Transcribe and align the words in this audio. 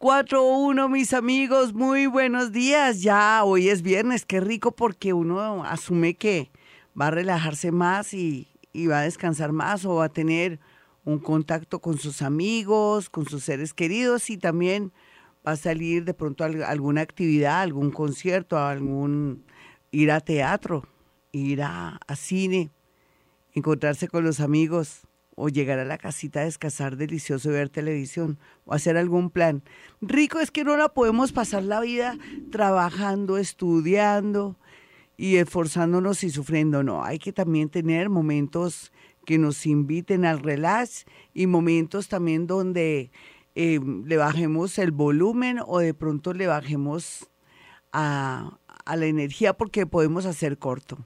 4-1, 0.00 0.88
mis 0.88 1.12
amigos, 1.12 1.74
muy 1.74 2.06
buenos 2.06 2.52
días. 2.52 3.02
Ya 3.02 3.44
hoy 3.44 3.68
es 3.68 3.82
viernes, 3.82 4.24
qué 4.24 4.40
rico 4.40 4.72
porque 4.72 5.12
uno 5.12 5.62
asume 5.62 6.14
que 6.14 6.50
va 6.98 7.08
a 7.08 7.10
relajarse 7.10 7.70
más 7.70 8.14
y, 8.14 8.48
y 8.72 8.86
va 8.86 9.00
a 9.00 9.02
descansar 9.02 9.52
más 9.52 9.84
o 9.84 9.96
va 9.96 10.06
a 10.06 10.08
tener 10.08 10.58
un 11.04 11.18
contacto 11.18 11.80
con 11.80 11.98
sus 11.98 12.22
amigos, 12.22 13.10
con 13.10 13.26
sus 13.26 13.44
seres 13.44 13.74
queridos 13.74 14.30
y 14.30 14.38
también 14.38 14.90
va 15.46 15.52
a 15.52 15.56
salir 15.56 16.06
de 16.06 16.14
pronto 16.14 16.44
a 16.44 16.46
alguna 16.46 17.02
actividad, 17.02 17.60
algún 17.60 17.90
concierto, 17.90 18.56
algún 18.56 19.44
ir 19.90 20.12
a 20.12 20.22
teatro, 20.22 20.88
ir 21.30 21.62
a, 21.62 22.00
a 22.06 22.16
cine, 22.16 22.70
encontrarse 23.52 24.08
con 24.08 24.24
los 24.24 24.40
amigos 24.40 25.02
o 25.40 25.48
llegar 25.48 25.78
a 25.78 25.86
la 25.86 25.96
casita 25.96 26.40
a 26.40 26.44
descansar 26.44 26.98
delicioso 26.98 27.48
y 27.48 27.54
ver 27.54 27.70
televisión 27.70 28.38
o 28.66 28.74
hacer 28.74 28.98
algún 28.98 29.30
plan. 29.30 29.62
Rico 30.02 30.38
es 30.38 30.50
que 30.50 30.64
no 30.64 30.76
la 30.76 30.90
podemos 30.90 31.32
pasar 31.32 31.62
la 31.62 31.80
vida 31.80 32.18
trabajando, 32.52 33.38
estudiando 33.38 34.58
y 35.16 35.36
esforzándonos 35.36 36.24
y 36.24 36.30
sufriendo. 36.30 36.82
No, 36.82 37.02
hay 37.02 37.18
que 37.18 37.32
también 37.32 37.70
tener 37.70 38.10
momentos 38.10 38.92
que 39.24 39.38
nos 39.38 39.64
inviten 39.64 40.26
al 40.26 40.40
relax 40.40 41.06
y 41.32 41.46
momentos 41.46 42.08
también 42.08 42.46
donde 42.46 43.10
eh, 43.54 43.80
le 44.04 44.16
bajemos 44.18 44.78
el 44.78 44.90
volumen 44.90 45.58
o 45.66 45.78
de 45.78 45.94
pronto 45.94 46.34
le 46.34 46.48
bajemos 46.48 47.30
a 47.92 48.58
la 48.86 49.06
energía 49.06 49.54
porque 49.54 49.86
podemos 49.86 50.26
hacer 50.26 50.58
corto. 50.58 50.98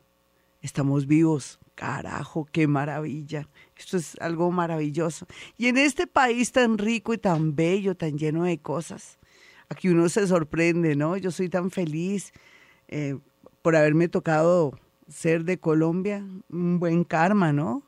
Estamos 0.60 1.07
vivos, 1.07 1.60
carajo, 1.74 2.46
qué 2.51 2.66
maravilla. 2.66 3.48
Esto 3.77 3.96
es 3.96 4.16
algo 4.20 4.51
maravilloso. 4.51 5.27
Y 5.56 5.66
en 5.66 5.78
este 5.78 6.06
país 6.06 6.52
tan 6.52 6.78
rico 6.78 7.12
y 7.12 7.19
tan 7.19 7.56
bello, 7.56 7.96
tan 7.96 8.16
lleno 8.16 8.45
de 8.45 8.59
cosas, 8.59 9.19
aquí 9.69 9.88
uno 9.88 10.09
se 10.09 10.27
sorprende, 10.27 10.96
¿no? 10.96 11.16
Yo 11.16 11.30
soy 11.30 11.48
tan 11.48 11.70
feliz 11.70 12.32
eh, 12.88 13.16
por 13.62 13.76
haberme 13.76 14.09
tocado 14.09 14.79
ser 15.09 15.45
de 15.45 15.59
Colombia, 15.59 16.24
un 16.49 16.79
buen 16.79 17.04
karma, 17.04 17.52
¿no? 17.52 17.82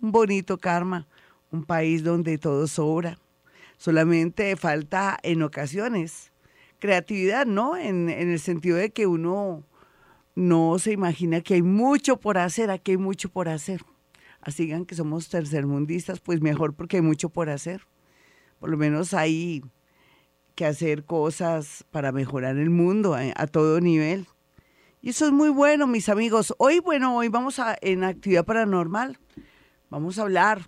Un 0.00 0.12
bonito 0.12 0.58
karma, 0.58 1.08
un 1.50 1.64
país 1.64 2.04
donde 2.04 2.38
todo 2.38 2.66
sobra. 2.66 3.18
Solamente 3.78 4.56
falta 4.56 5.18
en 5.22 5.42
ocasiones 5.42 6.32
creatividad, 6.78 7.46
¿no? 7.46 7.76
En, 7.76 8.08
en 8.08 8.30
el 8.30 8.38
sentido 8.38 8.76
de 8.76 8.90
que 8.90 9.06
uno 9.06 9.64
no 10.34 10.78
se 10.78 10.92
imagina 10.92 11.40
que 11.40 11.54
hay 11.54 11.62
mucho 11.62 12.18
por 12.18 12.38
hacer, 12.38 12.70
aquí 12.70 12.92
hay 12.92 12.96
mucho 12.98 13.28
por 13.28 13.48
hacer. 13.48 13.82
Así 14.46 14.72
que 14.86 14.94
somos 14.94 15.28
tercermundistas, 15.28 16.20
pues 16.20 16.40
mejor 16.40 16.74
porque 16.74 16.98
hay 16.98 17.02
mucho 17.02 17.28
por 17.28 17.50
hacer. 17.50 17.82
Por 18.60 18.70
lo 18.70 18.76
menos 18.76 19.12
hay 19.12 19.64
que 20.54 20.64
hacer 20.64 21.04
cosas 21.04 21.84
para 21.90 22.12
mejorar 22.12 22.56
el 22.56 22.70
mundo 22.70 23.14
a, 23.14 23.22
a 23.34 23.46
todo 23.48 23.80
nivel. 23.80 24.26
Y 25.02 25.10
eso 25.10 25.26
es 25.26 25.32
muy 25.32 25.48
bueno, 25.48 25.86
mis 25.86 26.08
amigos. 26.08 26.54
Hoy, 26.58 26.78
bueno, 26.78 27.16
hoy 27.16 27.28
vamos 27.28 27.58
a 27.58 27.76
en 27.80 28.04
actividad 28.04 28.44
paranormal. 28.44 29.18
Vamos 29.90 30.18
a 30.18 30.22
hablar 30.22 30.62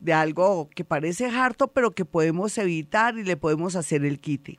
de 0.00 0.12
algo 0.12 0.68
que 0.74 0.84
parece 0.84 1.26
harto, 1.26 1.68
pero 1.68 1.92
que 1.92 2.04
podemos 2.04 2.58
evitar 2.58 3.16
y 3.16 3.22
le 3.22 3.36
podemos 3.36 3.76
hacer 3.76 4.04
el 4.04 4.18
quite. 4.18 4.58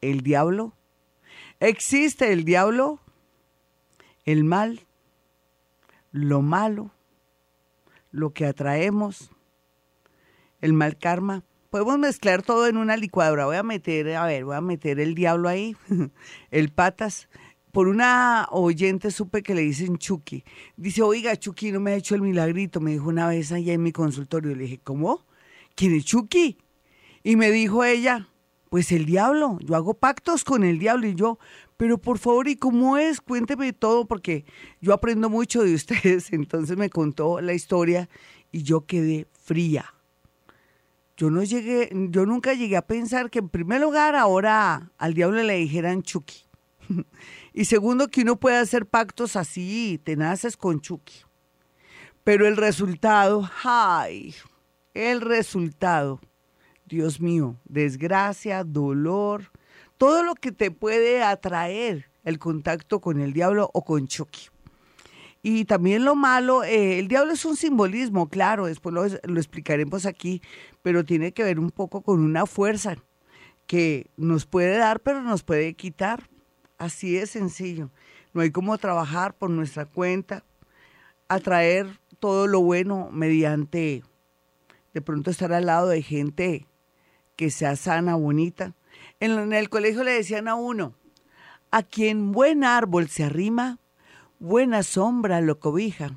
El 0.00 0.22
diablo. 0.22 0.74
¿Existe 1.60 2.32
el 2.32 2.44
diablo? 2.44 3.02
el 4.24 4.44
mal, 4.44 4.86
lo 6.12 6.42
malo, 6.42 6.92
lo 8.12 8.32
que 8.32 8.46
atraemos, 8.46 9.30
el 10.60 10.72
mal 10.72 10.96
karma. 10.96 11.42
Podemos 11.70 11.98
mezclar 11.98 12.42
todo 12.42 12.68
en 12.68 12.76
una 12.76 12.96
licuadora. 12.96 13.46
Voy 13.46 13.56
a 13.56 13.62
meter, 13.62 14.14
a 14.14 14.26
ver, 14.26 14.44
voy 14.44 14.54
a 14.54 14.60
meter 14.60 15.00
el 15.00 15.14
diablo 15.14 15.48
ahí, 15.48 15.74
el 16.50 16.70
patas. 16.70 17.28
Por 17.72 17.88
una 17.88 18.46
oyente 18.50 19.10
supe 19.10 19.42
que 19.42 19.54
le 19.54 19.62
dicen 19.62 19.96
Chucky. 19.96 20.44
Dice, 20.76 21.02
oiga, 21.02 21.34
Chucky 21.36 21.72
no 21.72 21.80
me 21.80 21.92
ha 21.92 21.96
hecho 21.96 22.14
el 22.14 22.20
milagrito. 22.20 22.80
Me 22.80 22.92
dijo 22.92 23.08
una 23.08 23.26
vez 23.26 23.50
allá 23.50 23.72
en 23.72 23.82
mi 23.82 23.92
consultorio. 23.92 24.54
Le 24.54 24.64
dije, 24.64 24.80
¿cómo? 24.84 25.24
¿Quién 25.74 25.94
es 25.94 26.04
Chucky? 26.04 26.58
Y 27.22 27.36
me 27.36 27.50
dijo 27.50 27.82
ella, 27.82 28.28
pues 28.72 28.90
el 28.90 29.04
diablo. 29.04 29.58
Yo 29.60 29.76
hago 29.76 29.92
pactos 29.92 30.44
con 30.44 30.64
el 30.64 30.78
diablo. 30.78 31.06
Y 31.06 31.14
yo, 31.14 31.38
pero 31.76 31.98
por 31.98 32.18
favor, 32.18 32.48
¿y 32.48 32.56
cómo 32.56 32.96
es? 32.96 33.20
Cuénteme 33.20 33.74
todo 33.74 34.06
porque 34.06 34.46
yo 34.80 34.94
aprendo 34.94 35.28
mucho 35.28 35.62
de 35.62 35.74
ustedes. 35.74 36.32
Entonces 36.32 36.78
me 36.78 36.88
contó 36.88 37.42
la 37.42 37.52
historia 37.52 38.08
y 38.50 38.62
yo 38.62 38.86
quedé 38.86 39.26
fría. 39.30 39.92
Yo 41.18 41.28
no 41.28 41.42
llegué, 41.42 41.90
yo 42.08 42.24
nunca 42.24 42.54
llegué 42.54 42.78
a 42.78 42.86
pensar 42.86 43.28
que 43.28 43.40
en 43.40 43.50
primer 43.50 43.82
lugar 43.82 44.14
ahora 44.14 44.90
al 44.96 45.12
diablo 45.12 45.42
le 45.42 45.58
dijeran 45.58 46.02
Chucky. 46.02 46.46
y 47.52 47.66
segundo 47.66 48.08
que 48.08 48.22
uno 48.22 48.40
puede 48.40 48.56
hacer 48.56 48.86
pactos 48.86 49.36
así, 49.36 50.00
tenaces 50.02 50.56
con 50.56 50.80
Chucky. 50.80 51.24
Pero 52.24 52.46
el 52.46 52.56
resultado, 52.56 53.50
ay, 53.64 54.34
el 54.94 55.20
resultado, 55.20 56.22
Dios 56.92 57.22
mío, 57.22 57.56
desgracia, 57.64 58.64
dolor, 58.64 59.50
todo 59.96 60.22
lo 60.22 60.34
que 60.34 60.52
te 60.52 60.70
puede 60.70 61.22
atraer 61.22 62.10
el 62.22 62.38
contacto 62.38 63.00
con 63.00 63.18
el 63.18 63.32
diablo 63.32 63.70
o 63.72 63.82
con 63.82 64.06
Chucky. 64.06 64.50
Y 65.42 65.64
también 65.64 66.04
lo 66.04 66.14
malo, 66.14 66.64
eh, 66.64 66.98
el 66.98 67.08
diablo 67.08 67.32
es 67.32 67.46
un 67.46 67.56
simbolismo, 67.56 68.28
claro, 68.28 68.66
después 68.66 68.94
lo, 68.94 69.06
lo, 69.08 69.40
explicaremos 69.40 70.04
aquí, 70.04 70.42
pero 70.82 71.02
tiene 71.02 71.32
que 71.32 71.42
ver 71.42 71.58
un 71.58 71.70
poco 71.70 72.02
con 72.02 72.20
una 72.20 72.44
fuerza 72.44 72.96
que 73.66 74.10
nos 74.18 74.44
puede 74.44 74.76
dar, 74.76 75.00
pero 75.00 75.22
nos 75.22 75.42
puede 75.42 75.72
quitar. 75.72 76.28
Así 76.76 77.12
de 77.12 77.26
sencillo. 77.26 77.90
No 78.34 78.42
hay 78.42 78.50
como 78.50 78.76
trabajar 78.76 79.34
por 79.34 79.48
nuestra 79.48 79.86
cuenta, 79.86 80.44
atraer 81.26 82.00
todo 82.18 82.46
lo 82.46 82.60
bueno 82.60 83.08
mediante 83.10 84.02
de 84.92 85.00
pronto 85.00 85.30
estar 85.30 85.54
al 85.54 85.64
lado 85.64 85.88
de 85.88 86.02
gente 86.02 86.66
que 87.42 87.50
sea 87.50 87.74
sana, 87.74 88.14
bonita, 88.14 88.72
en, 89.18 89.52
el 89.52 89.68
colegio 89.68 90.04
le 90.04 90.12
decían 90.12 90.46
a 90.46 90.54
uno, 90.54 90.94
a 91.72 91.82
quien 91.82 92.30
buen 92.30 92.62
árbol 92.62 93.08
se 93.08 93.24
arrima, 93.24 93.80
buena 94.38 94.84
sombra 94.84 95.40
lo 95.40 95.58
cobija. 95.58 96.16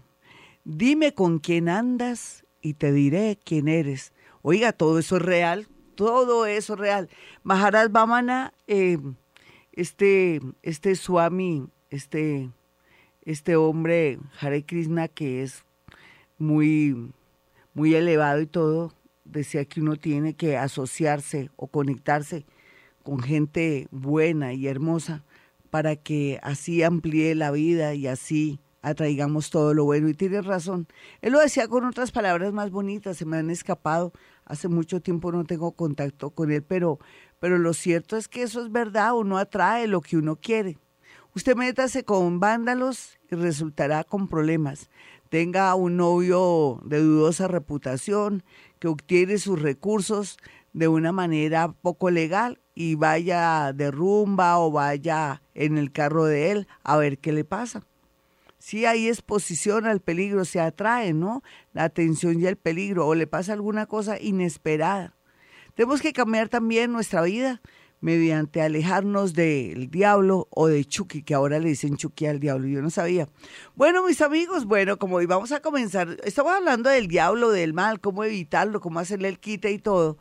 Dime 0.66 1.16
con 1.16 1.40
quién 1.40 1.68
andas 1.68 2.46
y 2.62 2.75
te 2.75 2.91
diré 2.91 3.40
quién 3.44 3.68
eres. 3.68 4.13
Oiga, 4.44 4.72
todo 4.72 5.00
eso 5.00 5.16
es 5.16 5.24
real, 5.24 5.68
todo 5.96 6.46
eso 6.46 6.74
es 6.75 6.80
real. 6.80 7.09
Maharaj 7.42 7.90
Vamana, 7.90 8.53
eh, 8.68 9.00
este, 9.72 10.42
este 10.62 10.96
Swami, 10.96 11.66
este, 11.90 12.52
este 13.24 13.56
hombre, 13.56 14.19
Hare 14.40 14.63
Krishna, 14.63 15.07
que 15.07 15.42
es 15.42 15.66
muy, 16.38 17.12
muy 17.74 17.96
elevado 17.96 18.42
y 18.42 18.46
todo, 18.46 18.94
decía 19.25 19.66
que 19.66 19.81
uno 19.81 19.97
tiene 19.97 20.36
que 20.36 20.58
asociarse 20.58 21.50
o 21.56 21.68
conectarse 21.68 22.46
con 23.03 23.19
gente 23.19 23.88
buena 23.91 24.53
y 24.53 24.68
hermosa 24.68 25.24
para 25.69 25.96
que 25.96 26.40
así 26.41 26.84
amplíe 26.84 27.36
la 27.36 27.52
vida 27.52 27.94
y 27.94 28.08
así 28.08 28.62
atraigamos 28.81 29.50
todo 29.50 29.74
lo 29.74 29.84
bueno. 29.84 30.08
Y 30.08 30.13
tienes 30.13 30.46
razón. 30.46 30.88
Él 31.22 31.34
lo 31.34 31.40
decía 31.40 31.68
con 31.68 31.86
otras 31.86 32.12
palabras 32.12 32.53
más 32.53 32.72
bonitas, 32.72 33.18
se 33.18 33.25
me 33.25 33.38
han 33.38 33.50
escapado. 33.50 34.13
Hace 34.46 34.68
mucho 34.68 35.02
tiempo 35.02 35.31
no 35.31 35.44
tengo 35.44 35.72
contacto 35.74 36.30
con 36.30 36.52
él, 36.52 36.63
pero, 36.63 37.00
pero 37.40 37.57
lo 37.57 37.74
cierto 37.74 38.16
es 38.16 38.28
que 38.28 38.44
eso 38.44 38.63
es 38.63 38.72
verdad, 38.72 39.16
uno 39.16 39.38
atrae 39.38 39.88
lo 39.88 40.02
que 40.02 40.18
uno 40.18 40.36
quiere. 40.36 40.78
Usted 41.36 41.56
métase 41.56 42.06
con 42.06 42.40
vándalos 42.40 43.18
y 43.30 43.36
resultará 43.36 44.03
con 44.03 44.28
problemas. 44.28 44.90
Tenga 45.30 45.75
un 45.75 45.97
novio 45.97 46.80
de 46.86 47.00
dudosa 47.00 47.47
reputación 47.47 48.44
que 48.85 48.90
obtiene 48.90 49.40
sus 49.40 49.59
recursos 49.59 50.38
de 50.73 50.88
una 50.88 51.12
manera 51.12 51.72
poco 51.72 52.12
legal 52.12 52.59
y 52.75 52.94
vaya 52.94 53.74
de 53.74 53.89
rumba 53.89 54.60
o 54.60 54.69
vaya 54.69 55.42
en 55.56 55.80
el 55.80 55.92
carro 55.92 56.25
de 56.25 56.51
él 56.51 56.68
a 56.83 56.95
ver 56.95 57.18
qué 57.18 57.31
le 57.31 57.45
pasa. 57.45 57.81
Si 58.60 58.86
hay 58.86 59.07
exposición 59.07 59.88
al 59.88 60.01
peligro, 60.01 60.45
se 60.45 60.60
atrae, 60.60 61.13
¿no? 61.13 61.42
La 61.74 61.86
atención 61.86 62.39
y 62.39 62.45
el 62.45 62.57
peligro, 62.57 63.07
o 63.07 63.15
le 63.15 63.25
pasa 63.25 63.54
alguna 63.54 63.88
cosa 63.88 64.21
inesperada. 64.21 65.15
Tenemos 65.74 66.04
que 66.04 66.13
cambiar 66.13 66.48
también 66.48 66.92
nuestra 66.92 67.24
vida 67.24 67.62
mediante 68.06 68.62
alejarnos 68.62 69.34
del 69.34 69.90
diablo 69.90 70.48
o 70.52 70.68
de 70.68 70.86
Chucky, 70.86 71.24
que 71.24 71.34
ahora 71.34 71.57
le 71.57 71.69
dicen 71.69 71.98
Chucky 71.98 72.28
al 72.28 72.40
diablo, 72.40 72.68
yo 72.68 72.80
no 72.84 72.92
sabía. 72.92 73.28
Bueno, 73.74 74.06
mis 74.06 74.22
amigos, 74.22 74.66
bueno, 74.66 75.00
como 75.00 75.16
hoy 75.16 75.25
vamos 75.25 75.52
a 75.52 75.60
comenzar, 75.60 76.16
estamos 76.24 76.54
hablando 76.54 76.92
del 76.92 77.07
diablo, 77.07 77.50
del 77.50 77.74
mal, 77.74 78.00
cómo 78.00 78.24
evitarlo, 78.24 78.80
cómo 78.80 79.00
hacerle 79.00 79.30
el 79.30 79.40
quite 79.40 79.72
y 79.72 79.80
todo 79.80 80.19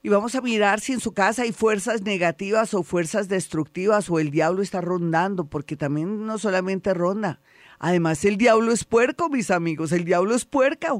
y 0.00 0.08
vamos 0.10 0.36
a 0.36 0.40
mirar 0.40 0.78
si 0.78 0.92
en 0.92 1.00
su 1.00 1.12
casa 1.12 1.42
hay 1.42 1.50
fuerzas 1.50 2.02
negativas 2.02 2.72
o 2.72 2.84
fuerzas 2.84 3.26
destructivas 3.28 4.08
o 4.08 4.20
el 4.20 4.30
diablo 4.30 4.62
está 4.62 4.80
rondando, 4.80 5.46
porque 5.46 5.76
también 5.76 6.24
no 6.24 6.38
solamente 6.38 6.94
ronda, 6.94 7.40
Además, 7.78 8.24
el 8.24 8.36
diablo 8.36 8.72
es 8.72 8.84
puerco, 8.84 9.28
mis 9.28 9.50
amigos, 9.50 9.92
el 9.92 10.04
diablo 10.04 10.34
es 10.34 10.44
puerca. 10.44 10.94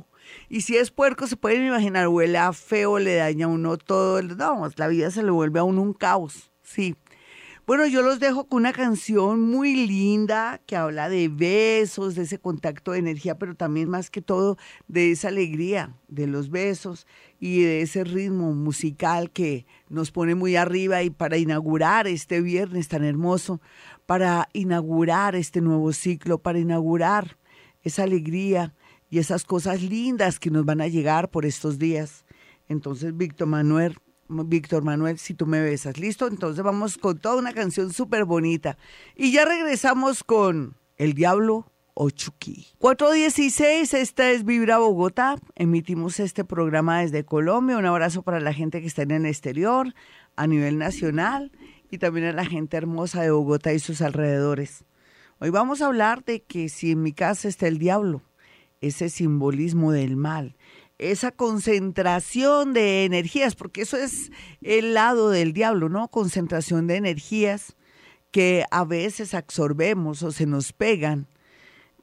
Y 0.49 0.63
si 0.63 0.77
es 0.77 0.91
puerco, 0.91 1.27
se 1.27 1.37
pueden 1.37 1.67
imaginar, 1.67 2.09
huele 2.09 2.39
a 2.39 2.53
feo, 2.53 2.99
le 2.99 3.17
daña 3.17 3.47
a 3.47 3.49
uno 3.49 3.77
todo. 3.77 4.23
No, 4.23 4.69
la 4.77 4.89
vida 4.89 5.11
se 5.11 5.23
le 5.23 5.31
vuelve 5.31 5.61
a 5.61 5.65
uno 5.65 5.83
un 5.83 5.93
caos. 5.93 6.51
Sí. 6.63 6.97
Bueno, 7.69 7.87
yo 7.87 8.01
los 8.01 8.19
dejo 8.19 8.47
con 8.47 8.61
una 8.61 8.73
canción 8.73 9.43
muy 9.43 9.87
linda 9.87 10.59
que 10.65 10.75
habla 10.75 11.11
de 11.11 11.29
besos, 11.29 12.15
de 12.15 12.23
ese 12.23 12.39
contacto 12.39 12.93
de 12.93 12.99
energía, 13.01 13.37
pero 13.37 13.55
también 13.55 13.91
más 13.91 14.09
que 14.09 14.23
todo 14.23 14.57
de 14.87 15.11
esa 15.11 15.29
alegría 15.29 15.95
de 16.09 16.27
los 16.27 16.49
besos 16.49 17.07
y 17.39 17.61
de 17.61 17.83
ese 17.83 18.05
ritmo 18.05 18.55
musical 18.55 19.31
que 19.31 19.67
nos 19.91 20.13
pone 20.13 20.35
muy 20.35 20.57
arriba 20.57 21.03
y 21.03 21.11
para 21.11 21.37
inaugurar 21.37 22.07
este 22.07 22.41
viernes 22.41 22.89
tan 22.89 23.05
hermoso, 23.05 23.61
para 24.07 24.49
inaugurar 24.55 25.35
este 25.35 25.61
nuevo 25.61 25.93
ciclo, 25.93 26.39
para 26.39 26.59
inaugurar 26.59 27.37
esa 27.83 28.05
alegría 28.05 28.75
y 29.11 29.19
esas 29.19 29.45
cosas 29.45 29.83
lindas 29.83 30.39
que 30.39 30.51
nos 30.51 30.65
van 30.65 30.81
a 30.81 30.89
llegar 30.89 31.31
por 31.31 31.47
estos 31.47 31.79
días. 31.79 32.25
Entonces, 32.69 33.17
Víctor 33.17 33.49
Manuel, 33.49 33.97
Víctor 34.29 34.83
Manuel, 34.83 35.19
si 35.19 35.35
tú 35.35 35.47
me 35.47 35.61
besas, 35.61 35.99
¿listo? 35.99 36.27
Entonces 36.27 36.63
vamos 36.63 36.99
con 36.99 37.19
toda 37.19 37.37
una 37.37 37.55
canción 37.55 37.93
súper 37.93 38.25
bonita. 38.25 38.77
Y 39.17 39.33
ya 39.33 39.45
regresamos 39.45 40.23
con 40.23 40.77
El 40.97 41.15
Diablo 41.15 41.73
o 41.95 42.11
Chucky. 42.11 42.67
416, 42.79 43.95
esta 43.95 44.31
es 44.31 44.45
Vibra 44.45 44.79
Bogotá. 44.79 45.37
Emitimos 45.57 46.21
este 46.21 46.45
programa 46.45 47.01
desde 47.01 47.25
Colombia. 47.25 47.79
Un 47.79 47.87
abrazo 47.87 48.23
para 48.23 48.39
la 48.39 48.53
gente 48.53 48.81
que 48.81 48.87
está 48.87 49.03
en 49.03 49.11
el 49.13 49.27
exterior, 49.27 49.95
a 50.37 50.47
nivel 50.47 50.79
nacional 50.79 51.51
y 51.91 51.99
también 51.99 52.27
a 52.27 52.33
la 52.33 52.45
gente 52.45 52.77
hermosa 52.77 53.23
de 53.23 53.31
Bogotá 53.31 53.73
y 53.73 53.79
sus 53.79 54.03
alrededores. 54.03 54.85
Hoy 55.41 55.51
vamos 55.51 55.81
a 55.81 55.87
hablar 55.87 56.25
de 56.25 56.43
que 56.43 56.69
si 56.69 56.93
en 56.93 57.03
mi 57.03 57.13
casa 57.13 57.49
está 57.49 57.67
el 57.67 57.79
diablo, 57.79 58.23
ese 58.81 59.09
simbolismo 59.09 59.93
del 59.93 60.17
mal, 60.17 60.57
esa 60.99 61.31
concentración 61.31 62.73
de 62.73 63.05
energías, 63.05 63.55
porque 63.55 63.83
eso 63.83 63.97
es 63.97 64.31
el 64.63 64.95
lado 64.95 65.31
del 65.31 65.53
diablo, 65.53 65.89
¿no? 65.89 66.09
Concentración 66.09 66.87
de 66.87 66.97
energías 66.97 67.77
que 68.31 68.65
a 68.71 68.85
veces 68.85 69.35
absorbemos 69.35 70.23
o 70.23 70.33
se 70.33 70.47
nos 70.47 70.73
pegan 70.73 71.29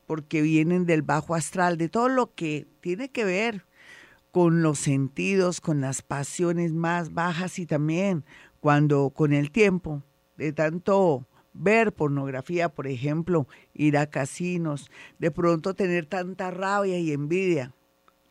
porque 0.05 0.41
vienen 0.41 0.85
del 0.85 1.01
bajo 1.01 1.35
astral, 1.35 1.77
de 1.77 1.89
todo 1.89 2.09
lo 2.09 2.33
que 2.33 2.67
tiene 2.81 3.09
que 3.09 3.25
ver 3.25 3.65
con 4.31 4.61
los 4.61 4.79
sentidos, 4.79 5.61
con 5.61 5.81
las 5.81 6.01
pasiones 6.01 6.73
más 6.73 7.13
bajas 7.13 7.57
y 7.59 7.65
también 7.65 8.25
cuando 8.59 9.09
con 9.11 9.33
el 9.33 9.51
tiempo 9.51 10.03
de 10.37 10.51
tanto 10.53 11.27
ver 11.55 11.93
pornografía, 11.93 12.69
por 12.69 12.87
ejemplo, 12.87 13.47
ir 13.73 13.97
a 13.97 14.07
casinos, 14.07 14.91
de 15.17 15.31
pronto 15.31 15.73
tener 15.73 16.05
tanta 16.05 16.51
rabia 16.51 16.99
y 16.99 17.11
envidia 17.11 17.73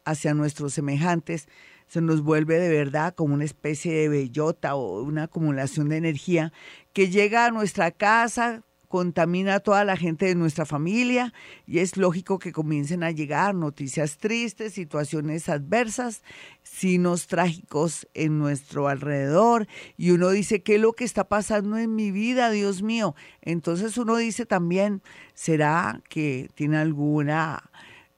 hacia 0.04 0.34
nuestros 0.34 0.74
semejantes, 0.74 1.48
se 1.86 2.00
nos 2.00 2.22
vuelve 2.22 2.58
de 2.58 2.68
verdad 2.68 3.14
como 3.14 3.34
una 3.34 3.44
especie 3.44 3.94
de 3.94 4.08
bellota 4.08 4.74
o 4.74 5.02
una 5.02 5.24
acumulación 5.24 5.88
de 5.88 5.96
energía 5.96 6.52
que 6.92 7.08
llega 7.08 7.46
a 7.46 7.50
nuestra 7.50 7.90
casa 7.90 8.62
contamina 8.94 9.56
a 9.56 9.60
toda 9.60 9.82
la 9.82 9.96
gente 9.96 10.26
de 10.26 10.36
nuestra 10.36 10.64
familia 10.66 11.34
y 11.66 11.80
es 11.80 11.96
lógico 11.96 12.38
que 12.38 12.52
comiencen 12.52 13.02
a 13.02 13.10
llegar 13.10 13.52
noticias 13.52 14.18
tristes, 14.18 14.74
situaciones 14.74 15.48
adversas, 15.48 16.22
signos 16.62 17.26
trágicos 17.26 18.06
en 18.14 18.38
nuestro 18.38 18.86
alrededor 18.86 19.66
y 19.96 20.12
uno 20.12 20.30
dice, 20.30 20.62
¿qué 20.62 20.76
es 20.76 20.80
lo 20.80 20.92
que 20.92 21.02
está 21.02 21.24
pasando 21.24 21.76
en 21.76 21.96
mi 21.96 22.12
vida, 22.12 22.50
Dios 22.50 22.82
mío? 22.82 23.16
Entonces 23.42 23.98
uno 23.98 24.14
dice 24.14 24.46
también, 24.46 25.02
¿será 25.34 26.00
que 26.08 26.48
tiene 26.54 26.76
alguna 26.76 27.68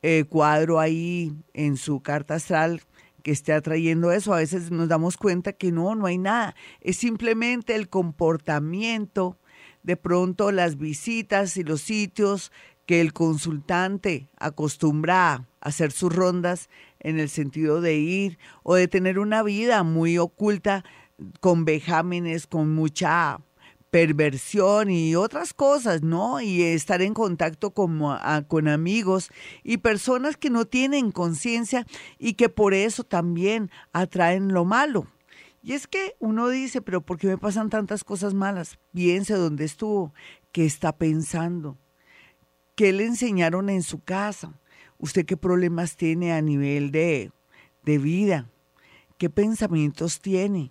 eh, 0.03 0.25
cuadro 0.29 0.79
ahí 0.79 1.33
en 1.55 1.79
su 1.79 2.03
carta 2.03 2.35
astral? 2.35 2.83
que 3.23 3.33
esté 3.33 3.55
atrayendo 3.55 4.13
eso. 4.13 4.35
A 4.35 4.37
veces 4.37 4.71
nos 4.71 4.89
damos 4.89 5.17
cuenta 5.17 5.53
que 5.53 5.73
no, 5.73 5.97
no 5.97 6.07
hay 6.07 6.17
nada. 6.17 6.55
Es 6.81 6.99
simplemente 6.99 7.75
el 7.75 7.89
comportamiento 7.89 9.37
de 9.87 9.97
pronto 9.97 10.51
las 10.51 10.79
visitas 10.79 11.57
y 11.57 11.63
los 11.63 11.81
sitios 11.81 12.51
que 12.87 13.01
el 13.01 13.13
consultante 13.13 14.29
acostumbra 14.37 15.33
a 15.33 15.47
hacer 15.61 15.93
sus 15.93 16.13
rondas 16.13 16.69
en 16.99 17.21
el 17.21 17.29
sentido 17.29 17.81
de 17.81 17.95
ir 17.95 18.39
o 18.65 18.75
de 18.75 18.89
tener 18.89 19.21
una 19.21 19.45
vida 19.45 19.85
muy 19.85 20.19
oculta 20.19 20.85
con 21.39 21.65
vejámenes, 21.65 22.49
con 22.49 22.75
mucha 22.75 23.41
perversión 23.91 24.91
y 24.91 25.15
otras 25.15 25.55
cosas, 25.55 26.03
¿no? 26.03 26.41
Y 26.41 26.63
estar 26.63 27.01
en 27.01 27.15
contacto 27.15 27.71
con, 27.71 28.03
con 28.49 28.67
amigos 28.67 29.31
y 29.63 29.79
personas 29.79 30.37
que 30.37 30.51
no 30.51 30.65
tienen 30.65 31.13
conciencia 31.13 31.87
y 32.19 32.35
que 32.35 32.49
por 32.49 32.75
eso 32.75 33.05
también 33.05 33.71
atraen 33.93 34.53
lo 34.53 34.65
malo. 34.65 35.07
Y 35.67 35.73
es 35.73 35.89
que 35.89 36.15
uno 36.21 36.49
dice, 36.49 36.81
pero 36.81 37.01
¿por 37.01 37.19
qué 37.19 37.27
me 37.27 37.39
pasan 37.39 37.71
tantas 37.71 38.05
cosas 38.05 38.35
malas? 38.35 38.79
Piense 38.93 39.35
dónde 39.35 39.65
estuvo, 39.65 40.15
qué 40.53 40.65
está 40.65 40.97
pensando, 40.97 41.77
qué 42.77 42.93
le 42.93 43.05
enseñaron 43.05 43.69
en 43.69 43.83
su 43.83 43.99
casa, 43.99 44.61
usted 44.99 45.27
qué 45.27 45.37
problemas 45.37 45.97
tiene 45.97 46.33
a 46.33 46.41
nivel 46.41 46.93
de, 46.93 47.33
de 47.85 47.99
vida, 47.99 48.49
qué 49.19 49.29
pensamientos 49.29 50.21
tiene 50.21 50.71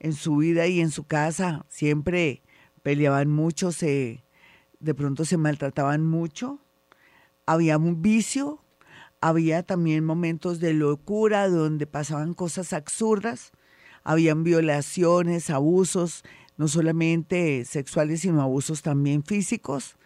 en 0.00 0.14
su 0.14 0.38
vida 0.38 0.66
y 0.68 0.80
en 0.80 0.90
su 0.90 1.04
casa. 1.04 1.66
Siempre 1.68 2.40
peleaban 2.82 3.28
mucho, 3.28 3.72
se, 3.72 4.24
de 4.80 4.94
pronto 4.94 5.26
se 5.26 5.36
maltrataban 5.36 6.02
mucho, 6.02 6.60
había 7.44 7.76
un 7.76 8.00
vicio, 8.00 8.64
había 9.20 9.64
también 9.64 10.02
momentos 10.02 10.60
de 10.60 10.72
locura 10.72 11.46
donde 11.50 11.86
pasaban 11.86 12.32
cosas 12.32 12.72
absurdas 12.72 13.52
habían 14.04 14.44
violaciones, 14.44 15.50
abusos, 15.50 16.22
no 16.56 16.68
solamente 16.68 17.64
sexuales, 17.64 18.20
sino 18.20 18.42
abusos 18.42 18.82
también 18.82 19.24
físicos. 19.24 19.96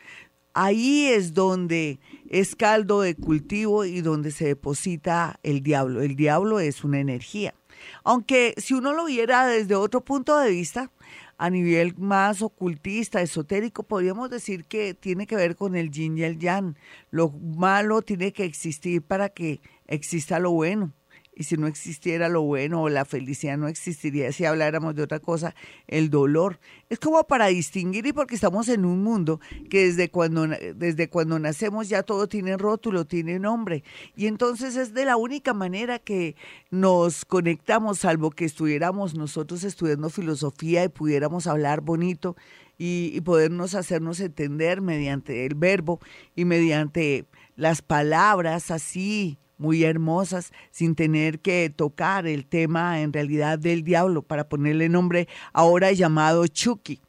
Ahí 0.55 1.07
es 1.07 1.35
donde 1.35 2.01
es 2.31 2.57
caldo 2.57 3.03
de 3.03 3.15
cultivo 3.15 3.85
y 3.85 4.01
donde 4.01 4.31
se 4.31 4.47
deposita 4.47 5.39
el 5.43 5.63
diablo. 5.63 6.01
El 6.01 6.17
diablo 6.17 6.59
es 6.59 6.85
una 6.85 7.01
energía. 7.01 7.55
Aunque 8.03 8.55
si 8.57 8.75
uno 8.75 8.93
lo 8.93 9.05
viera 9.05 9.47
desde 9.47 9.75
otro 9.75 10.05
punto 10.05 10.37
de 10.39 10.51
vista, 10.51 10.91
a 11.37 11.51
nivel 11.51 11.95
más 11.97 12.43
ocultista, 12.43 13.23
esotérico, 13.23 13.85
podríamos 13.85 14.31
decir 14.31 14.65
que 14.65 14.95
tiene 14.95 15.29
que 15.29 15.37
ver 15.37 15.55
con 15.55 15.77
el 15.77 15.91
yin 15.93 16.19
y 16.19 16.25
el 16.25 16.39
yang. 16.39 16.77
Lo 17.11 17.31
malo 17.31 18.03
tiene 18.03 18.33
que 18.33 18.45
existir 18.45 19.03
para 19.03 19.29
que 19.29 19.61
exista 19.87 20.41
lo 20.41 20.51
bueno 20.51 20.93
y 21.39 21.45
si 21.45 21.57
no 21.57 21.69
existiera 21.69 22.29
lo 22.29 22.43
bueno 22.43 22.83
o 22.83 22.89
la 22.89 23.05
felicidad 23.05 23.57
no 23.57 23.69
existiría 23.69 24.33
si 24.33 24.45
habláramos 24.45 24.97
de 24.97 25.05
otra 25.05 25.21
cosa, 25.21 25.55
el 25.87 26.11
dolor. 26.11 26.59
Es 26.91 26.99
como 26.99 27.23
para 27.29 27.47
distinguir 27.47 28.07
y 28.07 28.13
porque 28.13 28.35
estamos 28.35 28.69
en 28.69 28.85
un 28.85 29.05
mundo 29.05 29.41
que 29.71 29.87
desde 29.87 30.11
cuando, 30.11 30.49
desde 30.49 31.09
cuando 31.09 31.39
nacemos 31.39 31.89
ya 31.89 32.03
todo 32.03 32.29
tiene 32.29 32.57
rótulo, 32.57 33.07
tiene 33.07 33.39
nombre. 33.39 33.85
Y 34.17 34.27
entonces 34.27 34.75
es 34.75 34.95
de 34.95 35.05
la 35.05 35.17
única 35.17 35.55
manera 35.55 36.01
que 36.01 36.35
nos 36.73 37.25
conectamos, 37.25 38.01
salvo 38.01 38.31
que 38.31 38.45
estuviéramos 38.45 39.15
nosotros 39.15 39.63
estudiando 39.63 40.11
filosofía 40.11 40.83
y 40.83 40.89
pudiéramos 40.89 41.47
hablar 41.47 41.83
bonito 41.83 42.35
y, 42.79 43.13
y 43.15 43.21
podernos 43.21 43.77
hacernos 43.77 44.19
entender 44.19 44.81
mediante 44.81 45.47
el 45.47 45.55
verbo 45.55 46.01
y 46.35 46.45
mediante 46.45 47.27
las 47.55 47.81
palabras 47.81 48.73
así 48.73 49.39
muy 49.59 49.85
hermosas 49.85 50.53
sin 50.71 50.95
tener 50.95 51.41
que 51.41 51.71
tocar 51.75 52.27
el 52.27 52.47
tema 52.47 53.01
en 53.01 53.13
realidad 53.13 53.59
del 53.59 53.85
diablo 53.85 54.23
para 54.23 54.49
ponerle 54.49 54.89
nombre 54.89 55.29
ahora 55.53 55.93
llamado 55.93 56.47
Chucky. 56.47 57.01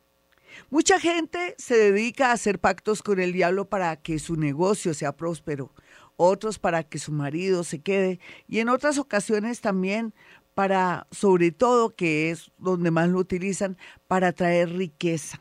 Mucha 0.69 0.99
gente 0.99 1.55
se 1.57 1.77
dedica 1.77 2.29
a 2.29 2.33
hacer 2.33 2.59
pactos 2.59 3.01
con 3.01 3.19
el 3.19 3.31
diablo 3.31 3.69
para 3.69 3.95
que 3.95 4.19
su 4.19 4.35
negocio 4.35 4.93
sea 4.93 5.15
próspero, 5.15 5.71
otros 6.17 6.59
para 6.59 6.83
que 6.83 6.99
su 6.99 7.11
marido 7.11 7.63
se 7.63 7.79
quede 7.79 8.19
y 8.47 8.59
en 8.59 8.69
otras 8.69 8.97
ocasiones 8.97 9.61
también 9.61 10.13
para, 10.59 11.07
sobre 11.11 11.51
todo, 11.53 11.95
que 11.95 12.31
es 12.31 12.51
donde 12.57 12.91
más 12.91 13.07
lo 13.07 13.19
utilizan, 13.19 13.77
para 14.07 14.33
traer 14.33 14.69
riqueza, 14.75 15.39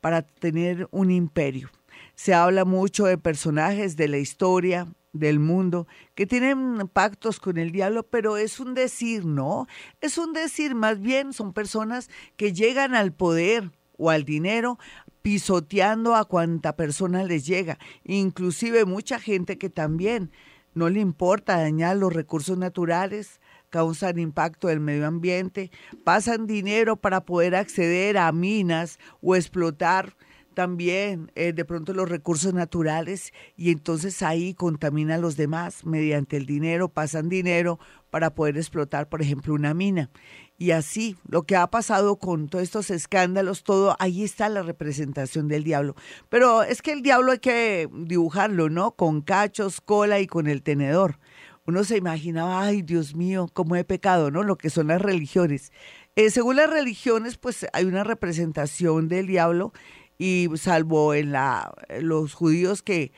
para 0.00 0.22
tener 0.22 0.88
un 0.90 1.10
imperio. 1.10 1.68
Se 2.14 2.32
habla 2.32 2.64
mucho 2.64 3.04
de 3.04 3.18
personajes 3.18 3.94
de 3.96 4.08
la 4.08 4.16
historia, 4.16 4.88
del 5.12 5.38
mundo 5.38 5.86
que 6.14 6.26
tienen 6.26 6.88
pactos 6.92 7.40
con 7.40 7.58
el 7.58 7.72
diablo, 7.72 8.04
pero 8.04 8.36
es 8.36 8.60
un 8.60 8.74
decir, 8.74 9.24
¿no? 9.24 9.66
Es 10.00 10.18
un 10.18 10.32
decir, 10.32 10.74
más 10.74 11.00
bien 11.00 11.32
son 11.32 11.52
personas 11.52 12.10
que 12.36 12.52
llegan 12.52 12.94
al 12.94 13.12
poder 13.12 13.72
o 13.96 14.10
al 14.10 14.24
dinero 14.24 14.78
pisoteando 15.22 16.14
a 16.14 16.24
cuanta 16.24 16.76
persona 16.76 17.24
les 17.24 17.46
llega, 17.46 17.78
inclusive 18.04 18.84
mucha 18.84 19.18
gente 19.18 19.58
que 19.58 19.70
también 19.70 20.30
no 20.74 20.88
le 20.88 21.00
importa 21.00 21.58
dañar 21.58 21.96
los 21.96 22.12
recursos 22.12 22.56
naturales, 22.56 23.40
causan 23.68 24.18
impacto 24.18 24.68
del 24.68 24.80
medio 24.80 25.06
ambiente, 25.06 25.70
pasan 26.04 26.46
dinero 26.46 26.96
para 26.96 27.24
poder 27.24 27.56
acceder 27.56 28.16
a 28.16 28.30
minas 28.32 28.98
o 29.20 29.34
explotar 29.34 30.16
también 30.58 31.30
eh, 31.36 31.52
de 31.52 31.64
pronto 31.64 31.92
los 31.92 32.08
recursos 32.08 32.52
naturales 32.52 33.32
y 33.56 33.70
entonces 33.70 34.22
ahí 34.22 34.54
contaminan 34.54 35.18
a 35.18 35.22
los 35.22 35.36
demás 35.36 35.86
mediante 35.86 36.36
el 36.36 36.46
dinero, 36.46 36.88
pasan 36.88 37.28
dinero 37.28 37.78
para 38.10 38.34
poder 38.34 38.56
explotar, 38.56 39.08
por 39.08 39.22
ejemplo, 39.22 39.54
una 39.54 39.72
mina. 39.72 40.10
Y 40.58 40.72
así, 40.72 41.16
lo 41.28 41.44
que 41.44 41.54
ha 41.54 41.68
pasado 41.68 42.16
con 42.16 42.48
todos 42.48 42.64
estos 42.64 42.90
escándalos, 42.90 43.62
todo, 43.62 43.94
ahí 44.00 44.24
está 44.24 44.48
la 44.48 44.64
representación 44.64 45.46
del 45.46 45.62
diablo. 45.62 45.94
Pero 46.28 46.64
es 46.64 46.82
que 46.82 46.90
el 46.90 47.02
diablo 47.02 47.30
hay 47.30 47.38
que 47.38 47.88
dibujarlo, 47.92 48.68
¿no? 48.68 48.96
Con 48.96 49.22
cachos, 49.22 49.80
cola 49.80 50.18
y 50.18 50.26
con 50.26 50.48
el 50.48 50.64
tenedor. 50.64 51.20
Uno 51.66 51.84
se 51.84 51.98
imaginaba, 51.98 52.62
ay 52.62 52.82
Dios 52.82 53.14
mío, 53.14 53.48
cómo 53.52 53.76
he 53.76 53.84
pecado, 53.84 54.32
¿no? 54.32 54.42
Lo 54.42 54.56
que 54.56 54.70
son 54.70 54.88
las 54.88 55.00
religiones. 55.00 55.70
Eh, 56.16 56.30
según 56.30 56.56
las 56.56 56.68
religiones, 56.68 57.38
pues 57.38 57.64
hay 57.72 57.84
una 57.84 58.02
representación 58.02 59.06
del 59.06 59.28
diablo 59.28 59.72
y 60.18 60.48
salvo 60.56 61.14
en 61.14 61.32
la, 61.32 61.72
los 62.00 62.34
judíos 62.34 62.82
que 62.82 63.12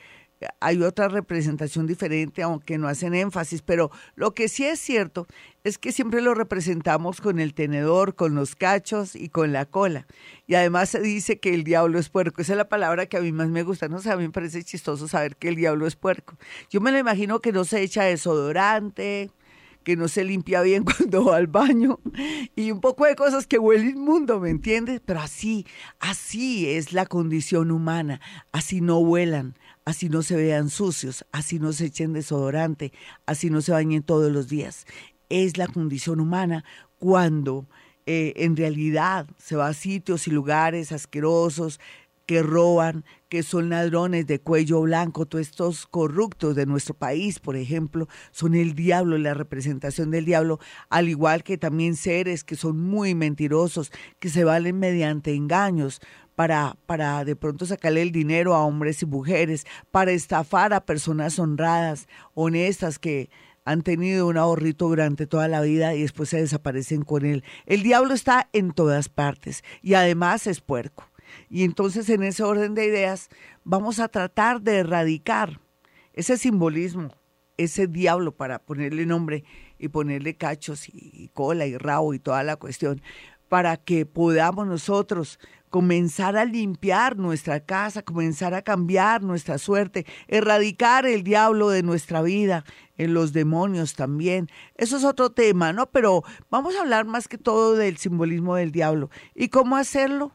hay 0.59 0.81
otra 0.81 1.07
representación 1.07 1.87
diferente, 1.87 2.41
aunque 2.41 2.77
no 2.77 2.87
hacen 2.87 3.13
énfasis, 3.13 3.61
pero 3.61 3.91
lo 4.15 4.33
que 4.33 4.47
sí 4.47 4.65
es 4.65 4.79
cierto 4.79 5.27
es 5.63 5.77
que 5.77 5.91
siempre 5.91 6.21
lo 6.21 6.33
representamos 6.33 7.21
con 7.21 7.39
el 7.39 7.53
tenedor, 7.53 8.15
con 8.15 8.33
los 8.33 8.55
cachos 8.55 9.15
y 9.15 9.29
con 9.29 9.53
la 9.53 9.65
cola. 9.65 10.07
Y 10.47 10.55
además 10.55 10.89
se 10.89 10.99
dice 10.99 11.39
que 11.39 11.53
el 11.53 11.63
diablo 11.63 11.99
es 11.99 12.09
puerco. 12.09 12.41
Esa 12.41 12.53
es 12.53 12.57
la 12.57 12.69
palabra 12.69 13.05
que 13.05 13.17
a 13.17 13.21
mí 13.21 13.31
más 13.31 13.49
me 13.49 13.63
gusta. 13.63 13.87
No 13.87 13.99
sé, 13.99 14.11
a 14.11 14.17
mí 14.17 14.23
me 14.23 14.31
parece 14.31 14.63
chistoso 14.63 15.07
saber 15.07 15.35
que 15.35 15.49
el 15.49 15.55
diablo 15.55 15.85
es 15.85 15.95
puerco. 15.95 16.35
Yo 16.69 16.81
me 16.81 16.91
lo 16.91 16.97
imagino 16.97 17.39
que 17.39 17.51
no 17.51 17.63
se 17.63 17.81
echa 17.81 18.03
desodorante, 18.03 19.29
que 19.83 19.95
no 19.95 20.07
se 20.07 20.23
limpia 20.23 20.61
bien 20.61 20.83
cuando 20.97 21.25
va 21.25 21.37
al 21.37 21.47
baño 21.47 21.99
y 22.55 22.71
un 22.71 22.81
poco 22.81 23.05
de 23.05 23.15
cosas 23.15 23.47
que 23.47 23.59
huele 23.59 23.89
inmundo, 23.89 24.39
¿me 24.39 24.49
entiendes? 24.49 25.01
Pero 25.05 25.19
así, 25.19 25.65
así 25.99 26.67
es 26.69 26.93
la 26.93 27.05
condición 27.05 27.71
humana, 27.71 28.21
así 28.51 28.81
no 28.81 28.99
huelan, 28.99 29.55
así 29.85 30.09
no 30.09 30.21
se 30.21 30.35
vean 30.35 30.69
sucios, 30.69 31.25
así 31.31 31.59
no 31.59 31.73
se 31.73 31.85
echen 31.85 32.13
desodorante, 32.13 32.93
así 33.25 33.49
no 33.49 33.61
se 33.61 33.71
bañen 33.71 34.03
todos 34.03 34.31
los 34.31 34.47
días. 34.47 34.85
Es 35.29 35.57
la 35.57 35.67
condición 35.67 36.19
humana 36.19 36.63
cuando 36.97 37.67
eh, 38.05 38.33
en 38.37 38.57
realidad 38.57 39.27
se 39.37 39.55
va 39.55 39.67
a 39.67 39.73
sitios 39.73 40.27
y 40.27 40.31
lugares 40.31 40.91
asquerosos, 40.91 41.79
que 42.25 42.43
roban, 42.43 43.03
que 43.29 43.43
son 43.43 43.69
ladrones 43.69 44.27
de 44.27 44.39
cuello 44.39 44.81
blanco, 44.81 45.25
todos 45.25 45.47
estos 45.47 45.85
corruptos 45.85 46.55
de 46.55 46.65
nuestro 46.65 46.93
país, 46.93 47.39
por 47.39 47.55
ejemplo, 47.55 48.07
son 48.31 48.55
el 48.55 48.73
diablo, 48.73 49.17
la 49.17 49.33
representación 49.33 50.11
del 50.11 50.25
diablo, 50.25 50.59
al 50.89 51.09
igual 51.09 51.43
que 51.43 51.57
también 51.57 51.95
seres 51.95 52.43
que 52.43 52.55
son 52.55 52.79
muy 52.79 53.15
mentirosos, 53.15 53.91
que 54.19 54.29
se 54.29 54.43
valen 54.43 54.79
mediante 54.79 55.33
engaños 55.33 56.01
para, 56.35 56.77
para 56.85 57.23
de 57.25 57.35
pronto 57.35 57.65
sacarle 57.65 58.01
el 58.01 58.11
dinero 58.11 58.55
a 58.55 58.65
hombres 58.65 59.01
y 59.01 59.05
mujeres, 59.05 59.65
para 59.91 60.11
estafar 60.11 60.73
a 60.73 60.85
personas 60.85 61.37
honradas, 61.39 62.07
honestas, 62.33 62.99
que 62.99 63.29
han 63.63 63.83
tenido 63.83 64.27
un 64.27 64.37
ahorrito 64.37 64.87
durante 64.87 65.27
toda 65.27 65.47
la 65.47 65.61
vida 65.61 65.93
y 65.93 66.01
después 66.01 66.29
se 66.29 66.37
desaparecen 66.37 67.03
con 67.03 67.25
él. 67.25 67.43
El 67.65 67.83
diablo 67.83 68.13
está 68.13 68.49
en 68.53 68.71
todas 68.71 69.09
partes 69.09 69.63
y 69.81 69.93
además 69.93 70.47
es 70.47 70.61
puerco. 70.61 71.10
Y 71.49 71.63
entonces 71.63 72.09
en 72.09 72.23
ese 72.23 72.43
orden 72.43 72.73
de 72.75 72.85
ideas 72.85 73.29
vamos 73.63 73.99
a 73.99 74.07
tratar 74.07 74.61
de 74.61 74.77
erradicar 74.77 75.59
ese 76.13 76.37
simbolismo, 76.37 77.09
ese 77.57 77.87
diablo 77.87 78.31
para 78.31 78.59
ponerle 78.59 79.05
nombre 79.05 79.43
y 79.77 79.87
ponerle 79.87 80.35
cachos 80.35 80.87
y 80.89 81.29
cola 81.33 81.65
y 81.65 81.77
rabo 81.77 82.13
y 82.13 82.19
toda 82.19 82.43
la 82.43 82.55
cuestión, 82.55 83.01
para 83.49 83.77
que 83.77 84.05
podamos 84.05 84.67
nosotros 84.67 85.39
comenzar 85.69 86.37
a 86.37 86.45
limpiar 86.45 87.17
nuestra 87.17 87.61
casa, 87.61 88.01
comenzar 88.01 88.53
a 88.53 88.61
cambiar 88.61 89.23
nuestra 89.23 89.57
suerte, 89.57 90.05
erradicar 90.27 91.05
el 91.05 91.23
diablo 91.23 91.69
de 91.69 91.81
nuestra 91.81 92.21
vida, 92.21 92.65
en 92.97 93.13
los 93.15 93.33
demonios 93.33 93.95
también. 93.95 94.47
Eso 94.75 94.97
es 94.97 95.03
otro 95.03 95.31
tema, 95.31 95.73
¿no? 95.73 95.89
Pero 95.89 96.23
vamos 96.51 96.75
a 96.75 96.81
hablar 96.81 97.05
más 97.05 97.27
que 97.27 97.37
todo 97.37 97.75
del 97.75 97.97
simbolismo 97.97 98.55
del 98.55 98.71
diablo. 98.71 99.09
¿Y 99.33 99.47
cómo 99.47 99.75
hacerlo? 99.75 100.33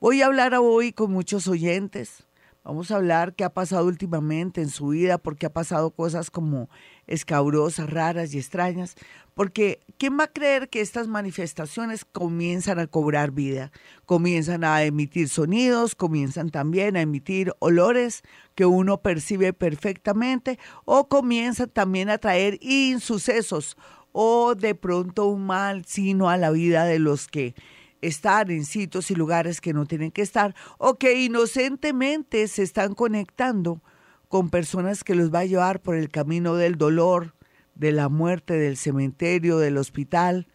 Voy 0.00 0.22
a 0.22 0.26
hablar 0.26 0.54
hoy 0.54 0.92
con 0.92 1.10
muchos 1.10 1.48
oyentes. 1.48 2.28
Vamos 2.62 2.92
a 2.92 2.96
hablar 2.96 3.34
qué 3.34 3.42
ha 3.42 3.52
pasado 3.52 3.86
últimamente 3.86 4.60
en 4.60 4.70
su 4.70 4.88
vida, 4.88 5.18
porque 5.18 5.46
ha 5.46 5.52
pasado 5.52 5.90
cosas 5.90 6.30
como 6.30 6.70
escabrosas, 7.08 7.90
raras 7.90 8.32
y 8.32 8.38
extrañas. 8.38 8.94
Porque 9.34 9.80
¿quién 9.98 10.16
va 10.16 10.24
a 10.24 10.32
creer 10.32 10.68
que 10.68 10.82
estas 10.82 11.08
manifestaciones 11.08 12.04
comienzan 12.04 12.78
a 12.78 12.86
cobrar 12.86 13.32
vida? 13.32 13.72
Comienzan 14.06 14.62
a 14.62 14.84
emitir 14.84 15.28
sonidos, 15.28 15.96
comienzan 15.96 16.50
también 16.50 16.96
a 16.96 17.00
emitir 17.00 17.52
olores 17.58 18.22
que 18.54 18.66
uno 18.66 19.02
percibe 19.02 19.52
perfectamente 19.52 20.60
o 20.84 21.08
comienzan 21.08 21.70
también 21.70 22.08
a 22.08 22.18
traer 22.18 22.58
insucesos 22.60 23.76
o 24.12 24.54
de 24.54 24.76
pronto 24.76 25.26
un 25.26 25.44
mal 25.44 25.84
sino 25.86 26.30
a 26.30 26.36
la 26.36 26.52
vida 26.52 26.84
de 26.84 27.00
los 27.00 27.26
que 27.26 27.56
estar 28.00 28.50
en 28.50 28.64
sitios 28.64 29.10
y 29.10 29.14
lugares 29.14 29.60
que 29.60 29.72
no 29.72 29.86
tienen 29.86 30.10
que 30.10 30.22
estar 30.22 30.54
o 30.78 30.94
que 30.98 31.20
inocentemente 31.20 32.48
se 32.48 32.62
están 32.62 32.94
conectando 32.94 33.82
con 34.28 34.50
personas 34.50 35.04
que 35.04 35.14
los 35.14 35.32
va 35.32 35.40
a 35.40 35.46
llevar 35.46 35.80
por 35.80 35.96
el 35.96 36.10
camino 36.10 36.54
del 36.54 36.76
dolor, 36.76 37.34
de 37.74 37.92
la 37.92 38.08
muerte, 38.08 38.54
del 38.54 38.76
cementerio, 38.76 39.58
del 39.58 39.78
hospital 39.78 40.48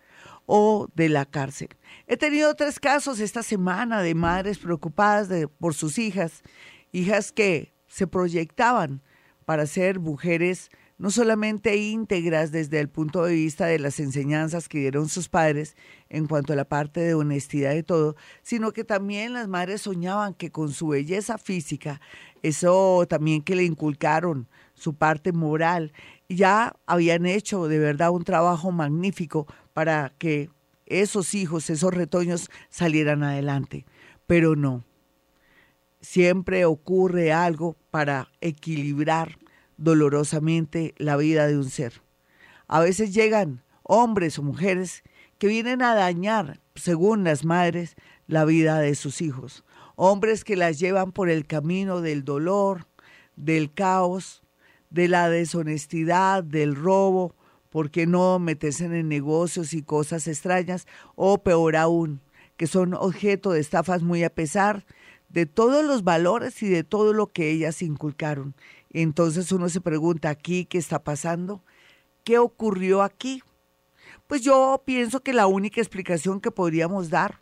o 0.46 0.88
de 0.94 1.10
la 1.10 1.26
cárcel. 1.26 1.70
He 2.08 2.18
tenido 2.18 2.54
tres 2.56 2.80
casos 2.80 3.20
esta 3.20 3.44
semana 3.44 4.02
de 4.02 4.14
madres 4.14 4.60
preocupadas 4.60 5.30
por 5.60 5.74
sus 5.74 5.98
hijas, 5.98 6.44
hijas 6.92 7.32
que 7.32 7.74
se 7.88 8.08
proyectaban 8.08 9.02
para 9.46 9.66
ser 9.66 10.00
mujeres 10.00 10.70
no 11.04 11.12
solamente 11.12 11.76
íntegras 11.76 12.54
desde 12.54 12.80
el 12.80 12.88
punto 12.88 13.26
de 13.26 13.34
vista 13.34 13.66
de 13.66 13.78
las 13.78 14.00
enseñanzas 14.00 14.70
que 14.70 14.80
dieron 14.80 15.10
sus 15.10 15.28
padres 15.28 15.76
en 16.08 16.28
cuanto 16.28 16.54
a 16.54 16.56
la 16.56 16.64
parte 16.64 17.02
de 17.02 17.14
honestidad 17.14 17.74
y 17.74 17.84
todo, 17.84 18.16
sino 18.42 18.72
que 18.72 18.86
también 18.86 19.34
las 19.34 19.50
madres 19.50 19.82
soñaban 19.82 20.34
que 20.34 20.50
con 20.50 20.72
su 20.72 20.88
belleza 20.88 21.38
física, 21.38 22.00
eso 22.42 23.06
también 23.10 23.42
que 23.42 23.54
le 23.54 23.66
inculcaron, 23.66 24.48
su 24.76 24.94
parte 24.94 25.34
moral, 25.34 25.92
ya 26.30 26.74
habían 26.86 27.26
hecho 27.26 27.68
de 27.68 27.80
verdad 27.80 28.12
un 28.12 28.24
trabajo 28.24 28.72
magnífico 28.72 29.46
para 29.74 30.14
que 30.18 30.52
esos 30.86 31.34
hijos, 31.34 31.70
esos 31.70 31.94
retoños 31.94 32.50
salieran 32.70 33.24
adelante. 33.24 33.86
Pero 34.26 34.56
no, 34.56 34.86
siempre 36.00 36.64
ocurre 36.64 37.34
algo 37.34 37.76
para 37.92 38.30
equilibrar 38.40 39.43
dolorosamente 39.78 40.94
la 40.98 41.18
vida 41.18 41.48
de 41.48 41.58
un 41.58 41.70
ser. 41.70 42.02
A 42.68 42.80
veces 42.80 43.14
llegan 43.14 43.64
hombres 43.84 44.40
o 44.40 44.44
mujeres 44.44 45.04
que 45.38 45.48
vienen 45.48 45.82
a 45.82 45.96
dañar, 45.96 46.60
según 46.76 47.24
las 47.24 47.46
madres, 47.46 47.96
la 48.28 48.46
vida 48.46 48.80
de 48.80 48.96
sus 48.96 49.22
hijos. 49.22 49.64
Hombres 49.96 50.44
que 50.44 50.56
las 50.56 50.80
llevan 50.80 51.12
por 51.12 51.30
el 51.30 51.46
camino 51.46 52.02
del 52.02 52.24
dolor, 52.24 52.88
del 53.36 53.74
caos, 53.74 54.44
de 54.90 55.08
la 55.08 55.30
deshonestidad, 55.30 56.44
del 56.44 56.76
robo, 56.76 57.36
porque 57.70 58.06
no 58.06 58.40
meterse 58.40 58.86
en 58.86 59.10
negocios 59.10 59.74
y 59.74 59.82
cosas 59.82 60.28
extrañas, 60.28 60.88
o 61.16 61.40
peor 61.40 61.76
aún, 61.76 62.22
que 62.56 62.68
son 62.68 62.94
objeto 62.94 63.52
de 63.52 63.60
estafas 63.60 64.04
muy 64.04 64.24
a 64.24 64.30
pesar 64.30 64.86
de 65.30 65.48
todos 65.48 65.84
los 65.84 66.04
valores 66.04 66.62
y 66.62 66.70
de 66.70 66.84
todo 66.84 67.12
lo 67.12 67.28
que 67.28 67.50
ellas 67.50 67.82
inculcaron. 67.82 68.54
Entonces 68.94 69.52
uno 69.52 69.70
se 69.70 69.82
pregunta 69.82 70.30
aquí, 70.30 70.66
¿qué 70.66 70.78
está 70.78 71.04
pasando? 71.04 71.64
¿Qué 72.24 72.38
ocurrió 72.38 73.02
aquí? 73.02 73.42
Pues 74.28 74.42
yo 74.42 74.84
pienso 74.86 75.22
que 75.22 75.34
la 75.34 75.48
única 75.48 75.82
explicación 75.82 76.40
que 76.40 76.52
podríamos 76.52 77.10
dar 77.10 77.40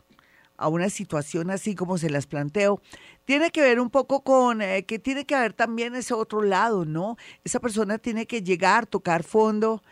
a 0.56 0.68
una 0.68 0.88
situación 0.90 1.50
así 1.50 1.74
como 1.74 1.98
se 1.98 2.08
las 2.08 2.26
planteo, 2.26 2.80
tiene 3.24 3.50
que 3.50 3.60
ver 3.60 3.80
un 3.80 3.90
poco 3.90 4.22
con 4.22 4.62
eh, 4.62 4.84
que 4.84 4.98
tiene 4.98 5.24
que 5.24 5.34
haber 5.34 5.52
también 5.52 5.94
ese 5.94 6.14
otro 6.14 6.42
lado, 6.42 6.84
¿no? 6.84 7.16
Esa 7.44 7.60
persona 7.60 7.98
tiene 7.98 8.26
que 8.26 8.42
llegar, 8.42 8.86
tocar 8.86 9.24
fondo, 9.24 9.82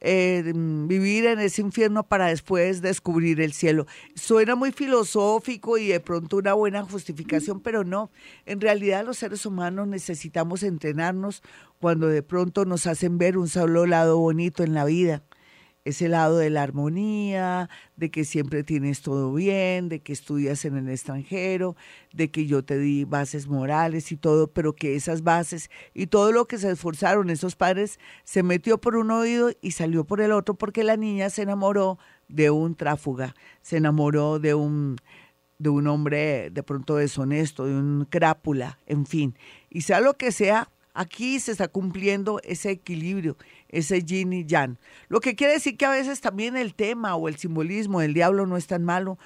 eh, 0.00 0.52
vivir 0.54 1.26
en 1.26 1.40
ese 1.40 1.62
infierno 1.62 2.06
para 2.06 2.26
después 2.26 2.82
descubrir 2.82 3.40
el 3.40 3.52
cielo. 3.52 3.86
Suena 4.14 4.54
muy 4.54 4.72
filosófico 4.72 5.78
y 5.78 5.88
de 5.88 6.00
pronto 6.00 6.36
una 6.36 6.52
buena 6.52 6.82
justificación, 6.82 7.60
pero 7.60 7.84
no. 7.84 8.10
En 8.44 8.60
realidad 8.60 9.04
los 9.04 9.18
seres 9.18 9.46
humanos 9.46 9.88
necesitamos 9.88 10.62
entrenarnos 10.62 11.42
cuando 11.80 12.08
de 12.08 12.22
pronto 12.22 12.64
nos 12.64 12.86
hacen 12.86 13.18
ver 13.18 13.38
un 13.38 13.48
solo 13.48 13.86
lado 13.86 14.18
bonito 14.18 14.62
en 14.62 14.74
la 14.74 14.84
vida 14.84 15.22
ese 15.86 16.08
lado 16.08 16.38
de 16.38 16.50
la 16.50 16.64
armonía, 16.64 17.70
de 17.94 18.10
que 18.10 18.24
siempre 18.24 18.64
tienes 18.64 19.02
todo 19.02 19.32
bien, 19.32 19.88
de 19.88 20.00
que 20.00 20.12
estudias 20.12 20.64
en 20.64 20.76
el 20.76 20.88
extranjero, 20.88 21.76
de 22.12 22.28
que 22.28 22.46
yo 22.46 22.64
te 22.64 22.76
di 22.76 23.04
bases 23.04 23.46
morales 23.46 24.10
y 24.10 24.16
todo, 24.16 24.48
pero 24.48 24.74
que 24.74 24.96
esas 24.96 25.22
bases 25.22 25.70
y 25.94 26.08
todo 26.08 26.32
lo 26.32 26.46
que 26.46 26.58
se 26.58 26.72
esforzaron 26.72 27.30
esos 27.30 27.54
padres 27.54 28.00
se 28.24 28.42
metió 28.42 28.78
por 28.78 28.96
un 28.96 29.12
oído 29.12 29.52
y 29.60 29.70
salió 29.70 30.02
por 30.04 30.20
el 30.20 30.32
otro 30.32 30.54
porque 30.54 30.82
la 30.82 30.96
niña 30.96 31.30
se 31.30 31.42
enamoró 31.42 32.00
de 32.26 32.50
un 32.50 32.74
tráfuga, 32.74 33.36
se 33.62 33.76
enamoró 33.76 34.40
de 34.40 34.54
un 34.54 34.96
de 35.58 35.70
un 35.70 35.86
hombre 35.86 36.50
de 36.50 36.62
pronto 36.62 36.96
deshonesto, 36.96 37.64
de 37.64 37.74
un 37.74 38.06
crápula, 38.10 38.78
en 38.86 39.06
fin. 39.06 39.38
Y 39.70 39.82
sea 39.82 40.00
lo 40.00 40.14
que 40.14 40.30
sea, 40.30 40.68
aquí 40.92 41.38
se 41.40 41.52
está 41.52 41.68
cumpliendo 41.68 42.40
ese 42.42 42.70
equilibrio, 42.70 43.36
ese 43.68 44.02
yin 44.02 44.32
y 44.32 44.44
yang. 44.44 44.78
Lo 45.08 45.20
que 45.20 45.34
quiere 45.34 45.54
decir 45.54 45.76
que 45.76 45.86
a 45.86 45.90
veces 45.90 46.20
también 46.20 46.56
el 46.56 46.74
tema 46.74 47.16
o 47.16 47.28
el 47.28 47.36
simbolismo 47.36 48.00
del 48.00 48.14
diablo 48.14 48.46
no 48.46 48.56
es 48.56 48.66
tan 48.66 48.84
malo, 48.84 49.18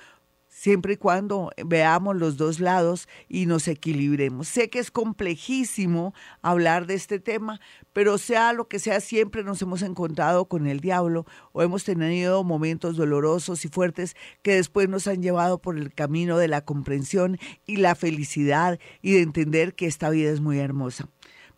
siempre 0.51 0.95
y 0.95 0.97
cuando 0.97 1.51
veamos 1.65 2.17
los 2.17 2.37
dos 2.37 2.61
lados 2.61 3.09
y 3.29 3.47
nos 3.47 3.69
equilibremos. 3.69 4.49
Sé 4.49 4.69
que 4.69 4.81
es 4.81 4.91
complejísimo 4.91 6.13
hablar 6.43 6.87
de 6.87 6.95
este 6.95 7.21
tema, 7.21 7.61
pero 7.93 8.19
sea 8.19 8.53
lo 8.53 8.69
que 8.69 8.79
sea, 8.79 9.01
siempre 9.01 9.45
nos 9.45 9.63
hemos 9.63 9.81
encontrado 9.83 10.47
con 10.47 10.67
el 10.67 10.81
diablo 10.81 11.25
o 11.53 11.63
hemos 11.63 11.85
tenido 11.85 12.45
momentos 12.45 12.97
dolorosos 12.97 13.65
y 13.65 13.69
fuertes 13.69 14.17
que 14.43 14.57
después 14.57 14.89
nos 14.89 15.07
han 15.07 15.23
llevado 15.23 15.63
por 15.63 15.79
el 15.79 15.95
camino 15.95 16.37
de 16.37 16.49
la 16.49 16.65
comprensión 16.65 17.39
y 17.65 17.77
la 17.77 17.95
felicidad 17.95 18.79
y 19.01 19.13
de 19.13 19.23
entender 19.23 19.75
que 19.75 19.87
esta 19.87 20.11
vida 20.11 20.31
es 20.31 20.41
muy 20.41 20.59
hermosa. 20.59 21.09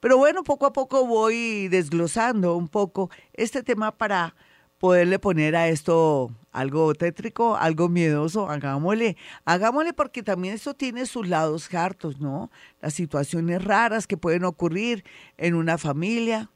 Pero 0.02 0.18
bueno, 0.18 0.42
poco 0.42 0.66
a 0.66 0.72
poco 0.72 1.06
voy 1.06 1.68
desglosando 1.68 2.56
un 2.56 2.66
poco 2.66 3.08
este 3.34 3.62
tema 3.62 3.96
para 3.96 4.34
poderle 4.78 5.20
poner 5.20 5.54
a 5.54 5.68
esto 5.68 6.34
algo 6.50 6.92
tétrico, 6.92 7.54
algo 7.54 7.88
miedoso, 7.88 8.50
hagámosle, 8.50 9.16
hagámosle 9.44 9.92
porque 9.92 10.24
también 10.24 10.54
esto 10.54 10.74
tiene 10.74 11.06
sus 11.06 11.28
lados 11.28 11.72
hartos, 11.72 12.18
¿no? 12.18 12.50
Las 12.80 12.94
situaciones 12.94 13.62
raras 13.64 14.08
que 14.08 14.16
pueden 14.16 14.42
ocurrir 14.42 15.04
en 15.36 15.54
una 15.54 15.78
familia, 15.78 16.50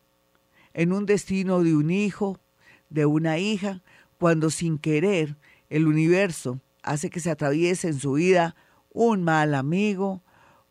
en 0.75 0.93
un 0.93 1.07
destino 1.07 1.63
de 1.63 1.77
un 1.77 1.93
hijo, 1.93 2.41
de 2.89 3.07
una 3.07 3.39
hija, 3.39 3.81
cuando 4.19 4.51
sin 4.51 4.77
querer 4.77 5.37
el 5.69 5.87
universo 5.87 6.59
hace 6.83 7.11
que 7.11 7.21
se 7.21 7.31
atraviese 7.31 7.87
en 7.87 8.01
su 8.01 8.15
vida 8.15 8.57
un 8.91 9.23
mal 9.23 9.55
amigo, 9.55 10.25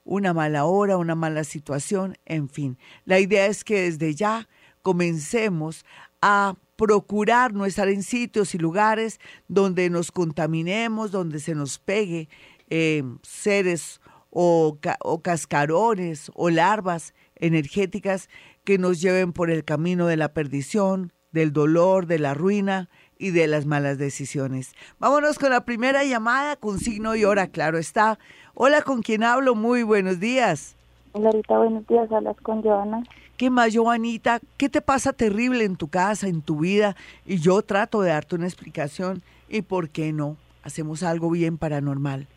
una 0.05 0.33
mala 0.33 0.63
hora, 0.65 0.97
una 0.97 1.15
mala 1.15 1.43
situación, 1.43 2.17
en 2.25 2.47
fin. 2.47 2.77
La 3.03 3.19
idea 3.19 3.47
es 3.47 3.65
que 3.65 3.81
desde 3.81 4.15
ya 4.15 4.47
comencemos 4.81 5.83
a 6.21 6.55
procurar 6.77 7.53
no 7.53 7.65
estar 7.65 7.89
en 7.89 8.03
sitios 8.03 8.55
y 8.55 8.57
lugares 8.57 9.19
donde 9.47 9.89
nos 9.89 10.11
contaminemos, 10.11 11.11
donde 11.11 11.39
se 11.39 11.55
nos 11.55 11.79
pegue 11.79 12.29
eh, 12.69 13.03
seres 13.23 13.99
o, 14.29 14.77
o 14.99 15.21
cascarones 15.21 16.31
o 16.35 16.49
larvas 16.49 17.13
energéticas 17.35 18.29
que 18.63 18.77
nos 18.77 19.01
lleven 19.01 19.33
por 19.33 19.49
el 19.49 19.63
camino 19.63 20.07
de 20.07 20.17
la 20.17 20.33
perdición, 20.33 21.13
del 21.31 21.51
dolor, 21.51 22.05
de 22.05 22.19
la 22.19 22.33
ruina 22.33 22.89
y 23.17 23.31
de 23.31 23.47
las 23.47 23.65
malas 23.65 23.97
decisiones. 23.97 24.73
Vámonos 24.99 25.37
con 25.39 25.51
la 25.51 25.65
primera 25.65 26.03
llamada 26.03 26.55
con 26.55 26.79
signo 26.79 27.15
y 27.15 27.25
hora, 27.25 27.47
claro 27.47 27.77
está. 27.77 28.19
Hola, 28.57 28.83
¿con 28.83 29.01
quién 29.01 29.21
hablo? 29.25 29.53
Muy 29.53 29.83
buenos 29.83 30.21
días. 30.21 30.77
Hola, 31.11 31.27
ahorita 31.27 31.57
buenos 31.57 31.85
días, 31.87 32.09
hablas 32.09 32.37
con 32.37 32.63
Joana. 32.63 33.03
¿Qué 33.35 33.49
más, 33.49 33.75
Joanita? 33.75 34.39
¿Qué 34.55 34.69
te 34.69 34.81
pasa 34.81 35.11
terrible 35.11 35.65
en 35.65 35.75
tu 35.75 35.89
casa, 35.89 36.29
en 36.29 36.41
tu 36.41 36.59
vida? 36.59 36.95
Y 37.25 37.39
yo 37.39 37.61
trato 37.63 37.99
de 37.99 38.11
darte 38.11 38.35
una 38.35 38.45
explicación. 38.45 39.23
¿Y 39.49 39.61
por 39.61 39.89
qué 39.89 40.13
no? 40.13 40.37
Hacemos 40.63 41.03
algo 41.03 41.29
bien 41.31 41.57
paranormal. 41.57 42.27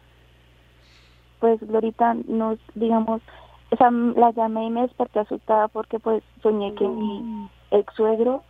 Pues, 1.38 1.60
Glorita, 1.60 2.14
nos, 2.26 2.58
digamos, 2.74 3.22
o 3.70 3.76
sea, 3.76 3.92
la 3.92 4.32
llamé 4.32 4.66
y 4.66 4.70
me 4.70 4.82
desperté 4.82 5.20
asustada 5.20 5.68
porque 5.68 6.00
pues 6.00 6.24
soñé 6.42 6.74
que 6.74 6.88
mi 6.88 7.48
ex 7.70 7.94
suegro, 7.94 8.42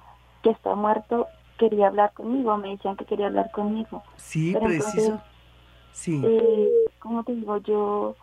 que 0.42 0.48
está 0.48 0.74
muerto, 0.74 1.26
quería 1.58 1.88
hablar 1.88 2.14
conmigo. 2.14 2.56
Me 2.56 2.70
decían 2.70 2.96
que 2.96 3.04
quería 3.04 3.26
hablar 3.26 3.50
conmigo. 3.50 4.02
Sí, 4.16 4.56
preciso. 4.58 5.20
Sí. 5.92 6.20
Eh, 6.24 6.70
¿Cómo 7.00 7.24
te 7.24 7.34
digo? 7.34 7.58
Yo 7.58 8.16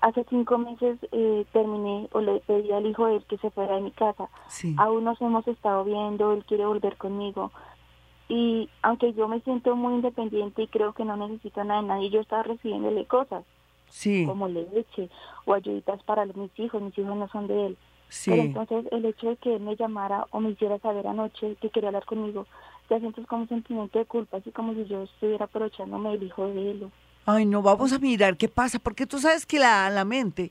hace 0.00 0.24
cinco 0.28 0.58
meses 0.58 0.98
eh, 1.12 1.44
terminé 1.52 2.08
o 2.12 2.20
le 2.20 2.40
pedí 2.40 2.72
al 2.72 2.86
hijo 2.86 3.06
de 3.06 3.16
él 3.16 3.24
que 3.28 3.38
se 3.38 3.50
fuera 3.50 3.76
de 3.76 3.82
mi 3.82 3.90
casa. 3.90 4.28
Aún 4.76 5.04
nos 5.04 5.20
hemos 5.20 5.46
estado 5.48 5.84
viendo, 5.84 6.32
él 6.32 6.44
quiere 6.44 6.66
volver 6.66 6.96
conmigo. 6.96 7.50
Y 8.28 8.68
aunque 8.82 9.14
yo 9.14 9.26
me 9.26 9.40
siento 9.40 9.74
muy 9.74 9.94
independiente 9.94 10.62
y 10.62 10.68
creo 10.68 10.92
que 10.92 11.04
no 11.04 11.16
necesito 11.16 11.64
nada 11.64 11.80
de 11.82 11.88
nadie, 11.88 12.10
yo 12.10 12.20
estaba 12.20 12.42
recibiéndole 12.42 13.06
cosas. 13.06 13.44
Sí. 13.88 14.26
Como 14.26 14.48
leche 14.48 15.08
o 15.46 15.54
ayuditas 15.54 16.02
para 16.02 16.26
mis 16.26 16.50
hijos, 16.58 16.82
mis 16.82 16.96
hijos 16.98 17.16
no 17.16 17.26
son 17.28 17.46
de 17.46 17.66
él. 17.66 17.76
Sí. 18.10 18.30
Pero 18.30 18.42
entonces 18.42 18.86
el 18.92 19.04
hecho 19.06 19.28
de 19.30 19.36
que 19.36 19.56
él 19.56 19.62
me 19.62 19.76
llamara 19.76 20.26
o 20.30 20.40
me 20.40 20.50
hiciera 20.50 20.78
saber 20.78 21.06
anoche 21.06 21.56
que 21.60 21.70
quería 21.70 21.88
hablar 21.88 22.04
conmigo, 22.04 22.46
ya 22.88 22.98
siento 22.98 23.24
como 23.26 23.46
sentimiento 23.46 23.98
de 23.98 24.04
culpa, 24.04 24.38
así 24.38 24.50
como 24.50 24.74
si 24.74 24.86
yo 24.86 25.02
estuviera 25.02 25.44
aprovechándome 25.44 26.10
del 26.10 26.22
hijo 26.24 26.46
de 26.48 26.70
él 26.70 26.90
ay, 27.28 27.44
no, 27.44 27.60
vamos 27.60 27.92
a 27.92 27.98
mirar 27.98 28.38
qué 28.38 28.48
pasa, 28.48 28.78
porque 28.78 29.06
tú 29.06 29.18
sabes 29.18 29.44
que 29.44 29.58
la, 29.58 29.90
la 29.90 30.06
mente, 30.06 30.50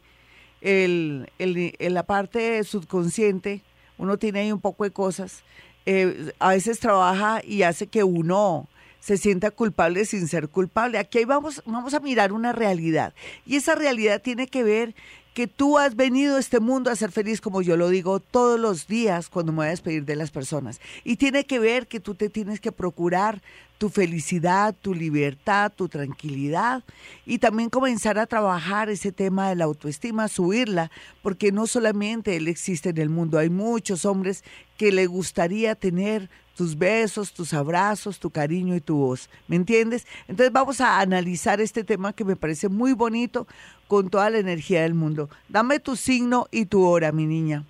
el, 0.62 1.28
el, 1.40 1.74
la 1.80 2.04
parte 2.04 2.64
subconsciente, 2.64 3.64
uno 3.98 4.18
tiene 4.18 4.42
ahí 4.42 4.52
un 4.52 4.62
poco 4.62 4.84
de 4.84 4.92
cosas, 4.92 5.44
eh, 5.88 6.34
a 6.38 6.50
veces 6.50 6.80
trabaja 6.80 7.42
y 7.44 7.64
hace 7.64 7.88
que 7.88 8.04
uno 8.04 8.68
se 9.00 9.18
sienta 9.18 9.50
culpable 9.50 10.06
sin 10.06 10.28
ser 10.28 10.50
culpable. 10.50 11.00
Aquí 11.00 11.26
vamos, 11.26 11.64
vamos 11.66 11.96
a 11.96 12.00
mirar 12.00 12.32
una 12.32 12.52
realidad. 12.52 13.16
Y 13.44 13.56
esa 13.56 13.74
realidad 13.74 14.22
tiene 14.22 14.46
que 14.46 14.64
ver 14.64 14.94
que 15.38 15.46
tú 15.46 15.78
has 15.78 15.96
venido 15.96 16.38
a 16.38 16.40
este 16.40 16.60
mundo 16.60 16.90
a 16.90 16.96
ser 16.96 17.12
feliz, 17.12 17.42
como 17.42 17.62
yo 17.62 17.78
lo 17.78 17.90
digo 17.90 18.20
todos 18.20 18.60
los 18.60 18.88
días 18.88 19.30
cuando 19.30 19.52
me 19.52 19.58
voy 19.58 19.68
a 19.68 19.70
despedir 19.70 20.04
de 20.04 20.16
las 20.16 20.32
personas. 20.32 20.82
Y 21.04 21.18
tiene 21.18 21.46
que 21.46 21.60
ver 21.60 21.86
que 21.86 22.00
tú 22.00 22.16
te 22.16 22.28
tienes 22.28 22.60
que 22.60 22.72
procurar 22.72 23.44
tu 23.78 23.90
felicidad, 23.90 24.74
tu 24.82 24.96
libertad, 24.96 25.72
tu 25.72 25.90
tranquilidad 25.90 26.84
y 27.24 27.38
también 27.38 27.70
comenzar 27.70 28.18
a 28.18 28.26
trabajar 28.26 28.90
ese 28.90 29.12
tema 29.12 29.50
de 29.50 29.56
la 29.58 29.66
autoestima, 29.66 30.28
subirla, 30.28 30.90
porque 31.22 31.52
no 31.52 31.68
solamente 31.68 32.36
él 32.36 32.48
existe 32.48 32.90
en 32.90 32.98
el 32.98 33.12
mundo, 33.12 33.38
hay 33.38 33.52
muchos 33.52 34.06
hombres 34.06 34.44
que 34.76 34.92
le 34.92 35.06
gustaría 35.06 35.76
tener 35.76 36.32
tus 36.56 36.76
besos, 36.76 37.34
tus 37.34 37.54
abrazos, 37.54 38.18
tu 38.18 38.32
cariño 38.32 38.76
y 38.76 38.82
tu 38.82 38.98
voz. 38.98 39.30
¿Me 39.48 39.56
entiendes? 39.56 40.08
Entonces 40.28 40.52
vamos 40.52 40.82
a 40.82 41.00
analizar 41.00 41.62
este 41.62 41.84
tema 41.84 42.14
que 42.14 42.26
me 42.26 42.36
parece 42.36 42.68
muy 42.68 42.94
bonito 42.94 43.46
con 43.88 44.10
toda 44.10 44.30
la 44.30 44.38
energía 44.40 44.82
del 44.84 44.94
mundo. 44.94 45.30
Dame 45.50 45.80
tu 45.80 45.96
signo 45.96 46.48
y 46.52 46.66
tu 46.66 46.86
hora, 46.86 47.12
mi 47.12 47.26
niña. 47.26 47.66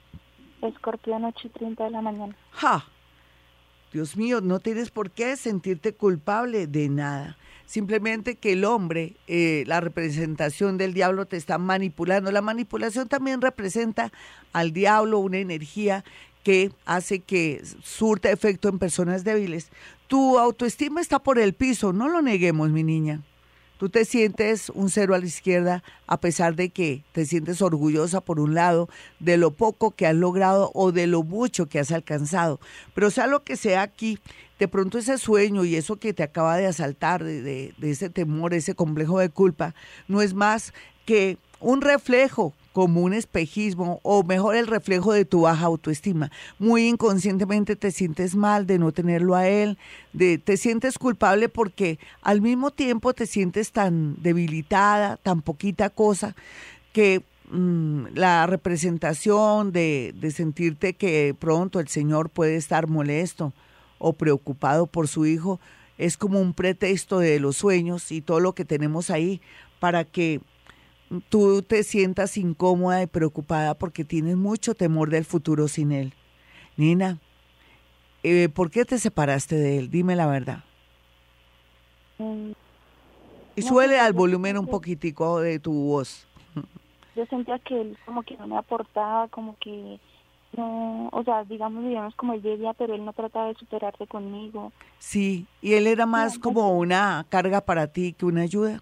Escorpión 0.61 1.25
8 1.25 1.39
y 1.47 1.49
30 1.49 1.83
de 1.85 1.91
la 1.91 2.01
mañana. 2.01 2.35
¡Ja! 2.51 2.85
Dios 3.93 4.17
mío, 4.17 4.41
no 4.41 4.59
tienes 4.59 4.91
por 4.91 5.11
qué 5.11 5.37
sentirte 5.37 5.93
culpable 5.93 6.67
de 6.67 6.89
nada. 6.89 7.37
Simplemente 7.65 8.35
que 8.35 8.53
el 8.53 8.65
hombre, 8.65 9.15
eh, 9.27 9.63
la 9.67 9.79
representación 9.81 10.77
del 10.77 10.93
diablo 10.93 11.25
te 11.25 11.37
está 11.37 11.57
manipulando. 11.57 12.31
La 12.31 12.41
manipulación 12.41 13.07
también 13.07 13.41
representa 13.41 14.11
al 14.53 14.71
diablo, 14.71 15.19
una 15.19 15.37
energía 15.37 16.03
que 16.43 16.71
hace 16.85 17.19
que 17.19 17.61
surta 17.83 18.31
efecto 18.31 18.69
en 18.69 18.79
personas 18.79 19.23
débiles. 19.23 19.69
Tu 20.07 20.39
autoestima 20.39 21.01
está 21.01 21.19
por 21.19 21.39
el 21.39 21.53
piso, 21.53 21.91
no 21.91 22.07
lo 22.07 22.21
neguemos, 22.21 22.69
mi 22.69 22.83
niña. 22.83 23.21
Tú 23.77 23.89
te 23.89 24.05
sientes 24.05 24.69
un 24.69 24.89
cero 24.89 25.13
a 25.13 25.19
la 25.19 25.25
izquierda 25.25 25.83
a 26.07 26.19
pesar 26.19 26.55
de 26.55 26.69
que 26.69 27.03
te 27.11 27.25
sientes 27.25 27.61
orgullosa 27.61 28.21
por 28.21 28.39
un 28.39 28.55
lado 28.55 28.89
de 29.19 29.37
lo 29.37 29.51
poco 29.51 29.91
que 29.91 30.07
has 30.07 30.15
logrado 30.15 30.71
o 30.73 30.91
de 30.91 31.07
lo 31.07 31.23
mucho 31.23 31.67
que 31.67 31.79
has 31.79 31.91
alcanzado. 31.91 32.59
Pero 32.93 33.11
sea 33.11 33.27
lo 33.27 33.43
que 33.43 33.55
sea 33.55 33.83
aquí, 33.83 34.19
de 34.59 34.67
pronto 34.67 34.97
ese 34.97 35.17
sueño 35.17 35.63
y 35.63 35.75
eso 35.75 35.97
que 35.97 36.13
te 36.13 36.23
acaba 36.23 36.57
de 36.57 36.65
asaltar, 36.65 37.23
de, 37.23 37.73
de 37.77 37.91
ese 37.91 38.09
temor, 38.09 38.53
ese 38.53 38.73
complejo 38.73 39.19
de 39.19 39.29
culpa, 39.29 39.75
no 40.07 40.21
es 40.21 40.33
más 40.33 40.73
que 41.05 41.37
un 41.59 41.81
reflejo 41.81 42.53
como 42.77 43.01
un 43.01 43.13
espejismo 43.13 43.99
o 44.03 44.21
mejor 44.21 44.55
el 44.55 44.67
reflejo 44.67 45.11
de 45.11 45.25
tu 45.25 45.41
baja 45.41 45.65
autoestima. 45.65 46.29
Muy 46.59 46.87
inconscientemente 46.87 47.75
te 47.75 47.89
sientes 47.89 48.35
mal 48.35 48.67
de 48.67 48.77
no 48.77 48.91
tenerlo 48.91 49.33
a 49.33 49.47
él, 49.47 49.79
de, 50.13 50.37
te 50.37 50.57
sientes 50.57 50.99
culpable 50.99 51.49
porque 51.49 51.97
al 52.21 52.39
mismo 52.39 52.69
tiempo 52.69 53.15
te 53.15 53.25
sientes 53.25 53.71
tan 53.71 54.21
debilitada, 54.21 55.17
tan 55.17 55.41
poquita 55.41 55.89
cosa, 55.89 56.35
que 56.93 57.23
mm, 57.49 58.09
la 58.13 58.45
representación 58.45 59.71
de, 59.71 60.13
de 60.15 60.29
sentirte 60.29 60.93
que 60.93 61.35
pronto 61.39 61.79
el 61.79 61.87
Señor 61.87 62.29
puede 62.29 62.57
estar 62.57 62.85
molesto 62.85 63.53
o 63.97 64.13
preocupado 64.13 64.85
por 64.85 65.07
su 65.07 65.25
hijo 65.25 65.59
es 65.97 66.15
como 66.15 66.39
un 66.39 66.53
pretexto 66.53 67.17
de 67.17 67.39
los 67.39 67.57
sueños 67.57 68.11
y 68.11 68.21
todo 68.21 68.39
lo 68.39 68.53
que 68.53 68.65
tenemos 68.65 69.09
ahí 69.09 69.41
para 69.79 70.03
que 70.03 70.41
tú 71.29 71.61
te 71.61 71.83
sientas 71.83 72.37
incómoda 72.37 73.01
y 73.01 73.07
preocupada 73.07 73.73
porque 73.73 74.03
tienes 74.03 74.35
mucho 74.37 74.75
temor 74.75 75.09
del 75.09 75.25
futuro 75.25 75.67
sin 75.67 75.91
él. 75.91 76.13
Nina, 76.75 77.19
eh, 78.23 78.49
¿por 78.49 78.69
qué 78.71 78.85
te 78.85 78.99
separaste 78.99 79.55
de 79.55 79.77
él? 79.79 79.89
Dime 79.89 80.15
la 80.15 80.27
verdad. 80.27 80.63
Mm, 82.17 82.51
y 83.55 83.61
suele 83.61 83.95
pues, 83.95 84.01
al 84.01 84.13
volumen 84.13 84.57
un 84.57 84.67
poquitico 84.67 85.39
de 85.39 85.59
tu 85.59 85.73
voz. 85.73 86.27
Yo 87.15 87.25
sentía 87.25 87.57
que 87.59 87.81
él 87.81 87.97
como 88.05 88.21
que 88.21 88.37
no 88.37 88.47
me 88.47 88.57
aportaba, 88.57 89.27
como 89.29 89.57
que 89.57 89.99
no, 90.55 91.09
o 91.11 91.23
sea, 91.23 91.43
digamos, 91.43 91.83
digamos 91.83 92.15
como 92.15 92.33
él 92.33 92.41
debía, 92.41 92.73
pero 92.73 92.93
él 92.93 93.03
no 93.03 93.13
trataba 93.13 93.47
de 93.47 93.55
superarse 93.55 94.05
conmigo. 94.07 94.71
Sí, 94.99 95.47
y 95.61 95.73
él 95.73 95.87
era 95.87 96.05
más 96.05 96.37
como 96.37 96.77
una 96.77 97.25
carga 97.29 97.61
para 97.61 97.87
ti 97.87 98.13
que 98.13 98.25
una 98.25 98.41
ayuda. 98.41 98.81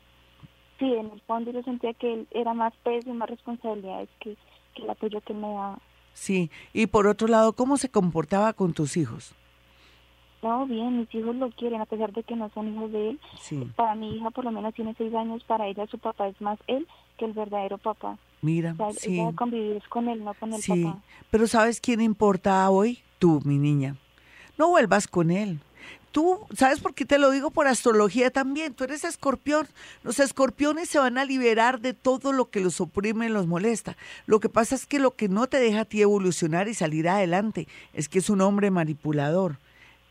Sí, 0.80 0.86
en 0.86 1.12
el 1.12 1.22
fondo 1.22 1.52
yo 1.52 1.64
sentía 1.64 1.94
que 1.94 2.14
él 2.14 2.28
era 2.32 2.54
más 2.54 2.74
peso 2.84 3.10
y 3.10 3.14
más 3.14 3.30
responsabilidades 3.30 4.10
que, 4.20 4.36
que 4.76 4.84
el 4.84 4.90
apoyo 4.90 5.22
que 5.22 5.34
me 5.34 5.48
daba. 5.48 5.80
Sí, 6.14 6.50
y 6.74 6.88
por 6.88 7.08
otro 7.08 7.28
lado, 7.28 7.54
¿cómo 7.54 7.78
se 7.78 7.90
comportaba 7.90 8.54
con 8.54 8.74
tus 8.74 8.96
hijos? 8.98 9.36
No, 10.42 10.66
bien, 10.68 11.00
mis 11.00 11.16
hijos 11.16 11.36
lo 11.36 11.50
quieren, 11.50 11.82
a 11.82 11.86
pesar 11.86 12.14
de 12.14 12.22
que 12.22 12.36
no 12.36 12.50
son 12.54 12.72
hijos 12.74 12.92
de 12.92 13.10
él. 13.10 13.20
Para 13.76 13.96
mi 13.96 14.16
hija, 14.16 14.30
por 14.30 14.46
lo 14.46 14.52
menos 14.52 14.76
tiene 14.76 14.94
seis 14.96 15.14
años, 15.16 15.44
para 15.44 15.68
ella 15.68 15.88
su 15.88 15.98
papá 15.98 16.28
es 16.28 16.40
más 16.40 16.60
él 16.68 16.88
que 17.18 17.26
el 17.26 17.34
verdadero 17.34 17.80
papá. 17.80 18.18
Mira, 18.42 18.76
sí. 18.98 19.20
Ella 19.20 19.32
convivir 19.36 19.82
con 19.90 20.08
él, 20.08 20.24
no 20.24 20.36
con 20.36 20.54
el 20.54 20.62
sí. 20.62 20.84
papá. 20.84 21.00
Pero 21.32 21.48
¿sabes 21.48 21.82
quién 21.82 22.00
importa 22.00 22.70
hoy? 22.70 23.00
Tú, 23.18 23.42
mi 23.44 23.58
niña. 23.58 23.96
No 24.58 24.70
vuelvas 24.70 25.08
con 25.08 25.32
él. 25.32 25.60
Tú, 26.16 26.48
¿sabes 26.56 26.80
por 26.80 26.94
qué 26.94 27.04
te 27.04 27.20
lo 27.20 27.30
digo? 27.30 27.52
Por 27.52 27.68
astrología 27.68 28.32
también. 28.32 28.74
Tú 28.74 28.86
eres 28.86 29.04
escorpión. 29.04 29.68
Los 30.02 30.22
escorpiones 30.22 30.88
se 30.88 30.98
van 30.98 31.18
a 31.18 31.26
liberar 31.26 31.82
de 31.82 31.94
todo 31.94 32.32
lo 32.32 32.50
que 32.50 32.62
los 32.62 32.80
oprime 32.80 33.26
y 33.26 33.30
los 33.30 33.48
molesta. 33.48 33.98
Lo 34.26 34.40
que 34.40 34.48
pasa 34.48 34.76
es 34.76 34.86
que 34.86 35.00
lo 35.00 35.18
que 35.18 35.28
no 35.28 35.48
te 35.48 35.60
deja 35.60 35.82
a 35.82 35.86
ti 35.86 36.02
evolucionar 36.02 36.70
y 36.70 36.74
salir 36.74 37.10
adelante 37.10 37.68
es 37.92 38.08
que 38.08 38.20
es 38.20 38.30
un 38.30 38.40
hombre 38.40 38.72
manipulador 38.72 39.58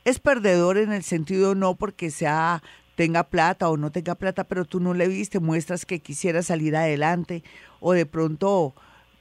es 0.04 0.18
perdedor 0.18 0.76
en 0.76 0.92
el 0.92 1.02
sentido 1.02 1.54
no 1.54 1.76
porque 1.76 2.10
sea 2.10 2.62
tenga 2.96 3.24
plata 3.24 3.70
o 3.70 3.78
no 3.78 3.90
tenga 3.90 4.14
plata, 4.14 4.44
pero 4.44 4.66
tú 4.66 4.80
no 4.80 4.92
le 4.92 5.08
viste, 5.08 5.40
muestras 5.40 5.86
que 5.86 6.00
quisiera 6.00 6.42
salir 6.42 6.76
adelante 6.76 7.42
o 7.80 7.94
de 7.94 8.04
pronto 8.04 8.74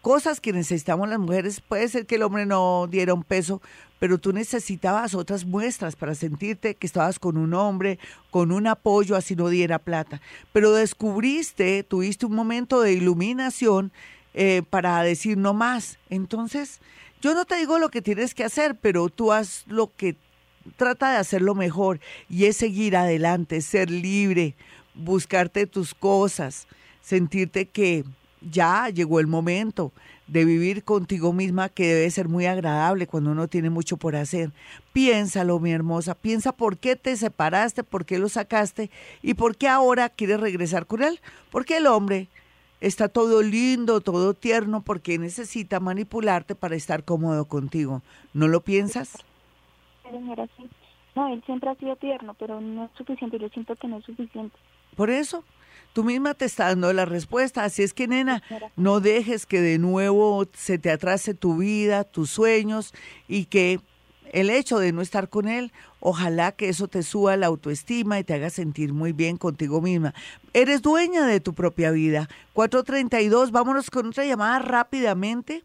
cosas 0.04 0.42
que 0.42 0.52
necesitamos 0.52 1.08
las 1.08 1.18
mujeres, 1.18 1.62
puede 1.62 1.88
ser 1.88 2.06
que 2.06 2.16
el 2.16 2.24
hombre 2.24 2.46
no 2.46 2.88
diera 2.92 3.14
un 3.14 3.24
peso, 3.24 3.62
pero 4.00 4.18
tú 4.18 4.34
necesitabas 4.34 5.16
otras 5.16 5.46
muestras 5.46 5.96
para 5.96 6.14
sentirte 6.14 6.76
que 6.76 6.86
estabas 6.86 7.20
con 7.20 7.38
un 7.38 7.54
hombre, 7.54 8.00
con 8.30 8.52
un 8.52 8.68
apoyo, 8.68 9.16
así 9.16 9.34
no 9.34 9.48
diera 9.48 9.80
plata. 9.80 10.22
Pero 10.52 10.74
descubriste, 10.74 11.84
tuviste 11.84 12.26
un 12.26 12.36
momento 12.36 12.82
de 12.82 12.92
iluminación 12.92 13.94
eh, 14.34 14.62
para 14.70 15.02
decir 15.04 15.38
no 15.38 15.54
más. 15.54 16.00
Entonces, 16.10 16.82
yo 17.22 17.34
no 17.34 17.46
te 17.46 17.56
digo 17.56 17.80
lo 17.80 17.88
que 17.88 18.02
tienes 18.02 18.36
que 18.36 18.44
hacer, 18.44 18.76
pero 18.76 19.08
tú 19.08 19.32
haz 19.32 19.64
lo 19.68 19.90
que 19.96 20.18
trata 20.76 21.14
de 21.14 21.18
hacerlo 21.18 21.56
mejor 21.56 22.02
y 22.30 22.44
es 22.44 22.58
seguir 22.58 22.98
adelante, 22.98 23.62
ser 23.62 23.90
libre, 23.90 24.56
buscarte 24.96 25.66
tus 25.66 25.94
cosas, 25.94 26.68
sentirte 27.02 27.68
que 27.68 28.04
ya 28.50 28.90
llegó 28.90 29.20
el 29.20 29.28
momento 29.28 29.92
de 30.28 30.46
vivir 30.46 30.84
contigo 30.84 31.34
misma 31.34 31.70
que 31.70 31.86
debe 31.86 32.10
ser 32.10 32.30
muy 32.30 32.46
agradable 32.46 33.08
cuando 33.08 33.32
uno 33.32 33.48
tiene 33.48 33.70
mucho 33.70 33.98
por 33.98 34.16
hacer. 34.16 34.52
Piénsalo, 34.94 35.60
mi 35.60 35.72
hermosa, 35.72 36.16
piensa 36.16 36.52
por 36.52 36.78
qué 36.78 36.96
te 36.96 37.16
separaste, 37.18 37.84
por 37.84 38.06
qué 38.06 38.20
lo 38.20 38.30
sacaste 38.30 38.90
y 39.22 39.34
por 39.34 39.56
qué 39.58 39.68
ahora 39.68 40.10
quieres 40.10 40.40
regresar 40.40 40.86
con 40.86 41.04
él. 41.04 41.20
Porque 41.52 41.78
el 41.78 41.88
hombre 41.88 42.28
está 42.80 43.10
todo 43.10 43.42
lindo, 43.42 44.02
todo 44.02 44.34
tierno, 44.34 44.82
porque 44.82 45.18
necesita 45.18 45.80
manipularte 45.80 46.56
para 46.56 46.76
estar 46.76 47.04
cómodo 47.04 47.46
contigo. 47.46 48.02
¿No 48.34 48.48
lo 48.48 48.62
piensas? 48.62 49.24
No, 51.16 51.28
él 51.28 51.44
siempre 51.46 51.70
ha 51.70 51.76
sido 51.76 51.96
tierno, 51.96 52.34
pero 52.34 52.60
no 52.60 52.86
es 52.86 52.92
suficiente. 52.98 53.40
Yo 53.40 53.50
siento 53.50 53.76
que 53.76 53.88
no 53.88 53.98
es 53.98 54.06
suficiente. 54.06 54.56
Por 54.96 55.10
eso, 55.10 55.44
tú 55.94 56.04
misma 56.04 56.34
te 56.34 56.46
está 56.46 56.68
dando 56.68 56.92
la 56.92 57.06
respuesta. 57.06 57.64
Así 57.64 57.84
es 57.84 57.94
que, 57.94 58.08
nena, 58.08 58.44
no 58.76 59.00
dejes 59.00 59.46
que 59.46 59.62
de 59.62 59.78
nuevo 59.78 60.46
se 60.56 60.78
te 60.78 60.92
atrase 60.92 61.34
tu 61.34 61.58
vida, 61.58 62.04
tus 62.04 62.30
sueños 62.32 62.94
y 63.28 63.46
que 63.46 63.80
el 64.34 64.50
hecho 64.50 64.80
de 64.80 64.92
no 64.92 65.02
estar 65.02 65.30
con 65.30 65.48
él, 65.48 65.72
ojalá 66.00 66.52
que 66.52 66.68
eso 66.68 66.88
te 66.88 67.04
suba 67.04 67.38
la 67.38 67.48
autoestima 67.48 68.20
y 68.20 68.24
te 68.24 68.34
haga 68.34 68.50
sentir 68.50 68.92
muy 68.92 69.14
bien 69.14 69.38
contigo 69.38 69.80
misma. 69.80 70.14
Eres 70.54 70.82
dueña 70.82 71.26
de 71.28 71.40
tu 71.40 71.54
propia 71.54 71.92
vida. 71.92 72.28
432, 72.54 73.52
vámonos 73.52 73.92
con 73.92 74.08
otra 74.08 74.26
llamada 74.26 74.58
rápidamente. 74.60 75.64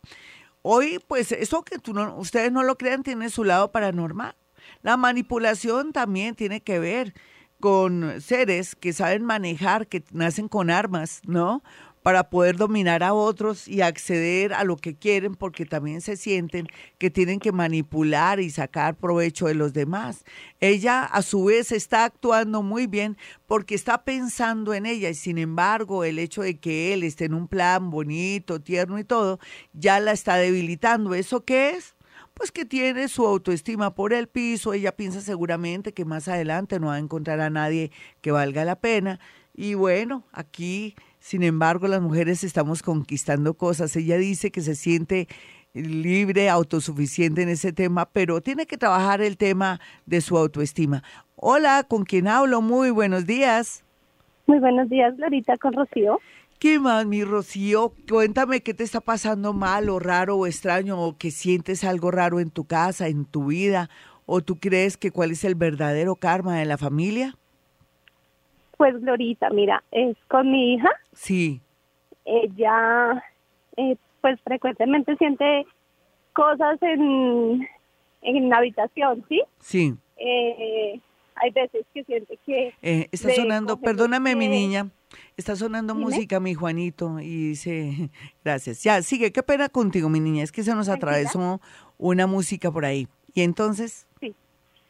Hoy, 0.60 1.00
pues 1.08 1.32
eso 1.32 1.62
que 1.62 1.78
tú 1.78 1.94
no, 1.94 2.14
ustedes 2.18 2.52
no 2.52 2.62
lo 2.62 2.76
crean 2.76 3.02
tiene 3.02 3.30
su 3.30 3.42
lado 3.42 3.72
paranormal. 3.72 4.36
La 4.82 4.98
manipulación 4.98 5.92
también 5.92 6.34
tiene 6.34 6.60
que 6.60 6.78
ver 6.78 7.14
con 7.60 8.20
seres 8.20 8.76
que 8.76 8.92
saben 8.92 9.24
manejar, 9.24 9.86
que 9.86 10.04
nacen 10.12 10.48
con 10.48 10.70
armas, 10.70 11.20
¿no? 11.26 11.62
Para 12.02 12.30
poder 12.30 12.56
dominar 12.56 13.02
a 13.02 13.12
otros 13.12 13.66
y 13.66 13.82
acceder 13.82 14.54
a 14.54 14.64
lo 14.64 14.76
que 14.76 14.94
quieren 14.94 15.34
porque 15.34 15.66
también 15.66 16.00
se 16.00 16.16
sienten 16.16 16.68
que 16.96 17.10
tienen 17.10 17.40
que 17.40 17.52
manipular 17.52 18.40
y 18.40 18.50
sacar 18.50 18.96
provecho 18.96 19.46
de 19.46 19.54
los 19.54 19.72
demás. 19.72 20.24
Ella 20.60 21.02
a 21.04 21.22
su 21.22 21.44
vez 21.46 21.72
está 21.72 22.04
actuando 22.04 22.62
muy 22.62 22.86
bien 22.86 23.18
porque 23.46 23.74
está 23.74 24.04
pensando 24.04 24.72
en 24.74 24.86
ella 24.86 25.10
y 25.10 25.14
sin 25.14 25.38
embargo 25.38 26.04
el 26.04 26.18
hecho 26.18 26.42
de 26.42 26.58
que 26.58 26.94
él 26.94 27.02
esté 27.02 27.24
en 27.24 27.34
un 27.34 27.48
plan 27.48 27.90
bonito, 27.90 28.60
tierno 28.60 28.98
y 28.98 29.04
todo, 29.04 29.40
ya 29.72 29.98
la 30.00 30.12
está 30.12 30.36
debilitando. 30.36 31.14
¿Eso 31.14 31.44
qué 31.44 31.70
es? 31.70 31.97
Pues 32.38 32.52
que 32.52 32.64
tiene 32.64 33.08
su 33.08 33.26
autoestima 33.26 33.94
por 33.94 34.12
el 34.12 34.28
piso, 34.28 34.72
ella 34.72 34.92
piensa 34.92 35.20
seguramente 35.20 35.92
que 35.92 36.04
más 36.04 36.28
adelante 36.28 36.78
no 36.78 36.86
va 36.86 36.94
a 36.94 36.98
encontrar 37.00 37.40
a 37.40 37.50
nadie 37.50 37.90
que 38.20 38.30
valga 38.30 38.64
la 38.64 38.76
pena. 38.76 39.18
Y 39.54 39.74
bueno, 39.74 40.22
aquí, 40.30 40.94
sin 41.18 41.42
embargo, 41.42 41.88
las 41.88 42.00
mujeres 42.00 42.44
estamos 42.44 42.84
conquistando 42.84 43.54
cosas. 43.54 43.96
Ella 43.96 44.16
dice 44.16 44.52
que 44.52 44.60
se 44.60 44.76
siente 44.76 45.26
libre, 45.74 46.48
autosuficiente 46.48 47.42
en 47.42 47.48
ese 47.48 47.72
tema, 47.72 48.08
pero 48.12 48.40
tiene 48.40 48.66
que 48.66 48.78
trabajar 48.78 49.20
el 49.20 49.36
tema 49.36 49.80
de 50.06 50.20
su 50.20 50.38
autoestima. 50.38 51.02
Hola, 51.34 51.84
¿con 51.88 52.04
quién 52.04 52.28
hablo? 52.28 52.62
Muy 52.62 52.90
buenos 52.90 53.26
días. 53.26 53.84
Muy 54.46 54.60
buenos 54.60 54.88
días, 54.88 55.16
Glorita, 55.16 55.56
con 55.58 55.72
Rocío. 55.72 56.20
¿Qué 56.58 56.80
más, 56.80 57.06
mi 57.06 57.22
Rocío? 57.22 57.92
Cuéntame 58.10 58.62
qué 58.62 58.74
te 58.74 58.82
está 58.82 59.00
pasando 59.00 59.52
mal 59.52 59.88
o 59.90 60.00
raro 60.00 60.36
o 60.36 60.46
extraño 60.46 61.00
o 61.00 61.16
que 61.16 61.30
sientes 61.30 61.84
algo 61.84 62.10
raro 62.10 62.40
en 62.40 62.50
tu 62.50 62.64
casa, 62.64 63.06
en 63.06 63.26
tu 63.26 63.46
vida, 63.46 63.88
o 64.26 64.40
tú 64.40 64.58
crees 64.58 64.96
que 64.96 65.12
cuál 65.12 65.30
es 65.30 65.44
el 65.44 65.54
verdadero 65.54 66.16
karma 66.16 66.58
de 66.58 66.64
la 66.64 66.76
familia. 66.76 67.36
Pues 68.76 69.00
Glorita, 69.00 69.50
mira, 69.50 69.84
es 69.92 70.16
con 70.26 70.50
mi 70.50 70.74
hija. 70.74 70.90
Sí. 71.12 71.60
Ella, 72.24 73.24
eh, 73.76 73.96
pues 74.20 74.40
frecuentemente 74.40 75.16
siente 75.16 75.64
cosas 76.32 76.82
en, 76.82 77.68
en 78.22 78.48
la 78.48 78.56
habitación, 78.56 79.24
¿sí? 79.28 79.42
Sí. 79.60 79.94
Eh, 80.16 81.00
hay 81.36 81.50
veces 81.52 81.86
que 81.94 82.02
siente 82.02 82.36
que... 82.44 82.74
Eh, 82.82 83.08
está 83.12 83.32
sonando, 83.32 83.80
perdóname 83.80 84.34
mi 84.34 84.48
niña, 84.48 84.88
Está 85.36 85.56
sonando 85.56 85.94
música, 85.94 86.40
mi 86.40 86.54
Juanito, 86.54 87.20
y 87.20 87.50
dice, 87.50 88.10
gracias. 88.44 88.82
Ya, 88.82 89.02
sigue, 89.02 89.32
qué 89.32 89.42
pena 89.42 89.68
contigo, 89.68 90.08
mi 90.08 90.20
niña, 90.20 90.42
es 90.42 90.52
que 90.52 90.62
se 90.62 90.74
nos 90.74 90.88
atravesó 90.88 91.60
una 91.96 92.26
música 92.26 92.70
por 92.70 92.84
ahí. 92.84 93.08
¿Y 93.34 93.42
entonces? 93.42 94.06
Sí, 94.20 94.34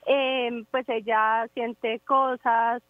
em, 0.07 0.64
pues 0.70 0.88
ella 0.88 1.46
siente 1.54 2.00
cosas, 2.00 2.83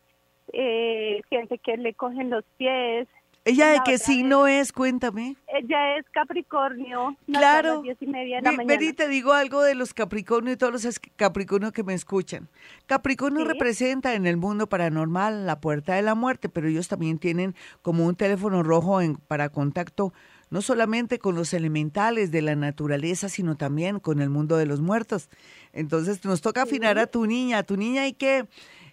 eh, 0.53 1.21
siente 1.29 1.59
que 1.59 1.77
le 1.77 1.95
cogen 1.95 2.31
los 2.31 2.45
pies, 2.57 3.09
¿Ella 3.49 3.69
de 3.69 3.81
qué 3.83 3.97
signo 3.97 4.47
es? 4.47 4.73
Cuéntame. 4.73 5.37
Ella 5.47 5.97
es 5.97 6.05
Capricornio. 6.13 7.17
Claro. 7.27 7.71
A 7.71 7.75
las 7.77 7.83
diez 7.83 7.97
y 8.01 8.07
media 8.07 8.43
de 8.43 8.53
la 8.53 8.63
Vení, 8.63 8.93
te 8.93 9.09
digo 9.09 9.33
algo 9.33 9.63
de 9.63 9.75
los 9.75 9.95
Capricornio 9.95 10.53
y 10.53 10.57
todos 10.57 10.85
los 10.85 11.01
Capricornio 11.17 11.73
que 11.73 11.83
me 11.83 11.95
escuchan. 11.95 12.51
Capricornio 12.85 13.47
representa 13.47 14.15
en 14.15 14.27
el 14.27 14.37
mundo 14.37 14.69
paranormal 14.69 15.47
la 15.47 15.61
puerta 15.61 15.95
de 15.95 16.03
la 16.03 16.15
muerte, 16.15 16.51
pero 16.51 16.69
ellos 16.69 16.89
también 16.89 17.19
tienen 17.19 17.55
como 17.81 18.05
un 18.05 18.17
teléfono 18.17 18.63
rojo 18.63 19.01
en, 19.01 19.17
para 19.17 19.49
contacto 19.49 20.13
no 20.51 20.63
solamente 20.63 21.19
con 21.19 21.35
los 21.35 21.53
elementales 21.53 22.31
de 22.31 22.43
la 22.43 22.57
naturaleza, 22.57 23.29
sino 23.29 23.57
también 23.57 24.01
con 24.01 24.21
el 24.21 24.31
mundo 24.31 24.57
de 24.57 24.67
los 24.67 24.81
muertos. 24.81 25.29
Entonces 25.73 26.25
nos 26.25 26.41
toca 26.41 26.63
afinar 26.63 26.99
a 26.99 27.07
tu 27.07 27.27
niña. 27.27 27.59
A 27.59 27.63
tu 27.63 27.77
niña 27.77 28.03
hay 28.03 28.15
que 28.15 28.49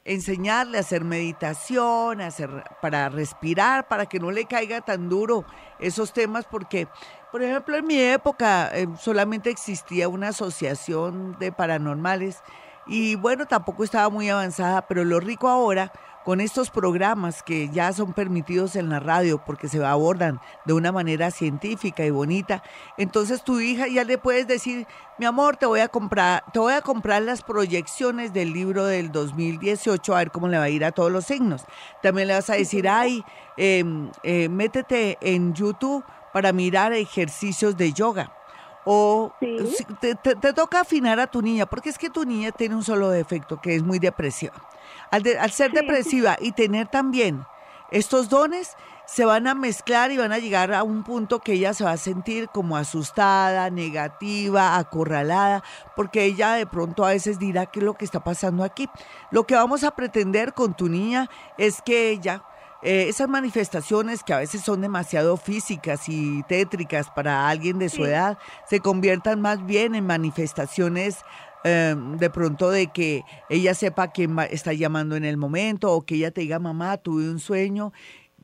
enseñarle 0.06 0.78
a 0.78 0.82
hacer 0.82 1.04
meditación, 1.04 2.22
hacer, 2.22 2.64
para 2.82 3.10
respirar, 3.10 3.88
para 3.88 4.06
que 4.06 4.20
no 4.20 4.32
le 4.32 4.46
caiga 4.46 4.82
tan 4.82 5.10
duro 5.10 5.46
esos 5.80 6.14
temas, 6.14 6.46
porque, 6.46 6.88
por 7.32 7.42
ejemplo, 7.42 7.76
en 7.76 7.88
mi 7.88 8.00
época 8.00 8.70
eh, 8.74 8.88
solamente 9.00 9.50
existía 9.50 10.08
una 10.08 10.30
asociación 10.30 11.36
de 11.40 11.52
paranormales 11.52 12.42
y 12.88 13.16
bueno, 13.16 13.48
tampoco 13.48 13.84
estaba 13.84 14.10
muy 14.10 14.30
avanzada, 14.30 14.88
pero 14.88 15.04
lo 15.04 15.20
rico 15.20 15.50
ahora 15.50 15.92
con 16.26 16.42
estos 16.42 16.72
programas 16.72 17.44
que 17.44 17.70
ya 17.70 17.94
son 17.94 18.12
permitidos 18.12 18.76
en 18.76 18.90
la 18.90 19.00
radio 19.00 19.38
porque 19.46 19.70
se 19.70 19.86
abordan 19.86 20.42
de 20.66 20.74
una 20.74 20.92
manera 20.92 21.30
científica 21.30 22.04
y 22.04 22.10
bonita, 22.10 22.64
entonces 22.98 23.44
tu 23.44 23.60
hija 23.60 23.88
ya 23.88 24.04
le 24.04 24.18
puedes 24.18 24.48
decir, 24.48 24.88
mi 25.20 25.28
amor, 25.28 25.56
te 25.56 25.68
voy 25.68 25.82
a 25.82 25.88
comprar, 25.88 26.44
te 26.52 26.58
voy 26.58 26.74
a 26.74 26.82
comprar 26.82 27.22
las 27.22 27.44
proyecciones 27.44 28.34
del 28.34 28.54
libro 28.54 28.86
del 28.86 29.12
2018 29.12 30.16
a 30.16 30.18
ver 30.18 30.32
cómo 30.32 30.48
le 30.48 30.58
va 30.58 30.64
a 30.64 30.70
ir 30.70 30.84
a 30.84 30.92
todos 30.92 31.12
los 31.12 31.26
signos. 31.26 31.64
También 32.02 32.28
le 32.28 32.34
vas 32.34 32.50
a 32.50 32.56
decir, 32.56 32.90
ay, 32.90 33.24
em, 33.56 34.10
eh, 34.24 34.50
métete 34.50 35.20
en 35.22 35.54
YouTube 35.54 36.04
para 36.34 36.52
mirar 36.52 36.92
ejercicios 36.92 37.78
de 37.78 37.94
yoga. 37.94 38.34
O 38.84 39.32
te, 40.00 40.16
te, 40.16 40.54
toca 40.54 40.82
afinar 40.82 41.20
a 41.20 41.28
tu 41.28 41.42
niña, 41.42 41.66
porque 41.66 41.90
es 41.90 41.98
que 41.98 42.10
tu 42.10 42.24
niña 42.24 42.52
tiene 42.52 42.76
un 42.76 42.84
solo 42.84 43.10
defecto, 43.10 43.60
que 43.60 43.76
es 43.76 43.84
muy 43.84 43.98
depresiva. 44.00 44.54
Al, 45.12 45.52
ser 45.52 45.72
depresiva 45.72 46.38
y 46.40 46.52
tener 46.52 46.88
también 46.88 47.46
estos 47.92 48.30
dones, 48.30 48.76
se 49.06 49.26
van 49.26 49.48
a 49.48 49.54
mezclar 49.54 50.12
y 50.12 50.18
van 50.18 50.32
a 50.32 50.40
llegar 50.40 50.74
a 50.74 50.84
un 50.84 51.04
punto 51.04 51.40
que 51.40 51.54
ella 51.54 51.74
se 51.74 51.84
va 51.84 51.92
a 51.92 51.98
sentir 51.98 52.50
como 52.50 52.76
asustada, 52.76 53.70
negativa, 53.70 54.78
acorralada, 54.78 55.64
porque 55.96 56.24
ella 56.24 56.54
de 56.54 56.66
pronto 56.66 57.06
a 57.06 57.10
veces 57.10 57.38
dirá 57.38 57.68
qué 57.68 57.80
es 57.80 57.86
lo 57.86 57.94
que 57.94 58.06
está 58.06 58.24
pasando 58.24 58.64
aquí. 58.64 58.90
Lo 59.30 59.46
que 59.46 59.56
vamos 59.56 59.84
a 59.84 59.92
pretender 59.92 60.54
con 60.54 60.74
tu 60.74 60.90
niña 60.90 61.30
es 61.58 61.82
que 61.84 62.10
ella 62.10 62.44
eh, 62.86 63.10
esas 63.10 63.28
manifestaciones 63.28 64.24
que 64.24 64.32
a 64.32 64.38
veces 64.38 64.62
son 64.62 64.80
demasiado 64.80 65.38
físicas 65.38 66.08
y 66.08 66.44
tétricas 66.44 67.10
para 67.10 67.50
alguien 67.50 67.80
de 67.80 67.90
su 67.90 68.06
edad 68.06 68.38
se 68.70 68.80
conviertan 68.80 69.42
más 69.42 69.66
bien 69.66 69.96
en 69.96 70.06
manifestaciones 70.06 71.18
em, 71.66 72.18
de 72.18 72.30
pronto 72.30 72.70
de 72.70 72.88
que 72.88 73.24
ella 73.50 73.74
sepa 73.74 74.12
quién 74.12 74.38
está 74.52 74.72
llamando 74.72 75.16
en 75.16 75.26
el 75.26 75.36
momento 75.36 75.92
o 75.92 76.06
que 76.06 76.16
ella 76.16 76.32
te 76.32 76.42
diga, 76.42 76.60
mamá, 76.60 76.98
tuve 76.98 77.30
un 77.30 77.40
sueño 77.40 77.92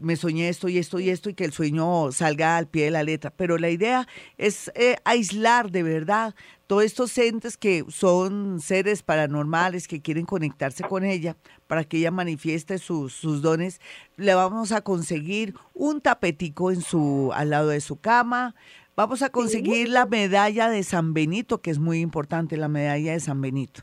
me 0.01 0.15
soñé 0.15 0.49
esto 0.49 0.67
y 0.67 0.77
esto 0.77 0.99
y 0.99 1.09
esto 1.09 1.29
y 1.29 1.33
que 1.33 1.45
el 1.45 1.53
sueño 1.53 2.11
salga 2.11 2.57
al 2.57 2.67
pie 2.67 2.85
de 2.85 2.91
la 2.91 3.03
letra. 3.03 3.29
Pero 3.29 3.57
la 3.57 3.69
idea 3.69 4.07
es 4.37 4.71
eh, 4.75 4.95
aislar 5.05 5.71
de 5.71 5.83
verdad 5.83 6.35
todos 6.67 6.83
estos 6.83 7.17
entes 7.17 7.57
que 7.57 7.85
son 7.89 8.59
seres 8.61 9.03
paranormales 9.03 9.87
que 9.87 10.01
quieren 10.01 10.25
conectarse 10.25 10.83
con 10.83 11.03
ella 11.03 11.35
para 11.67 11.83
que 11.83 11.97
ella 11.97 12.11
manifieste 12.11 12.77
sus, 12.77 13.13
sus 13.13 13.41
dones. 13.41 13.79
Le 14.15 14.33
vamos 14.33 14.71
a 14.71 14.81
conseguir 14.81 15.53
un 15.73 16.01
tapetico 16.01 16.71
en 16.71 16.81
su, 16.81 17.31
al 17.33 17.51
lado 17.51 17.69
de 17.69 17.81
su 17.81 17.97
cama. 17.97 18.55
Vamos 19.01 19.23
a 19.23 19.31
conseguir 19.31 19.89
la 19.89 20.05
medalla 20.05 20.69
de 20.69 20.83
San 20.83 21.15
Benito, 21.15 21.59
que 21.59 21.71
es 21.71 21.79
muy 21.79 22.01
importante, 22.01 22.55
la 22.55 22.67
medalla 22.67 23.13
de 23.13 23.19
San 23.19 23.41
Benito. 23.41 23.81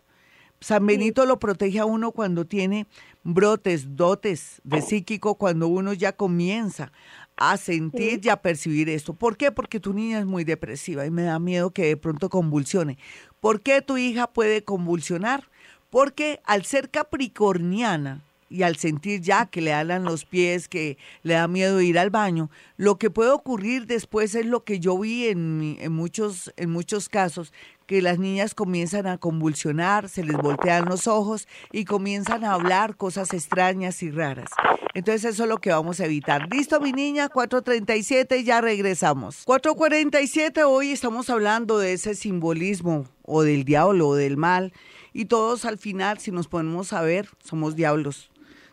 San 0.61 0.87
Benito 0.87 1.27
lo 1.27 1.41
protege 1.41 1.81
a 1.81 1.87
uno 1.87 2.13
cuando 2.13 2.45
tiene 2.47 2.87
brotes, 3.25 3.97
dotes 3.97 4.61
de 4.63 4.81
psíquico, 4.81 5.35
cuando 5.35 5.67
uno 5.67 5.93
ya 5.93 6.13
comienza 6.13 6.93
a 7.35 7.57
sentir 7.57 8.21
y 8.23 8.29
a 8.29 8.37
percibir 8.43 8.89
esto. 8.89 9.13
¿Por 9.13 9.37
qué? 9.37 9.51
Porque 9.51 9.81
tu 9.81 9.93
niña 9.93 10.21
es 10.21 10.25
muy 10.25 10.45
depresiva 10.45 11.05
y 11.05 11.11
me 11.11 11.25
da 11.25 11.41
miedo 11.41 11.73
que 11.73 11.87
de 11.87 11.97
pronto 11.97 12.29
convulsione. 12.29 12.97
¿Por 13.41 13.61
qué 13.61 13.83
tu 13.83 13.97
hija 13.97 14.29
puede 14.29 14.63
convulsionar? 14.63 15.51
Porque 15.91 16.39
al 16.45 16.65
ser 16.65 16.91
capricorniana, 16.91 18.23
y 18.49 18.63
al 18.63 18.77
sentir 18.77 19.21
ya 19.21 19.47
que 19.47 19.61
le 19.61 19.73
alan 19.73 20.05
los 20.05 20.25
pies, 20.25 20.69
que 20.69 20.99
le 21.23 21.35
da 21.35 21.49
miedo 21.49 21.81
ir 21.81 21.99
al 21.99 22.11
baño, 22.11 22.51
lo 22.77 22.99
que 22.99 23.11
puede 23.11 23.31
ocurrir 23.31 23.87
después 23.87 24.35
es 24.35 24.47
lo 24.47 24.65
que 24.65 24.81
yo 24.81 24.99
vi 24.99 25.27
en, 25.29 25.93
muchos, 25.93 26.53
en 26.57 26.71
muchos 26.71 27.09
casos, 27.09 27.53
que 27.87 28.03
las 28.03 28.19
niñas 28.19 28.55
comienzan 28.55 29.07
a 29.07 29.19
convulsionar, 29.19 30.09
se 30.09 30.23
les 30.23 30.37
voltean 30.37 30.85
los 30.85 31.07
ojos 31.07 31.49
y 31.73 31.85
comienzan 31.85 32.45
a 32.45 32.53
hablar 32.53 32.97
cosas 32.97 33.33
extrañas 33.33 34.03
y 34.03 34.11
raras. 34.11 34.51
Entonces 34.95 35.25
eso 35.25 35.45
es 35.45 35.49
lo 35.49 35.59
que 35.59 35.71
vamos 35.71 36.01
a 36.01 36.07
evitar. 36.07 36.49
Listo, 36.53 36.81
mi 36.81 36.93
niña, 36.93 37.29
4.37, 37.31 38.43
ya 38.43 38.61
regresamos. 38.61 39.47
4.47, 39.47 40.65
hoy 40.67 40.93
estamos 40.93 41.31
hablando 41.31 41.79
de 41.79 41.93
ese 41.95 42.15
simbolismo 42.15 43.07
o 43.23 43.43
del 43.43 43.65
diablo 43.65 44.09
o 44.09 44.15
del 44.17 44.37
mal. 44.37 44.73
Y 45.13 45.27
todos 45.27 45.65
al 45.65 45.79
final, 45.79 46.19
si 46.19 46.31
nos 46.31 46.49
ponemos 46.49 46.93
a 46.93 47.03
ver, 47.03 47.29
somos 47.43 47.75
diablos. 47.75 48.31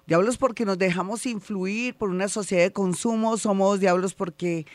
Diablos 0.07 0.37
porque 0.37 0.65
nos 0.65 0.77
dejamos 0.77 1.25
influir 1.25 1.95
por 1.95 2.09
una 2.09 2.27
sociedad 2.27 2.63
de 2.63 2.71
consumo, 2.71 3.37
somos 3.37 3.79
diablos 3.79 4.13
porque 4.13 4.67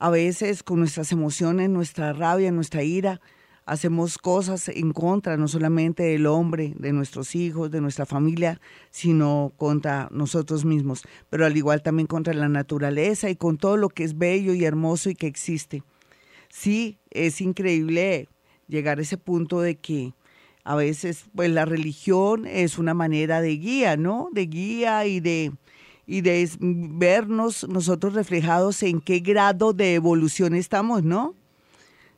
a 0.00 0.10
veces 0.10 0.64
con 0.64 0.80
nuestras 0.80 1.12
emociones, 1.12 1.70
nuestra 1.70 2.12
rabia, 2.12 2.50
nuestra 2.50 2.82
ira, 2.82 3.20
hacemos 3.64 4.18
cosas 4.18 4.68
en 4.68 4.92
contra 4.92 5.36
no 5.36 5.46
solamente 5.46 6.02
del 6.02 6.26
hombre, 6.26 6.74
de 6.76 6.92
nuestros 6.92 7.36
hijos, 7.36 7.70
de 7.70 7.80
nuestra 7.80 8.06
familia, 8.06 8.60
sino 8.90 9.52
contra 9.56 10.08
nosotros 10.10 10.64
mismos, 10.64 11.04
pero 11.30 11.46
al 11.46 11.56
igual 11.56 11.80
también 11.82 12.08
contra 12.08 12.34
la 12.34 12.48
naturaleza 12.48 13.30
y 13.30 13.36
con 13.36 13.58
todo 13.58 13.76
lo 13.76 13.88
que 13.88 14.02
es 14.02 14.18
bello 14.18 14.52
y 14.52 14.64
hermoso 14.64 15.10
y 15.10 15.14
que 15.14 15.28
existe. 15.28 15.84
Sí, 16.48 16.98
es 17.10 17.40
increíble 17.40 18.28
llegar 18.66 18.98
a 18.98 19.02
ese 19.02 19.16
punto 19.16 19.60
de 19.60 19.76
que 19.76 20.12
a 20.64 20.76
veces 20.76 21.24
pues 21.34 21.50
la 21.50 21.64
religión 21.64 22.46
es 22.46 22.78
una 22.78 22.94
manera 22.94 23.40
de 23.40 23.56
guía, 23.56 23.96
¿no? 23.96 24.28
De 24.32 24.46
guía 24.46 25.06
y 25.06 25.20
de 25.20 25.52
y 26.06 26.20
de 26.20 26.50
vernos 26.60 27.66
nosotros 27.68 28.14
reflejados 28.14 28.82
en 28.82 29.00
qué 29.00 29.20
grado 29.20 29.72
de 29.72 29.94
evolución 29.94 30.54
estamos, 30.54 31.04
¿no? 31.04 31.36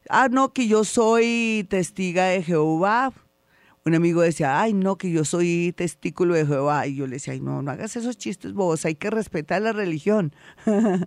ah, 0.09 0.29
no, 0.31 0.53
que 0.53 0.67
yo 0.67 0.85
soy 0.85 1.67
testiga 1.69 2.27
de 2.27 2.43
Jehová. 2.43 3.13
Un 3.87 3.95
amigo 3.95 4.23
decía, 4.23 4.63
ay, 4.63 4.73
no, 4.73 4.97
que 4.97 5.11
yo 5.11 5.27
soy 5.27 5.75
testículo 5.77 6.35
de 6.35 6.47
Jehová. 6.47 6.87
Y 6.87 6.97
yo 6.97 7.07
le 7.07 7.15
decía, 7.17 7.35
ay, 7.35 7.41
no, 7.41 7.61
no 7.61 7.71
hagas 7.71 7.97
esos 7.97 8.17
chistes 8.17 8.55
bobos, 8.55 8.87
hay 8.87 8.95
que 8.95 9.11
respetar 9.11 9.61
la 9.61 9.73
religión. 9.73 10.35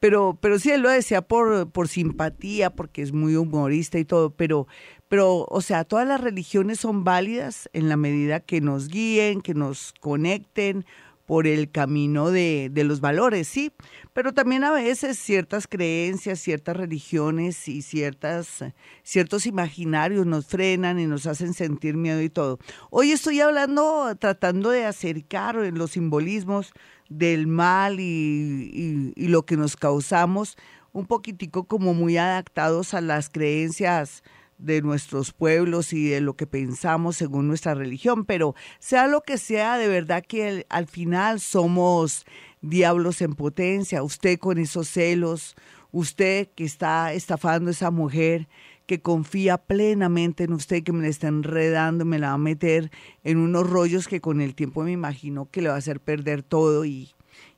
pero, 0.00 0.36
pero 0.40 0.58
sí, 0.58 0.72
él 0.72 0.82
lo 0.82 0.90
decía 0.90 1.22
por, 1.22 1.70
por 1.70 1.86
simpatía, 1.86 2.70
porque 2.70 3.02
es 3.02 3.12
muy 3.12 3.36
humorista 3.36 3.98
y 4.00 4.04
todo, 4.04 4.30
pero, 4.30 4.66
pero, 5.08 5.46
o 5.48 5.60
sea, 5.60 5.84
todas 5.84 6.06
las 6.06 6.20
religiones 6.20 6.80
son 6.80 7.04
válidas 7.04 7.68
en 7.72 7.88
la 7.88 7.96
medida 7.96 8.40
que 8.40 8.60
nos 8.60 8.88
guíen, 8.88 9.40
que 9.40 9.54
nos 9.54 9.94
conecten 10.00 10.84
por 11.26 11.48
el 11.48 11.70
camino 11.70 12.30
de, 12.30 12.70
de, 12.70 12.84
los 12.84 13.00
valores, 13.00 13.48
sí, 13.48 13.72
pero 14.12 14.32
también 14.32 14.62
a 14.62 14.70
veces 14.70 15.18
ciertas 15.18 15.66
creencias, 15.66 16.38
ciertas 16.38 16.76
religiones 16.76 17.66
y 17.66 17.82
ciertas, 17.82 18.64
ciertos 19.02 19.46
imaginarios 19.46 20.24
nos 20.24 20.46
frenan 20.46 21.00
y 21.00 21.06
nos 21.06 21.26
hacen 21.26 21.52
sentir 21.52 21.96
miedo 21.96 22.22
y 22.22 22.30
todo. 22.30 22.60
Hoy 22.90 23.10
estoy 23.10 23.40
hablando, 23.40 24.14
tratando 24.20 24.70
de 24.70 24.86
acercar 24.86 25.56
los 25.56 25.92
simbolismos 25.92 26.72
del 27.08 27.48
mal 27.48 27.98
y, 27.98 28.70
y, 28.72 29.12
y 29.16 29.28
lo 29.28 29.44
que 29.44 29.56
nos 29.56 29.76
causamos, 29.76 30.56
un 30.92 31.06
poquitico 31.06 31.64
como 31.64 31.92
muy 31.92 32.16
adaptados 32.16 32.94
a 32.94 33.00
las 33.00 33.28
creencias 33.30 34.22
de 34.58 34.82
nuestros 34.82 35.32
pueblos 35.32 35.92
y 35.92 36.08
de 36.08 36.20
lo 36.20 36.34
que 36.34 36.46
pensamos 36.46 37.16
según 37.16 37.48
nuestra 37.48 37.74
religión, 37.74 38.24
pero 38.24 38.54
sea 38.78 39.06
lo 39.06 39.20
que 39.20 39.38
sea, 39.38 39.78
de 39.78 39.88
verdad 39.88 40.24
que 40.26 40.66
al 40.68 40.86
final 40.86 41.40
somos 41.40 42.24
diablos 42.60 43.20
en 43.20 43.34
potencia, 43.34 44.02
usted 44.02 44.38
con 44.38 44.58
esos 44.58 44.88
celos, 44.88 45.54
usted 45.92 46.48
que 46.54 46.64
está 46.64 47.12
estafando 47.12 47.68
a 47.68 47.72
esa 47.72 47.90
mujer, 47.90 48.48
que 48.86 49.00
confía 49.00 49.58
plenamente 49.58 50.44
en 50.44 50.52
usted, 50.52 50.82
que 50.82 50.92
me 50.92 51.02
la 51.02 51.08
está 51.08 51.28
enredando, 51.28 52.04
me 52.04 52.18
la 52.18 52.28
va 52.28 52.34
a 52.34 52.38
meter 52.38 52.90
en 53.24 53.38
unos 53.38 53.68
rollos 53.68 54.06
que 54.06 54.20
con 54.20 54.40
el 54.40 54.54
tiempo 54.54 54.84
me 54.84 54.92
imagino 54.92 55.48
que 55.50 55.60
le 55.60 55.68
va 55.68 55.74
a 55.74 55.78
hacer 55.78 56.00
perder 56.00 56.42
todo 56.42 56.84
y 56.84 57.15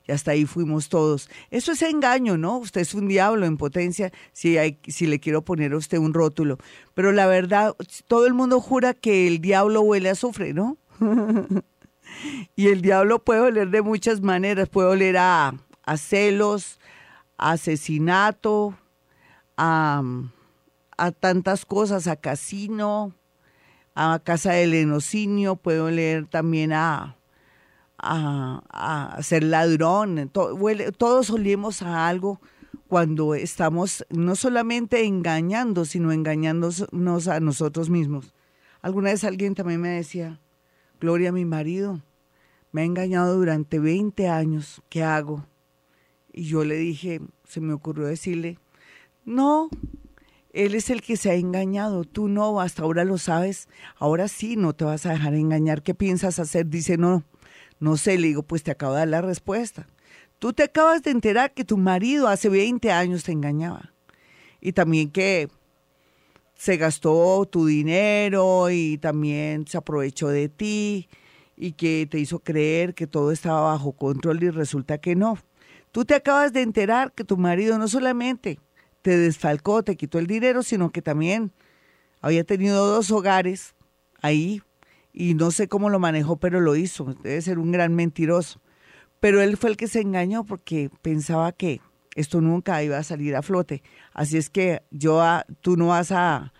y 0.09 0.11
hasta 0.11 0.31
ahí 0.31 0.47
fuimos 0.47 0.89
todos. 0.89 1.29
Eso 1.51 1.71
es 1.71 1.83
engaño, 1.83 2.35
¿no? 2.35 2.57
Usted 2.57 2.81
es 2.81 2.95
un 2.95 3.07
diablo 3.07 3.45
en 3.45 3.57
potencia 3.57 4.11
si, 4.33 4.57
le 5.05 5.19
quiero 5.19 5.43
poner 5.43 5.73
a 5.73 5.77
usted 5.77 5.99
un 5.99 6.15
rótulo. 6.15 6.57
Pero 6.95 7.11
la 7.11 7.27
verdad, 7.27 7.75
todo 8.07 8.25
el 8.25 8.33
mundo 8.33 8.59
jura 8.59 8.95
que 8.95 9.27
el 9.27 9.39
diablo 9.39 9.81
huele 9.81 10.09
a 10.09 10.13
azufre, 10.13 10.51
¿no? 10.55 10.77
y 12.55 12.69
el 12.69 12.81
diablo 12.81 13.23
puede 13.23 13.41
oler 13.41 13.69
de 13.69 13.83
muchas 13.83 14.21
maneras, 14.21 14.67
puede 14.67 14.87
oler 14.87 15.17
a, 15.17 15.53
a 15.83 15.97
celos, 15.97 16.79
a 17.37 17.51
asesinato, 17.51 18.75
a, 19.57 20.01
a 20.97 21.11
tantas 21.11 21.65
cosas, 21.67 22.07
a 22.07 22.15
casino, 22.15 23.13
a 23.93 24.19
casa 24.23 24.53
del 24.53 24.73
enocinio, 24.73 25.55
puede 25.55 25.81
oler 25.81 26.25
también 26.25 26.73
a 26.73 27.18
a, 28.01 29.17
ser 29.21 29.43
ladrón. 29.43 30.29
todos 30.29 31.29
olemos 31.29 31.81
a 31.81 32.07
algo 32.07 32.39
cuando 32.87 33.35
estamos 33.35 34.05
no 34.09 34.35
solamente 34.35 35.05
engañando, 35.05 35.85
sino 35.85 36.11
engañándonos 36.11 37.27
a 37.27 37.39
nosotros 37.39 37.89
mismos. 37.89 38.33
Alguna 38.81 39.11
vez 39.11 39.23
alguien 39.23 39.55
también 39.55 39.81
me 39.81 39.89
decía, 39.89 40.39
Gloria, 40.99 41.31
mi 41.31 41.45
marido, 41.45 42.01
me 42.71 42.81
ha 42.81 42.85
engañado 42.85 43.35
durante 43.35 43.79
20 43.79 44.27
años, 44.27 44.81
¿qué 44.89 45.03
hago? 45.03 45.45
Y 46.33 46.43
yo 46.43 46.63
le 46.63 46.77
dije, 46.77 47.21
se 47.47 47.61
me 47.61 47.73
ocurrió 47.73 48.05
decirle, 48.05 48.59
no, 49.25 49.69
él 50.51 50.75
es 50.75 50.89
el 50.89 51.01
que 51.01 51.17
se 51.17 51.29
ha 51.29 51.35
engañado, 51.35 52.03
tú 52.03 52.27
no, 52.27 52.59
hasta 52.59 52.83
ahora 52.83 53.05
lo 53.05 53.17
sabes, 53.17 53.67
ahora 53.97 54.27
sí 54.27 54.55
no 54.55 54.73
te 54.73 54.85
vas 54.85 55.05
a 55.05 55.11
dejar 55.11 55.35
engañar, 55.35 55.83
¿qué 55.83 55.93
piensas 55.93 56.39
hacer? 56.39 56.67
Dice, 56.67 56.97
no, 56.97 57.23
no 57.79 57.97
sé, 57.97 58.17
le 58.17 58.27
digo, 58.27 58.43
pues 58.43 58.63
te 58.63 58.71
acabo 58.71 58.93
de 58.93 58.99
dar 58.99 59.07
la 59.07 59.21
respuesta. 59.21 59.87
Tú 60.37 60.53
te 60.53 60.63
acabas 60.63 61.03
de 61.03 61.11
enterar 61.11 61.53
que 61.53 61.65
tu 61.65 61.77
marido 61.77 62.27
hace 62.27 62.49
20 62.49 62.91
años 62.91 63.23
te 63.23 63.31
engañaba. 63.31 63.93
Y 64.61 64.73
también 64.73 65.11
que 65.11 65.49
se 66.55 66.75
gastó 66.77 67.45
tu 67.45 67.65
dinero 67.65 68.69
y 68.69 68.97
también 68.97 69.65
se 69.65 69.77
aprovechó 69.77 70.27
de 70.27 70.49
ti 70.49 71.07
y 71.55 71.73
que 71.73 72.07
te 72.09 72.19
hizo 72.19 72.39
creer 72.39 72.93
que 72.93 73.07
todo 73.07 73.31
estaba 73.31 73.61
bajo 73.61 73.93
control 73.93 74.43
y 74.43 74.49
resulta 74.49 74.97
que 74.97 75.15
no. 75.15 75.37
Tú 75.91 76.05
te 76.05 76.15
acabas 76.15 76.53
de 76.53 76.61
enterar 76.61 77.13
que 77.13 77.23
tu 77.23 77.37
marido 77.37 77.77
no 77.77 77.87
solamente 77.87 78.59
te 79.01 79.17
desfalcó, 79.17 79.83
te 79.83 79.95
quitó 79.95 80.19
el 80.19 80.27
dinero, 80.27 80.61
sino 80.63 80.91
que 80.91 81.01
también 81.01 81.51
había 82.21 82.43
tenido 82.43 82.85
dos 82.85 83.09
hogares 83.11 83.73
ahí 84.21 84.61
y 85.13 85.33
no 85.33 85.51
sé 85.51 85.67
cómo 85.67 85.89
lo 85.89 85.99
manejó, 85.99 86.37
pero 86.37 86.59
lo 86.61 86.75
hizo. 86.75 87.15
Debe 87.23 87.41
ser 87.41 87.59
un 87.59 87.71
gran 87.71 87.95
mentiroso. 87.95 88.61
pero 89.19 89.41
él 89.41 89.57
fue 89.57 89.71
el 89.71 89.77
que 89.77 89.87
se 89.87 90.01
engañó 90.01 90.45
porque 90.45 90.89
pensaba 91.01 91.51
que 91.51 91.81
esto 92.15 92.41
nunca 92.41 92.83
iba 92.83 92.97
a 92.97 93.03
salir 93.03 93.35
a 93.35 93.41
flote. 93.41 93.83
Así 94.13 94.37
es 94.37 94.49
que 94.49 94.81
yo, 94.91 95.21
tú 95.61 95.77
no 95.77 95.87
vas 95.87 96.11
a, 96.11 96.53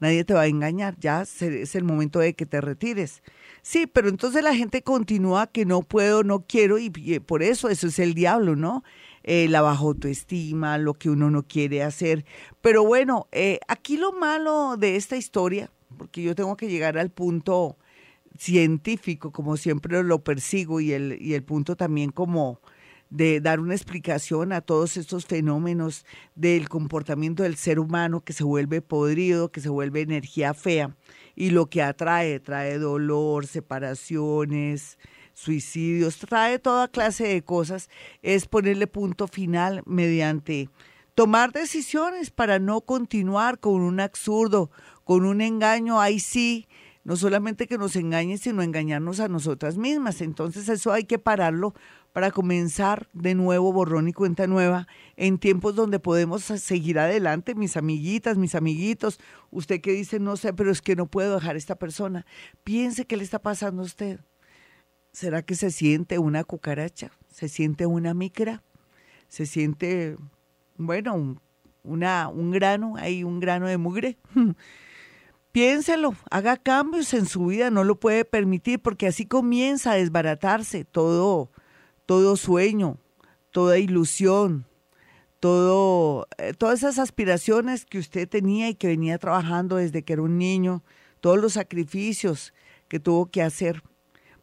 nadie 0.00 0.24
te 0.24 0.34
va 0.34 0.42
a 0.42 0.46
engañar, 0.46 0.96
ya 0.98 1.22
es 1.22 1.74
el 1.74 1.84
momento 1.84 2.18
de 2.18 2.34
que 2.34 2.46
te 2.46 2.60
retires. 2.60 3.22
Sí, 3.62 3.86
pero 3.86 4.08
entonces 4.08 4.42
la 4.42 4.54
gente 4.54 4.82
continúa 4.82 5.46
que 5.46 5.64
no 5.64 5.82
puedo, 5.82 6.22
no 6.22 6.44
quiero 6.46 6.78
y, 6.78 6.90
por 7.20 7.42
eso 7.42 7.68
eso 7.68 7.86
es 7.86 7.98
el 7.98 8.14
diablo, 8.14 8.56
¿no? 8.56 8.84
Eh, 9.24 9.48
la 9.48 9.60
baja 9.60 9.82
autoestima, 9.82 10.78
lo 10.78 10.94
que 10.94 11.10
uno 11.10 11.30
no 11.30 11.42
quiere 11.42 11.82
hacer. 11.82 12.24
Pero 12.60 12.84
bueno, 12.84 13.26
eh, 13.32 13.58
aquí 13.68 13.96
lo 13.96 14.12
malo 14.12 14.76
de 14.76 14.96
esta 14.96 15.16
historia, 15.16 15.70
porque 15.98 16.22
yo 16.22 16.34
tengo 16.34 16.56
que 16.56 16.68
llegar 16.68 16.96
al 16.98 17.10
punto 17.10 17.76
científico, 18.38 19.32
como 19.32 19.56
siempre 19.56 20.02
lo 20.02 20.22
persigo, 20.22 20.80
y 20.80 20.92
el, 20.92 21.18
y 21.20 21.34
el 21.34 21.42
punto 21.42 21.76
también 21.76 22.10
como 22.10 22.60
de 23.10 23.40
dar 23.40 23.60
una 23.60 23.74
explicación 23.74 24.52
a 24.52 24.60
todos 24.60 24.96
estos 24.96 25.26
fenómenos 25.26 26.04
del 26.34 26.68
comportamiento 26.68 27.42
del 27.42 27.56
ser 27.56 27.78
humano 27.78 28.22
que 28.22 28.32
se 28.32 28.44
vuelve 28.44 28.82
podrido, 28.82 29.50
que 29.52 29.60
se 29.60 29.68
vuelve 29.68 30.00
energía 30.00 30.54
fea 30.54 30.96
y 31.36 31.50
lo 31.50 31.66
que 31.66 31.82
atrae, 31.82 32.40
trae 32.40 32.78
dolor, 32.78 33.46
separaciones, 33.46 34.98
suicidios, 35.34 36.18
trae 36.18 36.58
toda 36.58 36.88
clase 36.88 37.28
de 37.28 37.42
cosas, 37.42 37.90
es 38.22 38.46
ponerle 38.46 38.86
punto 38.86 39.28
final 39.28 39.82
mediante 39.84 40.70
tomar 41.14 41.52
decisiones 41.52 42.30
para 42.30 42.58
no 42.58 42.80
continuar 42.80 43.58
con 43.60 43.82
un 43.82 44.00
absurdo, 44.00 44.70
con 45.04 45.24
un 45.24 45.40
engaño, 45.40 46.00
ahí 46.00 46.20
sí, 46.20 46.66
no 47.06 47.14
solamente 47.14 47.68
que 47.68 47.78
nos 47.78 47.94
engañen, 47.94 48.36
sino 48.36 48.62
engañarnos 48.62 49.20
a 49.20 49.28
nosotras 49.28 49.78
mismas. 49.78 50.20
Entonces 50.20 50.68
eso 50.68 50.92
hay 50.92 51.04
que 51.04 51.20
pararlo 51.20 51.72
para 52.12 52.32
comenzar 52.32 53.08
de 53.12 53.36
nuevo 53.36 53.72
borrón 53.72 54.08
y 54.08 54.12
cuenta 54.12 54.48
nueva 54.48 54.88
en 55.14 55.38
tiempos 55.38 55.76
donde 55.76 56.00
podemos 56.00 56.42
seguir 56.42 56.98
adelante, 56.98 57.54
mis 57.54 57.76
amiguitas, 57.76 58.36
mis 58.38 58.56
amiguitos. 58.56 59.20
Usted 59.52 59.80
que 59.80 59.92
dice, 59.92 60.18
no 60.18 60.36
sé, 60.36 60.52
pero 60.52 60.72
es 60.72 60.82
que 60.82 60.96
no 60.96 61.06
puedo 61.06 61.36
dejar 61.36 61.54
a 61.54 61.58
esta 61.58 61.76
persona. 61.76 62.26
Piense 62.64 63.04
qué 63.04 63.16
le 63.16 63.22
está 63.22 63.38
pasando 63.38 63.82
a 63.82 63.84
usted. 63.84 64.18
¿Será 65.12 65.42
que 65.42 65.54
se 65.54 65.70
siente 65.70 66.18
una 66.18 66.42
cucaracha? 66.42 67.12
¿Se 67.30 67.48
siente 67.48 67.86
una 67.86 68.14
micra? 68.14 68.64
¿Se 69.28 69.46
siente, 69.46 70.16
bueno, 70.76 71.14
un, 71.14 71.40
una, 71.84 72.26
un 72.26 72.50
grano, 72.50 72.94
hay 72.96 73.22
un 73.22 73.38
grano 73.38 73.68
de 73.68 73.78
mugre? 73.78 74.18
Piénselo, 75.56 76.14
haga 76.30 76.58
cambios 76.58 77.14
en 77.14 77.24
su 77.24 77.46
vida, 77.46 77.70
no 77.70 77.82
lo 77.82 77.98
puede 77.98 78.26
permitir 78.26 78.78
porque 78.78 79.06
así 79.06 79.24
comienza 79.24 79.92
a 79.92 79.94
desbaratarse 79.94 80.84
todo 80.84 81.50
todo 82.04 82.36
sueño, 82.36 82.98
toda 83.52 83.78
ilusión, 83.78 84.66
todo, 85.40 86.28
eh, 86.36 86.52
todas 86.52 86.80
esas 86.80 86.98
aspiraciones 86.98 87.86
que 87.86 87.98
usted 87.98 88.28
tenía 88.28 88.68
y 88.68 88.74
que 88.74 88.88
venía 88.88 89.16
trabajando 89.16 89.76
desde 89.76 90.02
que 90.02 90.12
era 90.12 90.20
un 90.20 90.36
niño, 90.36 90.84
todos 91.22 91.38
los 91.38 91.54
sacrificios 91.54 92.52
que 92.88 93.00
tuvo 93.00 93.30
que 93.30 93.40
hacer. 93.40 93.82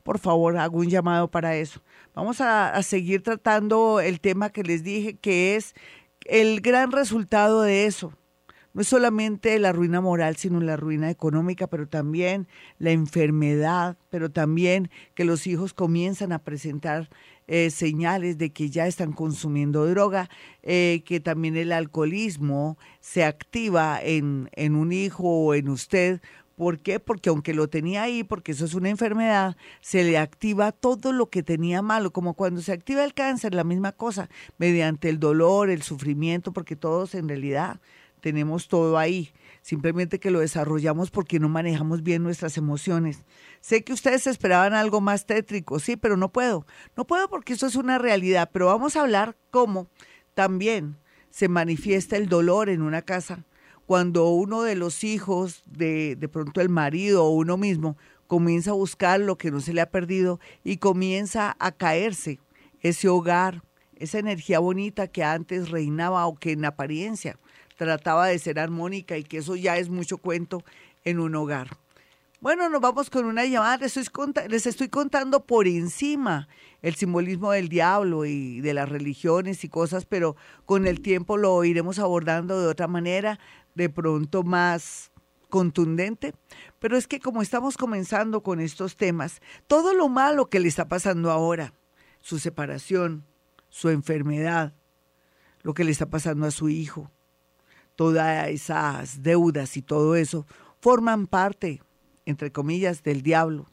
Por 0.02 0.18
favor, 0.18 0.58
hago 0.58 0.80
un 0.80 0.90
llamado 0.90 1.30
para 1.30 1.56
eso. 1.56 1.84
Vamos 2.16 2.42
a, 2.42 2.74
a 2.74 2.82
seguir 2.82 3.22
tratando 3.22 4.00
el 4.00 4.20
tema 4.20 4.50
que 4.50 4.64
les 4.64 4.84
dije, 4.84 5.16
que 5.18 5.58
es 5.58 5.76
el 6.26 6.60
gran 6.62 6.92
resultado 6.92 7.62
de 7.62 7.86
eso, 7.86 8.14
no 8.74 8.82
es 8.82 8.88
solamente 8.88 9.58
la 9.60 9.72
ruina 9.72 10.02
moral, 10.02 10.36
sino 10.36 10.60
la 10.60 10.76
ruina 10.76 11.10
económica, 11.12 11.68
pero 11.68 11.88
también 11.88 12.48
la 12.80 12.92
enfermedad, 12.92 13.98
pero 14.10 14.32
también 14.32 14.90
que 15.14 15.26
los 15.26 15.46
hijos 15.46 15.74
comienzan 15.74 16.32
a 16.32 16.40
presentar 16.40 17.10
eh, 17.48 17.70
señales 17.70 18.38
de 18.38 18.52
que 18.52 18.70
ya 18.70 18.88
están 18.88 19.14
consumiendo 19.14 19.86
droga, 19.86 20.30
eh, 20.64 21.04
que 21.06 21.20
también 21.20 21.56
el 21.56 21.72
alcoholismo 21.72 22.78
se 23.00 23.24
activa 23.24 24.00
en, 24.02 24.50
en 24.54 24.76
un 24.76 24.92
hijo 24.92 25.24
o 25.24 25.54
en 25.54 25.70
usted. 25.70 26.22
¿Por 26.56 26.80
qué? 26.80 27.00
Porque 27.00 27.30
aunque 27.30 27.54
lo 27.54 27.68
tenía 27.68 28.04
ahí, 28.04 28.24
porque 28.24 28.54
eso 28.54 28.66
es 28.66 28.74
una 28.74 28.90
enfermedad, 28.90 29.56
se 29.82 30.04
le 30.04 30.18
activa 30.18 30.72
todo 30.72 31.12
lo 31.12 31.30
que 31.30 31.44
tenía 31.44 31.82
malo, 31.82 32.12
como 32.12 32.36
cuando 32.36 32.62
se 32.62 32.72
activa 32.72 33.04
el 33.04 33.14
cáncer, 33.14 33.54
la 33.54 33.64
misma 33.64 33.92
cosa, 33.92 34.30
mediante 34.58 35.10
el 35.10 35.20
dolor, 35.20 35.70
el 35.70 35.82
sufrimiento, 35.82 36.54
porque 36.54 36.76
todos 36.76 37.14
en 37.16 37.28
realidad 37.28 37.82
tenemos 38.24 38.70
todo 38.70 38.98
ahí, 38.98 39.34
simplemente 39.62 40.18
que 40.18 40.32
lo 40.32 40.40
desarrollamos 40.40 41.12
porque 41.12 41.42
no 41.42 41.50
manejamos 41.50 42.04
bien 42.04 42.24
nuestras 42.24 42.58
emociones. 42.58 43.26
Sé 43.60 43.84
que 43.84 43.92
ustedes 43.92 44.28
esperaban 44.28 44.74
algo 44.74 45.02
más 45.02 45.26
tétrico, 45.26 45.78
sí, 45.78 45.98
pero 45.98 46.16
no 46.16 46.32
puedo, 46.32 46.66
no 46.96 47.06
puedo 47.06 47.28
porque 47.28 47.52
eso 47.52 47.68
es 47.68 47.76
una 47.76 47.98
realidad, 47.98 48.50
pero 48.54 48.68
vamos 48.68 48.96
a 48.96 49.02
hablar 49.02 49.36
cómo 49.52 49.90
también 50.36 50.96
se 51.32 51.50
manifiesta 51.50 52.16
el 52.16 52.30
dolor 52.30 52.70
en 52.70 52.82
una 52.82 53.02
casa 53.02 53.44
cuando 53.86 54.30
uno 54.30 54.62
de 54.62 54.76
los 54.76 55.04
hijos, 55.04 55.62
de, 55.66 56.16
de 56.16 56.30
pronto 56.30 56.62
el 56.62 56.70
marido 56.70 57.26
o 57.26 57.32
uno 57.32 57.58
mismo, 57.58 57.98
comienza 58.28 58.72
a 58.72 58.76
buscar 58.76 59.20
lo 59.20 59.38
que 59.38 59.52
no 59.52 59.60
se 59.60 59.74
le 59.74 59.82
ha 59.82 59.92
perdido 59.92 60.40
y 60.64 60.78
comienza 60.78 61.58
a 61.60 61.74
caerse 61.74 62.40
ese 62.80 63.10
hogar, 63.10 63.64
esa 63.98 64.18
energía 64.18 64.60
bonita 64.60 65.10
que 65.10 65.26
antes 65.26 65.70
reinaba 65.70 66.26
o 66.26 66.36
que 66.36 66.54
en 66.54 66.64
apariencia 66.64 67.38
trataba 67.84 68.28
de 68.28 68.40
ser 68.40 68.60
armónica 68.60 69.18
y 69.18 69.24
que 69.24 69.38
eso 69.38 69.56
ya 69.56 69.78
es 69.78 69.90
mucho 69.90 70.18
cuento 70.18 70.64
en 71.04 71.20
un 71.20 71.36
hogar. 71.36 71.78
Bueno, 72.44 72.68
nos 72.68 72.82
vamos 72.82 73.10
con 73.10 73.26
una 73.26 73.46
llamada. 73.46 73.78
Les 73.78 73.96
estoy, 73.96 74.34
les 74.50 74.66
estoy 74.68 74.90
contando 74.90 75.46
por 75.46 75.66
encima 75.66 76.50
el 76.82 76.96
simbolismo 76.96 77.52
del 77.52 77.70
diablo 77.70 78.26
y 78.26 78.60
de 78.60 78.74
las 78.74 78.90
religiones 78.90 79.64
y 79.64 79.70
cosas, 79.70 80.06
pero 80.06 80.36
con 80.66 80.86
el 80.86 81.00
tiempo 81.00 81.38
lo 81.38 81.64
iremos 81.64 82.00
abordando 82.00 82.60
de 82.60 82.68
otra 82.68 82.88
manera, 82.88 83.40
de 83.76 83.88
pronto 83.88 84.44
más 84.44 85.12
contundente. 85.50 86.34
Pero 86.80 86.98
es 86.98 87.08
que 87.08 87.22
como 87.22 87.42
estamos 87.42 87.78
comenzando 87.78 88.44
con 88.44 88.60
estos 88.60 88.98
temas, 88.98 89.40
todo 89.68 89.94
lo 89.94 90.10
malo 90.10 90.50
que 90.50 90.60
le 90.60 90.68
está 90.68 90.90
pasando 90.90 91.32
ahora, 91.32 91.74
su 92.20 92.40
separación, 92.40 93.24
su 93.70 93.88
enfermedad, 93.88 94.74
lo 95.62 95.74
que 95.74 95.86
le 95.86 95.92
está 95.92 96.08
pasando 96.08 96.46
a 96.46 96.52
su 96.52 96.68
hijo, 96.68 97.10
todas 97.96 98.50
esas 98.50 99.22
deudas 99.24 99.78
y 99.78 99.82
todo 99.82 100.16
eso 100.16 100.46
forman 100.82 101.28
parte, 101.28 101.82
entre 102.26 102.52
comillas, 102.52 103.04
del 103.04 103.22
diablo, 103.22 103.70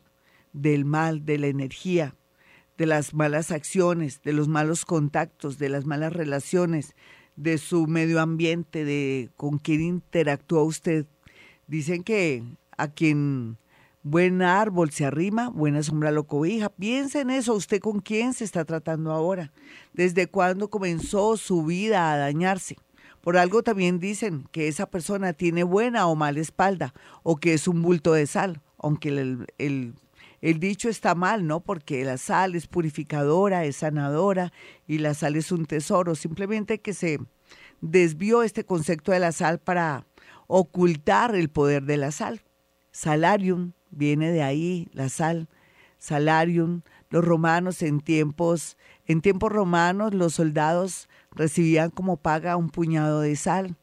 del 0.52 0.85
mal, 0.85 1.24
de 1.24 1.38
la 1.38 1.46
energía, 1.48 2.14
de 2.76 2.87
las 2.87 3.14
malas 3.14 3.50
acciones, 3.50 4.22
de 4.22 4.33
los 4.33 4.48
malos 4.48 4.85
contactos, 4.85 5.59
de 5.59 5.68
las 5.68 5.85
malas 5.85 6.12
relaciones, 6.12 6.94
de 7.37 7.59
su 7.59 7.87
medio 7.87 8.20
ambiente, 8.20 8.85
de 8.85 9.30
con 9.37 9.59
quién 9.59 9.80
interactúa 9.80 10.62
usted. 10.62 11.06
Dicen 11.66 12.02
que 12.02 12.42
a 12.76 12.88
quien 12.88 13.59
buen 14.02 14.42
árbol 14.42 14.90
se 14.90 15.04
arrima, 15.04 15.48
buena 15.50 15.83
sombra 15.83 16.11
lo 16.11 16.26
cobija. 16.26 16.70
Piensa 16.70 17.20
en 17.20 17.30
eso, 17.30 17.54
usted 17.54 17.80
con 17.80 18.00
quién 18.00 18.35
se 18.35 18.44
está 18.44 18.64
tratando 18.64 19.12
ahora, 19.12 19.52
desde 19.92 20.26
cuándo 20.26 20.70
comenzó 20.70 21.37
su 21.37 21.64
vida 21.64 22.12
a 22.12 22.16
dañarse. 22.16 22.76
Por 23.20 23.37
algo 23.37 23.62
también 23.62 24.00
dicen 24.00 24.48
que 24.50 24.68
esa 24.68 24.88
persona 24.88 25.33
tiene 25.33 25.62
buena 25.62 26.06
o 26.06 26.16
mala 26.16 26.40
espalda 26.40 26.94
o 27.22 27.37
que 27.37 27.52
es 27.52 27.68
un 27.68 27.83
bulto 27.83 28.14
de 28.14 28.26
sal, 28.26 28.62
aunque 28.78 29.11
el, 29.11 29.46
el, 30.40 30.61
dicho 30.61 30.88
está 30.88 31.14
mal, 31.14 31.46
¿no? 31.46 31.61
Porque 31.61 32.02
la 32.04 32.16
sal 32.16 32.54
es 32.54 32.66
purificadora, 32.66 33.64
es 33.64 33.76
sanadora 33.76 34.52
y 34.87 34.98
la 34.98 35.12
sal 35.12 35.37
es 35.37 35.52
un 35.52 35.66
tesoro. 35.66 36.14
Simplemente 36.14 36.80
que 36.80 36.94
se 36.94 37.18
desvió 37.83 38.42
este 38.42 38.64
concepto 38.64 39.12
de 39.12 39.20
la 39.20 39.33
sal 39.33 39.59
para 39.59 40.06
ocultar 40.46 41.35
el 41.35 41.50
poder 41.50 41.85
de 41.85 41.98
la 41.98 42.12
sal. 42.12 42.40
Salarium 42.90 43.72
viene 43.90 44.33
de 44.33 44.42
ahí, 44.42 44.88
la 44.92 45.11
sal. 45.11 45.48
Salarium, 45.98 46.80
los 47.11 47.22
romanos 47.22 47.83
en 47.83 48.00
tiempos, 48.00 48.78
en 49.11 49.23
tiempos 49.23 49.51
romanos 49.51 50.14
los 50.14 50.35
soldados 50.35 51.09
recibían 51.33 51.90
como 51.90 52.16
paga 52.16 52.57
un 52.57 52.70
puñado 52.70 53.23
de 53.23 53.35
sal. 53.35 53.77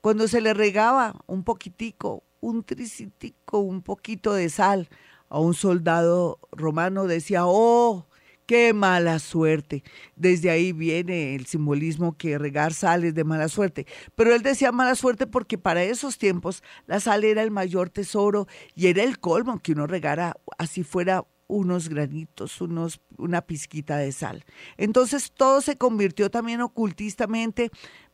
Cuando 0.00 0.26
se 0.26 0.40
le 0.40 0.54
regaba 0.54 1.14
un 1.26 1.44
poquitico, 1.44 2.24
un 2.40 2.64
tricitico, 2.64 3.60
un 3.60 3.82
poquito 3.82 4.32
de 4.32 4.50
sal 4.50 4.88
a 5.28 5.38
un 5.38 5.54
soldado 5.54 6.40
romano, 6.50 7.06
decía, 7.06 7.42
oh, 7.46 8.08
qué 8.46 8.72
mala 8.72 9.20
suerte. 9.20 9.84
Desde 10.16 10.50
ahí 10.50 10.72
viene 10.72 11.36
el 11.36 11.46
simbolismo 11.46 12.16
que 12.16 12.36
regar 12.36 12.74
sal 12.74 13.04
es 13.04 13.14
de 13.14 13.22
mala 13.22 13.48
suerte. 13.48 13.86
Pero 14.16 14.34
él 14.34 14.42
decía 14.42 14.72
mala 14.72 14.96
suerte 14.96 15.28
porque 15.28 15.58
para 15.58 15.84
esos 15.84 16.18
tiempos 16.18 16.64
la 16.88 16.98
sal 16.98 17.22
era 17.22 17.44
el 17.44 17.52
mayor 17.52 17.88
tesoro 17.88 18.48
y 18.74 18.88
era 18.88 19.04
el 19.04 19.20
colmo 19.20 19.60
que 19.60 19.72
uno 19.72 19.86
regara 19.86 20.36
así 20.58 20.82
fuera 20.82 21.24
unos 21.52 21.90
granitos, 21.90 22.62
unos, 22.62 23.00
una 23.18 23.42
pizquita 23.42 23.98
de 23.98 24.10
sal. 24.10 24.44
Entonces 24.78 25.30
todo 25.30 25.60
se 25.60 25.76
convirtió 25.76 26.30
también 26.30 26.62
ocultistamente 26.62 27.70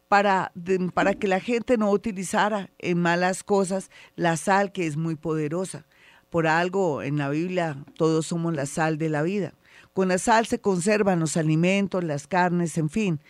para, 0.08 0.52
para 0.92 1.14
que 1.14 1.28
la 1.28 1.38
gente 1.38 1.76
no 1.76 1.90
utilizara 1.90 2.70
en 2.78 2.98
malas 2.98 3.44
cosas 3.44 3.90
la 4.16 4.36
sal 4.36 4.72
que 4.72 4.86
es 4.86 4.96
muy 4.96 5.14
poderosa. 5.14 5.86
Por 6.30 6.48
algo 6.48 7.02
en 7.02 7.16
la 7.16 7.30
Biblia 7.30 7.84
todos 7.96 8.26
somos 8.26 8.54
la 8.54 8.66
sal 8.66 8.98
de 8.98 9.08
la 9.08 9.22
vida. 9.22 9.54
Con 9.92 10.08
la 10.08 10.18
sal 10.18 10.46
se 10.46 10.60
conservan 10.60 11.20
los 11.20 11.36
alimentos, 11.36 12.02
las 12.02 12.26
carnes, 12.26 12.76
en 12.76 12.90
fin. 12.90 13.20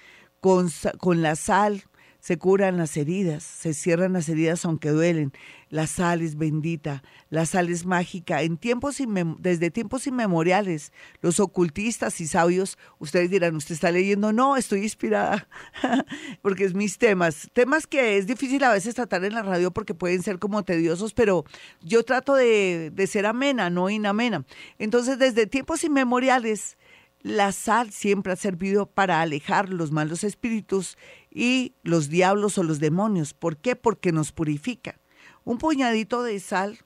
Con, 0.40 0.70
con 0.98 1.20
la 1.20 1.36
sal 1.36 1.84
se 2.20 2.36
curan 2.36 2.76
las 2.76 2.96
heridas, 2.96 3.42
se 3.42 3.74
cierran 3.74 4.12
las 4.12 4.28
heridas 4.28 4.64
aunque 4.64 4.90
duelen. 4.90 5.32
La 5.70 5.86
sal 5.86 6.22
es 6.22 6.38
bendita, 6.38 7.02
la 7.28 7.44
sal 7.44 7.68
es 7.68 7.84
mágica. 7.84 8.40
En 8.40 8.56
tiempos 8.56 8.96
desde 9.38 9.70
tiempos 9.70 10.06
inmemoriales, 10.06 10.92
los 11.20 11.40
ocultistas 11.40 12.22
y 12.22 12.26
sabios, 12.26 12.78
ustedes 12.98 13.30
dirán, 13.30 13.54
¿usted 13.54 13.74
está 13.74 13.90
leyendo? 13.90 14.32
No, 14.32 14.56
estoy 14.56 14.82
inspirada, 14.84 15.46
porque 16.42 16.64
es 16.64 16.72
mis 16.74 16.96
temas. 16.96 17.50
Temas 17.52 17.86
que 17.86 18.16
es 18.16 18.26
difícil 18.26 18.64
a 18.64 18.72
veces 18.72 18.94
tratar 18.94 19.24
en 19.24 19.34
la 19.34 19.42
radio 19.42 19.70
porque 19.70 19.92
pueden 19.92 20.22
ser 20.22 20.38
como 20.38 20.62
tediosos, 20.62 21.12
pero 21.12 21.44
yo 21.82 22.02
trato 22.02 22.34
de, 22.34 22.90
de 22.94 23.06
ser 23.06 23.26
amena, 23.26 23.68
no 23.68 23.90
inamena. 23.90 24.46
Entonces, 24.78 25.18
desde 25.18 25.46
tiempos 25.46 25.84
inmemoriales, 25.84 26.77
la 27.20 27.52
sal 27.52 27.90
siempre 27.90 28.32
ha 28.32 28.36
servido 28.36 28.86
para 28.86 29.20
alejar 29.20 29.70
los 29.70 29.90
malos 29.90 30.24
espíritus 30.24 30.96
y 31.30 31.74
los 31.82 32.08
diablos 32.08 32.58
o 32.58 32.62
los 32.62 32.78
demonios. 32.80 33.34
¿Por 33.34 33.56
qué? 33.56 33.76
Porque 33.76 34.12
nos 34.12 34.32
purifica. 34.32 35.00
Un 35.44 35.58
puñadito 35.58 36.22
de 36.22 36.38
sal 36.40 36.78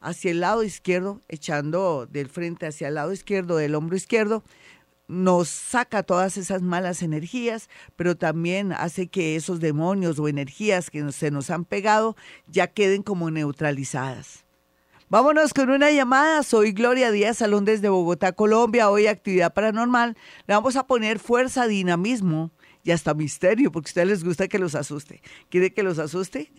hacia 0.00 0.30
el 0.30 0.40
lado 0.40 0.62
izquierdo, 0.62 1.20
echando 1.28 2.06
del 2.06 2.28
frente 2.28 2.66
hacia 2.66 2.88
el 2.88 2.94
lado 2.94 3.12
izquierdo 3.12 3.56
del 3.56 3.74
hombro 3.74 3.96
izquierdo, 3.96 4.44
nos 5.08 5.48
saca 5.48 6.02
todas 6.02 6.36
esas 6.36 6.60
malas 6.60 7.02
energías, 7.02 7.70
pero 7.96 8.16
también 8.16 8.72
hace 8.72 9.08
que 9.08 9.36
esos 9.36 9.58
demonios 9.58 10.18
o 10.18 10.28
energías 10.28 10.90
que 10.90 11.10
se 11.12 11.30
nos 11.30 11.48
han 11.50 11.64
pegado 11.64 12.14
ya 12.46 12.66
queden 12.66 13.02
como 13.02 13.30
neutralizadas. 13.30 14.44
Vámonos 15.10 15.54
con 15.54 15.70
una 15.70 15.90
llamada. 15.90 16.42
Soy 16.42 16.72
Gloria 16.72 17.10
Díaz 17.10 17.38
Salón 17.38 17.64
desde 17.64 17.88
Bogotá, 17.88 18.32
Colombia. 18.32 18.90
Hoy 18.90 19.06
actividad 19.06 19.54
paranormal. 19.54 20.18
Le 20.46 20.54
vamos 20.54 20.76
a 20.76 20.86
poner 20.86 21.18
fuerza, 21.18 21.66
dinamismo 21.66 22.50
y 22.84 22.90
hasta 22.90 23.14
misterio, 23.14 23.72
porque 23.72 23.88
a 23.88 23.90
ustedes 23.90 24.08
les 24.08 24.24
gusta 24.24 24.48
que 24.48 24.58
los 24.58 24.74
asuste. 24.74 25.22
¿Quiere 25.48 25.72
que 25.72 25.82
los 25.82 25.98
asuste? 25.98 26.52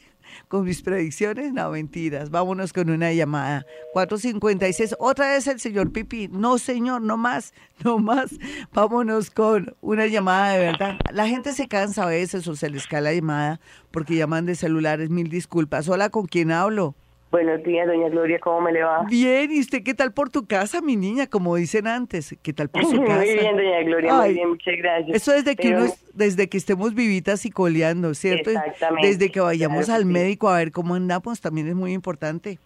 Con 0.47 0.65
mis 0.65 0.81
predicciones, 0.81 1.53
no 1.53 1.69
mentiras. 1.69 2.31
Vámonos 2.31 2.73
con 2.73 2.89
una 2.89 3.13
llamada. 3.13 3.67
456. 3.93 4.95
Otra 4.97 5.29
vez 5.29 5.45
el 5.45 5.59
señor 5.59 5.91
Pipi. 5.91 6.27
No, 6.29 6.57
señor, 6.57 7.03
no 7.03 7.17
más, 7.17 7.53
no 7.83 7.99
más. 7.99 8.31
Vámonos 8.73 9.29
con 9.29 9.75
una 9.81 10.07
llamada 10.07 10.53
de 10.53 10.59
verdad. 10.59 10.99
La 11.11 11.27
gente 11.27 11.53
se 11.53 11.67
cansa 11.67 12.01
a 12.01 12.07
veces 12.07 12.47
o 12.47 12.55
se 12.55 12.71
les 12.71 12.87
cae 12.87 13.01
la 13.01 13.13
llamada 13.13 13.59
porque 13.91 14.15
llaman 14.15 14.47
de 14.47 14.55
celulares. 14.55 15.11
Mil 15.11 15.29
disculpas. 15.29 15.87
Hola, 15.87 16.09
¿con 16.09 16.25
quién 16.25 16.51
hablo? 16.51 16.95
Buenos 17.31 17.63
días, 17.63 17.85
doña 17.85 18.09
Gloria, 18.09 18.39
¿cómo 18.39 18.61
me 18.61 18.71
le 18.71 18.81
va? 18.81 19.03
Bien, 19.07 19.51
¿y 19.51 19.59
usted 19.59 19.83
qué 19.83 19.93
tal 19.93 20.13
por 20.13 20.31
tu 20.31 20.47
casa, 20.47 20.81
mi 20.81 20.95
niña? 20.95 21.27
Como 21.27 21.55
dicen 21.57 21.85
antes, 21.85 22.35
¿qué 22.41 22.53
tal 22.53 22.69
por 22.69 22.83
su 22.85 22.99
casa? 23.05 23.19
muy 23.19 23.33
bien, 23.33 23.55
doña 23.55 23.83
Gloria, 23.83 24.13
muy 24.15 24.33
bien, 24.33 24.49
muchas 24.49 24.75
gracias. 24.77 25.15
Eso 25.15 25.33
desde 25.33 25.55
que 25.55 25.75
uno, 25.75 25.93
desde 26.15 26.49
que 26.49 26.57
estemos 26.57 26.95
vivitas 26.95 27.45
y 27.45 27.51
coleando, 27.51 28.15
¿cierto? 28.15 28.49
Exactamente. 28.49 29.07
Desde 29.07 29.29
que 29.29 29.41
vayamos 29.41 29.89
al 29.89 30.05
médico 30.05 30.49
a 30.49 30.57
ver 30.57 30.71
cómo 30.71 30.95
andamos, 30.95 31.39
también 31.39 31.67
es 31.67 31.75
muy 31.75 31.93
importante. 31.93 32.57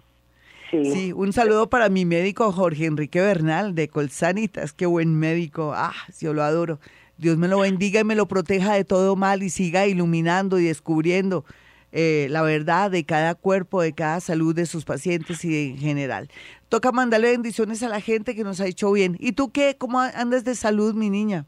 Sí. 0.71 0.85
sí. 0.85 1.13
un 1.13 1.33
saludo 1.33 1.69
para 1.69 1.89
mi 1.89 2.05
médico 2.05 2.51
Jorge 2.53 2.85
Enrique 2.85 3.19
Bernal 3.19 3.75
de 3.75 3.89
Colsanitas, 3.89 4.71
qué 4.71 4.85
buen 4.85 5.13
médico, 5.13 5.73
ah, 5.75 5.93
yo 6.21 6.33
lo 6.33 6.41
adoro. 6.41 6.79
Dios 7.17 7.37
me 7.37 7.49
lo 7.49 7.59
bendiga 7.59 7.99
y 7.99 8.03
me 8.05 8.15
lo 8.15 8.27
proteja 8.27 8.75
de 8.75 8.85
todo 8.85 9.17
mal 9.17 9.43
y 9.43 9.49
siga 9.49 9.85
iluminando 9.87 10.57
y 10.57 10.65
descubriendo 10.65 11.43
eh, 11.95 12.27
la 12.31 12.41
verdad 12.41 12.89
de 12.89 13.05
cada 13.05 13.35
cuerpo, 13.35 13.81
de 13.81 13.93
cada 13.93 14.19
salud 14.19 14.55
de 14.55 14.65
sus 14.65 14.83
pacientes 14.83 15.45
y 15.45 15.69
en 15.69 15.77
general. 15.77 16.27
Toca 16.67 16.91
mandarle 16.91 17.29
bendiciones 17.29 17.83
a 17.83 17.87
la 17.87 18.01
gente 18.01 18.35
que 18.35 18.43
nos 18.43 18.59
ha 18.59 18.65
hecho 18.65 18.91
bien. 18.91 19.15
¿Y 19.19 19.33
tú 19.33 19.51
qué? 19.51 19.77
¿Cómo 19.77 19.99
andas 19.99 20.43
de 20.43 20.55
salud, 20.55 20.95
mi 20.95 21.11
niña? 21.11 21.45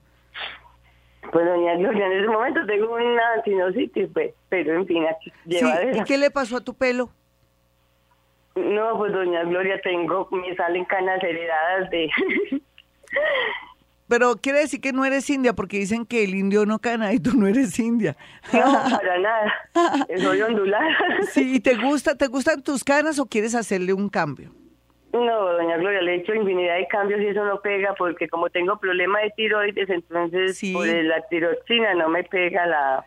Pues 1.32 1.46
doña 1.46 1.76
Gloria, 1.78 2.06
en 2.06 2.12
ese 2.12 2.28
momento 2.28 2.64
tengo 2.68 2.94
una 2.94 3.44
sinusitis, 3.44 4.08
pues, 4.14 4.34
pero 4.48 4.76
en 4.76 4.86
fin, 4.86 5.04
aquí 5.08 5.34
lleva 5.46 5.84
¿Y 5.98 6.04
qué 6.04 6.20
le 6.20 6.30
pasó 6.30 6.58
a 6.58 6.62
tu 6.62 6.76
pelo? 6.76 7.10
No, 8.56 8.98
pues 8.98 9.12
doña 9.12 9.44
Gloria, 9.44 9.82
tengo, 9.82 10.28
me 10.32 10.56
salen 10.56 10.86
canas 10.86 11.22
heredadas 11.24 11.90
de... 11.90 12.10
Pero 14.08 14.36
quiere 14.36 14.60
decir 14.60 14.82
que 14.82 14.94
no 14.94 15.04
eres 15.04 15.30
india 15.30 15.54
porque 15.54 15.78
dicen 15.78 16.06
que 16.06 16.24
el 16.24 16.36
indio 16.36 16.66
no 16.66 16.80
cana 16.80 17.12
y 17.14 17.20
tú 17.20 17.34
no 17.36 17.48
eres 17.48 17.78
india. 17.80 18.16
No, 18.54 18.62
para 18.62 19.20
nada. 19.20 19.54
Soy 20.18 20.42
ondulada. 20.42 20.86
Sí, 21.32 21.60
¿te 21.60 21.76
gusta, 21.76 22.16
te 22.16 22.28
gustan 22.28 22.62
tus 22.62 22.84
canas 22.84 23.18
o 23.20 23.26
quieres 23.26 23.56
hacerle 23.56 23.94
un 23.94 24.10
cambio? 24.10 24.52
No, 25.12 25.54
doña 25.54 25.78
Gloria, 25.78 26.02
le 26.02 26.14
he 26.14 26.16
hecho 26.18 26.34
infinidad 26.34 26.76
de 26.76 26.88
cambios 26.88 27.22
y 27.22 27.28
eso 27.28 27.44
no 27.46 27.62
pega 27.62 27.96
porque 27.98 28.28
como 28.28 28.50
tengo 28.50 28.78
problema 28.78 29.22
de 29.22 29.32
tiroides, 29.32 29.90
entonces 29.90 30.60
por 30.74 30.86
la 30.88 31.22
tiroxina 31.30 31.94
no 31.94 32.10
me 32.10 32.24
pega 32.24 32.66
la... 32.66 33.06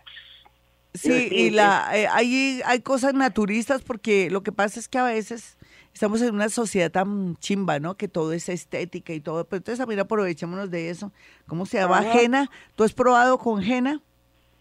Sí, 0.95 1.29
y 1.31 1.51
la 1.51 1.91
eh, 1.95 2.09
hay, 2.11 2.61
hay 2.65 2.81
cosas 2.81 3.13
naturistas 3.13 3.83
porque 3.83 4.31
lo 4.31 4.43
que 4.43 4.53
pasa 4.53 4.81
es 4.81 4.89
que 4.89 4.99
a 4.99 5.05
veces 5.05 5.58
estamos 5.99 6.23
en 6.23 6.33
una 6.33 6.49
sociedad 6.49 6.93
tan 6.93 7.35
chimba, 7.39 7.81
¿no? 7.81 7.97
Que 7.97 8.07
todo 8.07 8.33
es 8.33 8.49
estética 8.49 9.13
y 9.13 9.19
todo. 9.19 9.45
Pero 9.45 9.59
entonces, 9.59 9.85
mira, 9.89 10.03
aprovechémonos 10.03 10.71
de 10.71 10.91
eso. 10.91 11.11
¿Cómo 11.49 11.67
se 11.67 11.79
llama? 11.79 12.05
Jena. 12.05 12.49
¿Tú 12.77 12.85
has 12.85 12.93
probado 12.93 13.37
con 13.37 13.61
Jena? 13.61 14.01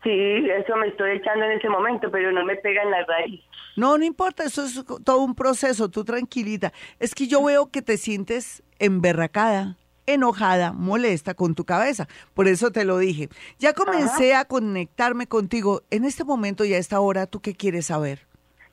Sí, 0.03 0.09
eso 0.09 0.75
me 0.77 0.88
estoy 0.88 1.17
echando 1.17 1.45
en 1.45 1.59
ese 1.59 1.69
momento, 1.69 2.09
pero 2.09 2.31
no 2.31 2.43
me 2.43 2.55
pega 2.55 2.81
en 2.81 2.89
la 2.89 3.05
raíz. 3.05 3.39
No, 3.75 3.99
no 3.99 4.03
importa, 4.03 4.45
eso 4.45 4.63
es 4.63 4.83
todo 5.03 5.19
un 5.19 5.35
proceso, 5.35 5.89
tú 5.89 6.03
tranquilita. 6.03 6.73
Es 6.99 7.13
que 7.13 7.27
yo 7.27 7.43
veo 7.43 7.69
que 7.69 7.83
te 7.83 7.97
sientes 7.97 8.63
emberracada, 8.79 9.77
enojada, 10.07 10.73
molesta 10.73 11.35
con 11.35 11.53
tu 11.53 11.65
cabeza. 11.65 12.07
Por 12.33 12.47
eso 12.47 12.71
te 12.71 12.83
lo 12.83 12.97
dije. 12.97 13.29
Ya 13.59 13.73
comencé 13.73 14.33
a 14.33 14.45
conectarme 14.45 15.27
contigo. 15.27 15.83
En 15.91 16.03
este 16.03 16.23
momento 16.23 16.65
y 16.65 16.73
a 16.73 16.79
esta 16.79 16.99
hora, 16.99 17.27
¿tú 17.27 17.41
qué 17.41 17.53
quieres 17.53 17.85
saber? 17.85 18.26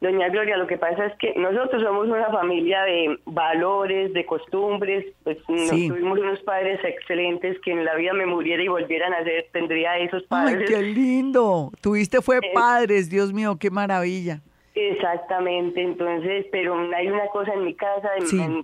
Doña 0.05 0.29
Gloria, 0.29 0.59
lo 0.59 0.67
que 0.67 0.77
pasa 0.77 1.07
es 1.07 1.17
que 1.17 1.33
nosotros 1.35 1.83
somos 1.83 2.09
una 2.09 2.27
familia 2.27 2.83
de 2.83 3.19
valores, 3.25 4.13
de 4.13 4.27
costumbres, 4.27 5.07
pues 5.23 5.39
tuvimos 5.47 6.19
unos 6.19 6.41
padres 6.41 6.79
excelentes 6.85 7.59
que 7.61 7.73
en 7.73 7.87
la 7.87 7.95
vida 7.95 8.13
me 8.13 8.27
muriera 8.27 8.63
y 8.63 8.69
volvieran 8.69 9.15
a 9.15 9.25
ser, 9.25 9.47
tendría 9.51 9.97
esos 9.97 10.23
padres. 10.25 10.59
¡Ay, 10.59 10.67
qué 10.67 10.83
lindo! 10.83 11.73
Tuviste 11.81 12.21
fue 12.21 12.37
eh, 12.37 12.51
padres, 12.53 13.09
Dios 13.09 13.33
mío, 13.33 13.57
qué 13.59 13.71
maravilla. 13.71 14.43
Exactamente, 14.75 15.81
entonces, 15.81 16.45
pero 16.53 16.79
hay 16.95 17.09
una 17.09 17.27
cosa 17.29 17.55
en 17.55 17.65
mi 17.65 17.73
casa, 17.73 18.11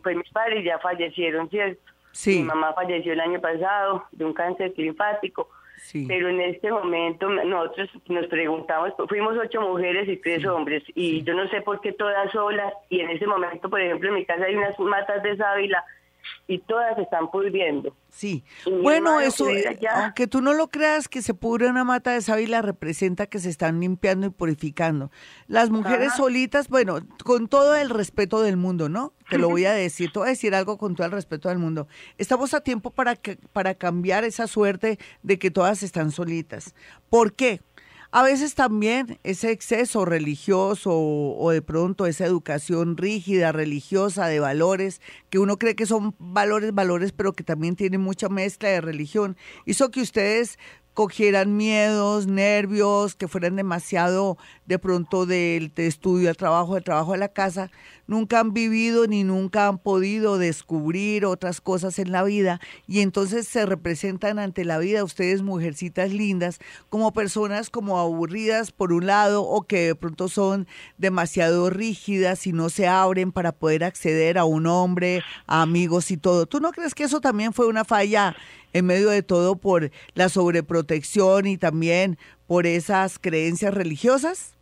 pues 0.03 0.16
mis 0.18 0.30
padres 0.32 0.62
ya 0.62 0.78
fallecieron, 0.80 1.49
¿cierto? 1.49 1.80
Sí. 2.12 2.41
Mi 2.41 2.45
mamá 2.45 2.74
falleció 2.74 3.14
el 3.14 3.20
año 3.20 3.41
pasado 3.41 4.05
de 4.12 4.26
un 4.26 4.34
cáncer 4.34 4.74
linfático 4.76 5.49
pero 6.09 6.28
en 6.28 6.41
este 6.41 6.70
momento 6.70 7.28
nosotros 7.28 7.88
nos 8.09 8.26
preguntamos, 8.26 8.93
fuimos 9.09 9.36
ocho 9.36 9.61
mujeres 9.61 10.09
y 10.09 10.16
tres 10.16 10.45
hombres, 10.47 10.82
y 10.95 11.22
yo 11.22 11.34
no 11.34 11.49
sé 11.49 11.61
por 11.62 11.80
qué 11.80 11.93
todas 11.93 12.30
solas, 12.32 12.72
y 12.88 13.01
en 13.01 13.11
ese 13.11 13.26
momento, 13.26 13.68
por 13.68 13.80
ejemplo, 13.80 14.09
en 14.09 14.14
mi 14.16 14.24
casa 14.24 14.45
hay 14.45 14.55
unas 14.55 14.78
matas 14.78 15.22
de 15.22 15.36
sábila 15.36 15.84
y 16.47 16.59
todas 16.59 16.99
están 16.99 17.31
pudriendo. 17.31 17.95
Sí, 18.09 18.45
bueno, 18.83 19.20
eso, 19.20 19.47
aunque 19.95 20.26
tú 20.26 20.43
no 20.43 20.53
lo 20.53 20.68
creas 20.68 21.09
que 21.09 21.22
se 21.22 21.33
pudre 21.33 21.68
una 21.68 21.85
mata 21.85 22.11
de 22.11 22.20
sábila, 22.20 22.61
representa 22.61 23.26
que 23.26 23.39
se 23.39 23.49
están 23.49 23.78
limpiando 23.78 24.26
y 24.26 24.31
purificando. 24.31 25.12
Las 25.47 25.70
mujeres 25.70 26.14
solitas, 26.16 26.68
bueno, 26.68 26.99
con 27.24 27.47
todo 27.47 27.76
el 27.76 27.89
respeto 27.89 28.43
del 28.43 28.57
mundo, 28.57 28.89
¿no? 28.89 29.12
Te 29.28 29.39
lo 29.39 29.49
voy 29.49 29.64
a 29.64 29.72
decir, 29.74 30.11
te 30.12 30.18
voy 30.18 30.26
a 30.26 30.31
decir 30.31 30.57
algo 30.57 30.76
con 30.76 30.97
todo 30.97 31.07
el 31.07 31.12
respeto 31.12 31.49
del 31.51 31.59
mundo. 31.59 31.87
Estamos 32.18 32.53
a 32.53 32.62
tiempo 32.62 32.91
para, 32.91 33.14
que, 33.14 33.39
para 33.53 33.74
cambiar 33.74 34.24
esa 34.24 34.49
suerte 34.49 34.99
de 35.22 35.39
que 35.39 35.53
todas 35.53 35.85
están 35.85 36.11
solitas. 36.11 36.74
¿Por 37.09 37.35
qué? 37.35 37.61
A 38.13 38.25
veces 38.25 38.57
también 38.57 39.21
ese 39.23 39.53
exceso 39.53 40.05
religioso 40.05 40.91
o, 40.93 41.51
de 41.53 41.63
pronto 41.63 42.07
esa 42.07 42.27
educación 42.27 42.97
rígida, 42.97 43.53
religiosa, 43.53 44.27
de 44.27 44.41
valores, 44.41 45.01
que 45.31 45.39
uno 45.39 45.59
cree 45.59 45.77
que 45.77 45.87
son 45.87 46.17
valores, 46.19 46.75
valores, 46.75 47.13
pero 47.13 47.35
que 47.35 47.45
también 47.45 47.77
tienen 47.77 48.01
mucha 48.01 48.29
mezcla 48.29 48.69
de 48.69 48.81
religión, 48.81 49.37
hizo 49.65 49.93
que 49.93 50.01
ustedes 50.01 50.59
cogieran 51.01 51.57
miedos, 51.57 52.26
nervios, 52.26 53.14
que 53.14 53.26
fueran 53.26 53.57
demasiado 53.57 54.36
de 54.66 54.78
pronto 54.78 55.24
del 55.24 55.72
estudio 55.76 56.28
al 56.28 56.36
trabajo, 56.36 56.74
del 56.74 56.84
trabajo 56.84 57.14
a 57.14 57.16
la 57.16 57.28
casa, 57.28 57.70
nunca 58.07 58.38
han 58.38 58.53
vivido 58.53 59.07
ni 59.07 59.24
nunca 59.24 59.66
han 59.66 59.78
podido 59.78 60.36
descubrir 60.36 61.24
otras 61.24 61.62
cosas 61.62 61.98
en 61.98 62.12
la 62.12 62.22
vida 62.22 62.61
y 62.86 63.01
entonces 63.01 63.48
se 63.48 63.64
representan 63.64 64.38
ante 64.38 64.66
la 64.66 64.76
vida 64.76 65.03
ustedes 65.03 65.40
mujercitas 65.40 66.12
lindas 66.12 66.59
como 66.90 67.14
personas 67.14 67.70
como 67.70 67.98
aburridas 67.98 68.70
por 68.70 68.92
un 68.92 69.07
lado 69.07 69.42
o 69.42 69.62
que 69.62 69.86
de 69.86 69.94
pronto 69.94 70.28
son 70.28 70.66
demasiado 70.98 71.70
rígidas 71.70 72.46
y 72.46 72.53
no 72.53 72.68
se 72.68 72.88
abren 72.88 73.32
para 73.32 73.53
poder 73.53 73.84
acceder 73.84 74.36
a 74.36 74.44
un 74.44 74.66
hombre, 74.66 75.22
a 75.46 75.62
amigos 75.62 76.11
y 76.11 76.18
todo. 76.18 76.44
¿Tú 76.44 76.61
no 76.61 76.72
crees 76.72 76.94
que 76.94 77.05
eso 77.05 77.22
también 77.22 77.55
fue 77.55 77.68
una 77.68 77.84
falla 77.86 78.36
en 78.73 78.87
medio 78.87 79.11
de 79.11 79.23
todo 79.23 79.57
por 79.57 79.91
la 80.14 80.29
sobreprotección 80.29 81.47
y 81.47 81.57
también 81.57 82.18
por 82.47 82.66
esas 82.66 83.18
creencias 83.18 83.75
religiosas? 83.75 84.57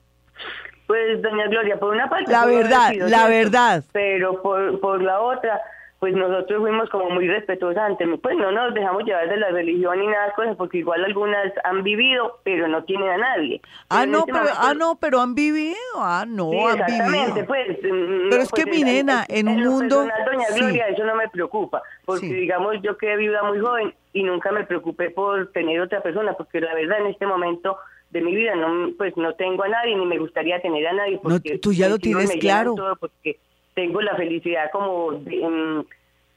Pues, 0.86 1.20
doña 1.20 1.46
Gloria, 1.48 1.78
por 1.78 1.94
una 1.94 2.08
parte... 2.08 2.30
La 2.30 2.46
verdad, 2.46 2.92
la 2.94 3.28
verdad. 3.28 3.84
Pero 3.92 4.40
por, 4.40 4.80
por 4.80 5.02
la 5.02 5.20
otra, 5.20 5.60
pues 5.98 6.14
nosotros 6.14 6.60
fuimos 6.60 6.88
como 6.90 7.10
muy 7.10 7.26
respetuosos 7.26 7.82
ante 7.82 8.06
mí, 8.06 8.16
pues 8.18 8.36
no 8.36 8.52
nos 8.52 8.72
dejamos 8.72 9.02
llevar 9.04 9.28
de 9.28 9.36
la 9.36 9.50
religión 9.50 9.98
ni 9.98 10.06
nada 10.06 10.32
cosas, 10.34 10.56
porque 10.56 10.78
igual 10.78 11.04
algunas 11.04 11.52
han 11.64 11.82
vivido, 11.82 12.38
pero 12.44 12.68
no 12.68 12.84
tienen 12.84 13.08
a 13.08 13.16
nadie. 13.16 13.60
Ah, 13.88 14.06
no, 14.06 14.20
este 14.20 14.32
pero, 14.32 14.46
ah, 14.56 14.74
no, 14.74 14.96
pero 15.00 15.20
han 15.20 15.34
vivido, 15.34 15.74
ah, 15.96 16.24
no, 16.26 16.50
han 16.68 16.78
vivido. 16.86 17.46
Pues, 17.46 17.78
mm, 17.82 18.30
pero 18.30 18.42
es 18.42 18.50
que 18.52 18.66
mi 18.66 18.84
nena, 18.84 19.24
en, 19.28 19.48
un 19.48 19.64
mundo... 19.64 20.06
doña 20.24 20.46
Gloria, 20.54 20.88
eso 20.88 21.04
no 21.04 21.16
me 21.16 21.28
preocupa, 21.28 21.82
porque 22.04 22.26
digamos, 22.26 22.76
yo 22.82 22.96
quedé 22.96 23.16
viuda 23.16 23.42
muy 23.42 23.58
joven 23.58 23.92
y 24.12 24.22
nunca 24.22 24.52
me 24.52 24.64
preocupé 24.64 25.10
por 25.10 25.50
tener 25.50 25.80
otra 25.80 26.00
persona, 26.00 26.34
porque 26.34 26.60
la 26.60 26.74
verdad 26.74 27.00
en 27.00 27.06
este 27.08 27.26
momento 27.26 27.76
de 28.10 28.22
mi 28.22 28.34
vida 28.34 28.54
no 28.54 28.90
pues 28.96 29.14
no 29.16 29.34
tengo 29.34 29.64
a 29.64 29.68
nadie 29.68 29.94
ni 29.94 30.06
me 30.06 30.18
gustaría 30.18 30.60
tener 30.62 30.86
a 30.86 30.92
nadie 30.94 31.18
porque 31.22 31.52
no, 31.52 31.60
tú 31.60 31.74
ya 31.74 31.90
lo 31.90 31.98
tienes 31.98 32.30
claro. 32.40 32.74
porque 32.98 33.38
tengo 33.78 34.00
la 34.00 34.16
felicidad 34.16 34.72
como 34.72 35.12
de, 35.12 35.84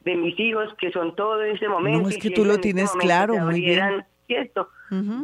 de, 0.01 0.15
mis 0.15 0.39
hijos, 0.39 0.69
que 0.79 0.91
son 0.91 1.15
todo 1.15 1.43
en 1.43 1.55
ese 1.55 1.67
momento. 1.67 2.03
No, 2.03 2.09
es 2.09 2.19
que 2.19 2.29
tú 2.29 2.45
lo 2.45 2.59
tienes 2.59 2.91
claro, 2.91 3.33
muy 3.33 3.61
bien. 3.61 4.05
Cierto, 4.27 4.69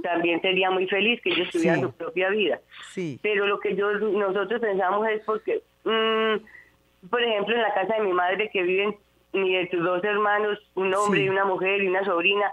también 0.02 0.42
sería 0.42 0.72
muy 0.72 0.88
feliz 0.88 1.22
que 1.22 1.30
ellos 1.30 1.48
tuvieran 1.52 1.82
su 1.82 1.92
propia 1.92 2.30
vida. 2.30 2.60
Sí. 2.92 3.20
Pero 3.22 3.46
lo 3.46 3.60
que 3.60 3.76
yo 3.76 3.92
nosotros 4.00 4.60
pensamos 4.60 5.08
es 5.10 5.22
porque, 5.26 5.62
mm, 5.84 7.08
por 7.08 7.22
ejemplo, 7.22 7.56
en 7.56 7.62
la 7.62 7.74
casa 7.76 7.94
de 7.94 8.02
mi 8.02 8.14
madre 8.14 8.50
que 8.52 8.64
viven 8.64 8.96
ni 9.34 9.54
de 9.54 9.68
tus 9.68 9.84
dos 9.84 10.04
hermanos, 10.04 10.58
un 10.74 10.92
hombre 10.96 11.22
y 11.22 11.30
una 11.30 11.46
mujer 11.46 11.84
y 11.84 11.88
una 11.88 12.04
sobrina, 12.04 12.52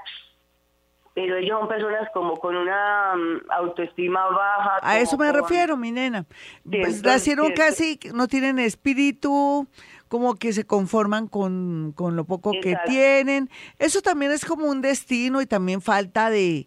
pero 1.15 1.37
ellos 1.37 1.59
son 1.61 1.69
personas 1.69 2.09
como 2.13 2.37
con 2.37 2.57
una 2.57 3.15
mm, 3.15 3.51
autoestima 3.51 4.27
baja. 4.27 4.81
A 4.83 4.99
eso 4.99 5.17
me 5.17 5.31
refiero, 5.33 5.77
mi 5.77 5.93
nena. 5.93 6.27
pues 6.69 7.03
nacieron 7.03 7.53
casi, 7.53 8.01
no 8.13 8.27
tienen 8.27 8.59
espíritu, 8.59 9.69
como 10.09 10.35
que 10.35 10.53
se 10.53 10.67
conforman 10.67 11.29
con, 11.29 11.93
con 11.95 12.17
lo 12.17 12.25
poco 12.25 12.53
que 12.61 12.77
tienen. 12.87 13.49
Eso 13.79 14.03
también 14.03 14.33
es 14.33 14.45
como 14.45 14.67
un 14.67 14.81
destino 14.83 15.41
y 15.41 15.47
también 15.47 15.81
falta 15.81 16.31
de, 16.31 16.67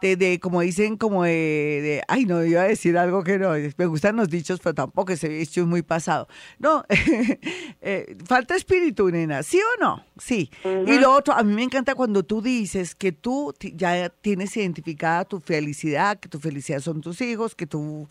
de, 0.00 0.38
como 0.40 0.60
dicen, 0.60 0.96
como 0.96 1.24
de, 1.24 2.02
ay, 2.08 2.24
no, 2.24 2.44
iba 2.44 2.62
a 2.62 2.68
decir 2.68 2.96
algo 2.96 3.24
que 3.24 3.38
no, 3.38 3.52
me 3.76 3.86
gustan 3.86 4.16
los 4.16 4.28
dichos, 4.28 4.60
pero 4.62 4.74
tampoco 4.74 5.12
ese 5.12 5.28
dicho 5.28 5.62
es 5.62 5.66
muy 5.66 5.82
pasado. 5.82 6.28
No, 6.58 6.84
eh, 7.80 8.16
falta 8.24 8.54
espíritu, 8.54 9.10
nena, 9.10 9.42
¿sí 9.42 9.58
o 9.58 9.82
no? 9.82 10.04
Sí. 10.16 10.50
Y 10.86 10.98
lo 10.98 11.12
otro, 11.12 11.34
a 11.34 11.42
mí 11.42 11.52
me 11.54 11.62
encanta 11.62 11.94
cuando 11.94 12.22
tú 12.22 12.42
dices 12.42 12.94
que 12.94 13.12
tú 13.12 13.54
ya 13.60 14.08
tienes 14.08 14.56
identificada 14.56 15.24
tu 15.24 15.40
felicidad, 15.40 16.18
que 16.18 16.28
tu 16.28 16.38
felicidad 16.38 16.80
son 16.80 17.00
tus 17.00 17.20
hijos, 17.20 17.54
que 17.54 17.66
tú 17.66 18.08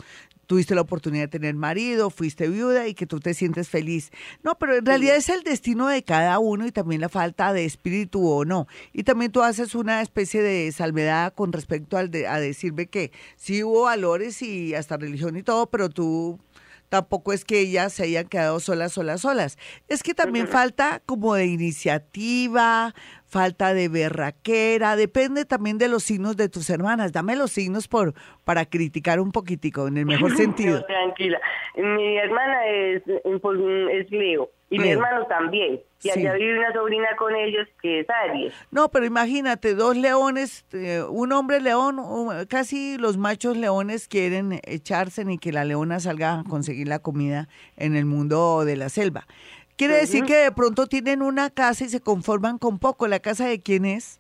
tuviste 0.48 0.74
la 0.74 0.82
oportunidad 0.82 1.26
de 1.26 1.28
tener 1.28 1.56
marido, 1.56 2.10
fuiste 2.10 2.48
viuda 2.48 2.88
y 2.88 2.96
que 2.96 3.06
tú 3.06 3.20
te 3.20 3.34
sientes 3.34 3.70
feliz. 3.70 4.12
No, 4.44 4.58
pero 4.58 4.76
en 4.76 4.86
realidad 4.86 5.18
es 5.18 5.30
el 5.30 5.44
destino 5.44 5.88
de 5.88 6.04
cada 6.04 6.40
uno 6.40 6.66
y 6.66 6.72
también 6.72 7.02
la 7.02 7.10
falta 7.10 7.54
de 7.54 7.66
espíritu 7.66 8.28
o 8.28 8.46
no. 8.46 8.68
Y 8.94 9.04
también 9.04 9.32
tú 9.32 9.44
haces 9.44 9.76
una 9.76 10.02
especie 10.02 10.42
de 10.42 10.72
salvedad 10.72 11.34
con 11.34 11.52
respecto 11.52 11.98
al 11.98 12.10
de, 12.10 12.28
a 12.28 12.40
decirme 12.40 12.88
que 12.88 13.12
sí 13.36 13.64
hubo 13.64 13.84
valores 13.84 14.42
y 14.42 14.74
hasta 14.74 14.98
religión 14.98 15.38
y 15.38 15.44
todo, 15.44 15.70
pero 15.70 15.90
tú 15.90 16.40
tampoco 16.90 17.34
es 17.34 17.44
que 17.44 17.60
ellas 17.60 17.94
se 17.94 18.04
hayan 18.04 18.28
quedado 18.28 18.60
solas, 18.60 18.94
solas, 18.94 19.22
solas. 19.22 19.58
Es 19.88 20.04
que 20.04 20.14
también 20.14 20.48
falta 20.48 21.02
como 21.06 21.36
de 21.36 21.46
iniciativa, 21.46 22.96
falta 23.28 23.74
de 23.74 23.90
berraquera, 23.90 24.96
depende 24.96 25.46
también 25.46 25.78
de 25.78 25.88
los 25.90 26.04
signos 26.04 26.38
de 26.38 26.50
tus 26.50 26.70
hermanas. 26.70 27.12
Dame 27.12 27.36
los 27.36 27.52
signos 27.52 27.88
por 27.88 28.14
para 28.44 28.66
criticar 28.66 29.20
un 29.20 29.32
poquitico, 29.32 29.88
en 29.88 29.98
el 29.98 30.06
mejor 30.06 30.36
sentido. 30.38 30.84
tranquila. 30.86 31.40
Mi 31.76 32.18
hermana 32.18 32.66
es, 32.68 33.04
pues, 33.42 33.60
es 33.92 34.12
Leo. 34.12 34.50
Y 34.70 34.80
mi 34.80 34.90
hermano 34.90 35.26
también. 35.28 35.80
Y 36.04 36.10
allá 36.10 36.34
vive 36.34 36.60
una 36.60 36.74
sobrina 36.74 37.08
con 37.18 37.34
ellos 37.34 37.66
que 37.82 38.02
es 38.02 38.08
Aries. 38.10 38.54
No, 38.70 38.90
pero 38.90 39.06
imagínate, 39.06 39.76
dos 39.76 39.96
leones, 39.96 40.66
eh, 40.74 41.04
un 41.10 41.32
hombre 41.32 41.62
león, 41.62 42.02
casi 42.50 42.98
los 42.98 43.16
machos 43.18 43.56
leones 43.56 44.10
quieren 44.10 44.60
echarse 44.64 45.24
ni 45.24 45.38
que 45.38 45.54
la 45.54 45.64
leona 45.64 46.02
salga 46.02 46.40
a 46.40 46.44
conseguir 46.44 46.90
la 46.90 47.00
comida 47.00 47.48
en 47.78 47.96
el 47.96 48.04
mundo 48.04 48.66
de 48.66 48.76
la 48.76 48.90
selva. 48.90 49.26
Quiere 49.78 49.96
decir 49.96 50.26
que 50.26 50.36
de 50.36 50.52
pronto 50.52 50.88
tienen 50.88 51.22
una 51.22 51.50
casa 51.52 51.84
y 51.84 51.90
se 51.90 52.02
conforman 52.02 52.58
con 52.58 52.80
poco. 52.80 53.08
¿La 53.08 53.20
casa 53.20 53.48
de 53.48 53.62
quién 53.62 53.86
es? 53.86 54.20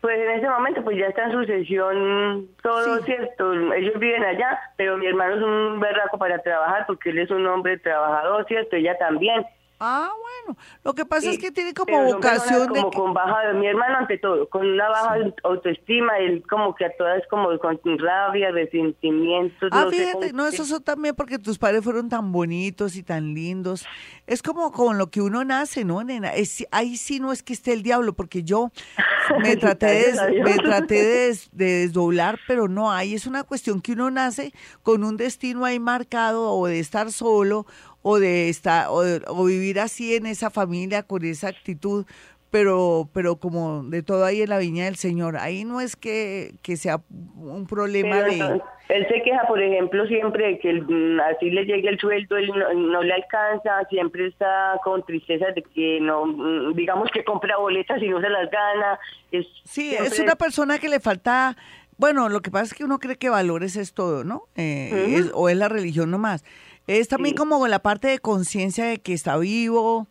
Pues 0.00 0.18
en 0.18 0.30
ese 0.30 0.48
momento 0.48 0.82
pues 0.82 0.96
ya 0.96 1.06
está 1.06 1.24
en 1.26 1.32
sucesión 1.32 2.48
todo 2.62 3.02
cierto, 3.04 3.52
ellos 3.74 3.98
viven 3.98 4.24
allá, 4.24 4.58
pero 4.78 4.96
mi 4.96 5.06
hermano 5.06 5.36
es 5.36 5.42
un 5.42 5.78
berraco 5.78 6.16
para 6.16 6.38
trabajar 6.38 6.86
porque 6.86 7.10
él 7.10 7.18
es 7.18 7.30
un 7.30 7.46
hombre 7.46 7.76
trabajador, 7.78 8.46
cierto, 8.46 8.76
ella 8.76 8.96
también, 8.98 9.44
Ah, 9.82 10.10
bueno. 10.10 10.58
Lo 10.84 10.92
que 10.92 11.06
pasa 11.06 11.30
es 11.30 11.38
que 11.38 11.50
tiene 11.50 11.72
como 11.72 12.04
vocación 12.04 12.68
como 12.68 12.90
de... 12.90 12.96
con 12.96 13.14
baja, 13.14 13.54
mi 13.54 13.66
hermano 13.66 13.96
ante 13.96 14.18
todo, 14.18 14.46
con 14.50 14.66
una 14.66 14.90
baja 14.90 15.16
autoestima, 15.42 16.18
él 16.18 16.42
como 16.48 16.74
que 16.74 16.84
a 16.84 16.94
todas 16.98 17.22
como 17.30 17.48
con 17.58 17.80
rabia, 17.98 18.50
resentimientos. 18.50 19.70
Ah, 19.72 19.86
fíjate, 19.90 20.34
no, 20.34 20.46
eso 20.46 20.66
son 20.66 20.82
también 20.82 21.14
porque 21.14 21.38
tus 21.38 21.58
padres 21.58 21.82
fueron 21.82 22.10
tan 22.10 22.30
bonitos 22.30 22.94
y 22.94 23.02
tan 23.02 23.32
lindos. 23.32 23.86
Es 24.26 24.42
como 24.42 24.70
con 24.70 24.98
lo 24.98 25.10
que 25.10 25.22
uno 25.22 25.44
nace, 25.44 25.82
¿no, 25.82 26.04
nena? 26.04 26.34
Es, 26.34 26.66
ahí 26.72 26.98
sí 26.98 27.18
no 27.18 27.32
es 27.32 27.42
que 27.42 27.54
esté 27.54 27.72
el 27.72 27.82
diablo, 27.82 28.12
porque 28.12 28.42
yo 28.42 28.70
me 29.42 29.56
traté, 29.56 30.12
de, 30.12 30.42
me 30.42 30.56
traté 30.58 31.02
de, 31.02 31.38
de 31.52 31.64
desdoblar, 31.80 32.38
pero 32.46 32.68
no 32.68 32.92
hay. 32.92 33.14
Es 33.14 33.26
una 33.26 33.44
cuestión 33.44 33.80
que 33.80 33.92
uno 33.92 34.10
nace 34.10 34.52
con 34.82 35.04
un 35.04 35.16
destino 35.16 35.64
ahí 35.64 35.78
marcado 35.78 36.52
o 36.52 36.66
de 36.66 36.80
estar 36.80 37.10
solo 37.12 37.64
o 38.02 38.18
de 38.18 38.48
estar 38.48 38.86
o, 38.88 39.44
vivir 39.44 39.80
así 39.80 40.14
en 40.14 40.26
esa 40.26 40.50
familia 40.50 41.02
con 41.02 41.24
esa 41.24 41.48
actitud 41.48 42.06
pero 42.50 43.08
pero 43.12 43.36
como 43.36 43.84
de 43.84 44.02
todo 44.02 44.24
ahí 44.24 44.42
en 44.42 44.48
la 44.48 44.58
viña 44.58 44.86
del 44.86 44.96
Señor 44.96 45.36
ahí 45.36 45.64
no 45.64 45.80
es 45.80 45.96
que, 45.96 46.54
que 46.62 46.76
sea 46.76 47.00
un 47.36 47.66
problema 47.66 48.22
de 48.22 48.60
él 48.88 49.06
se 49.06 49.22
queja 49.22 49.46
por 49.46 49.62
ejemplo 49.62 50.04
siempre 50.06 50.46
de 50.46 50.58
que 50.58 50.72
mm, 50.72 51.20
así 51.20 51.50
le 51.50 51.64
llegue 51.64 51.88
el 51.88 51.98
sueldo 51.98 52.36
él 52.36 52.50
no, 52.76 53.02
le 53.02 53.12
alcanza 53.12 53.84
siempre 53.88 54.26
está 54.26 54.80
con 54.82 55.04
tristeza 55.04 55.46
de 55.54 55.62
que 55.62 56.00
no 56.00 56.26
mm, 56.26 56.74
digamos 56.74 57.10
que 57.12 57.22
compra 57.22 57.56
boletas 57.58 58.02
y 58.02 58.08
no 58.08 58.20
se 58.20 58.28
las 58.28 58.50
gana 58.50 58.98
es, 59.30 59.46
sí 59.64 59.94
es 59.94 60.18
una 60.18 60.34
persona 60.34 60.78
que 60.78 60.88
le 60.88 60.98
falta 60.98 61.56
bueno, 62.00 62.30
lo 62.30 62.40
que 62.40 62.50
pasa 62.50 62.64
es 62.64 62.74
que 62.74 62.84
uno 62.84 62.98
cree 62.98 63.18
que 63.18 63.28
valores 63.28 63.76
es 63.76 63.92
todo, 63.92 64.24
¿no? 64.24 64.44
Eh, 64.56 65.30
o 65.34 65.50
es 65.50 65.56
la 65.58 65.68
religión 65.68 66.10
nomás. 66.10 66.42
Es 66.86 67.08
también 67.08 67.36
como 67.36 67.68
la 67.68 67.80
parte 67.80 68.08
de 68.08 68.18
conciencia 68.18 68.86
de 68.86 68.98
que 68.98 69.12
está 69.12 69.36
vivo, 69.36 70.08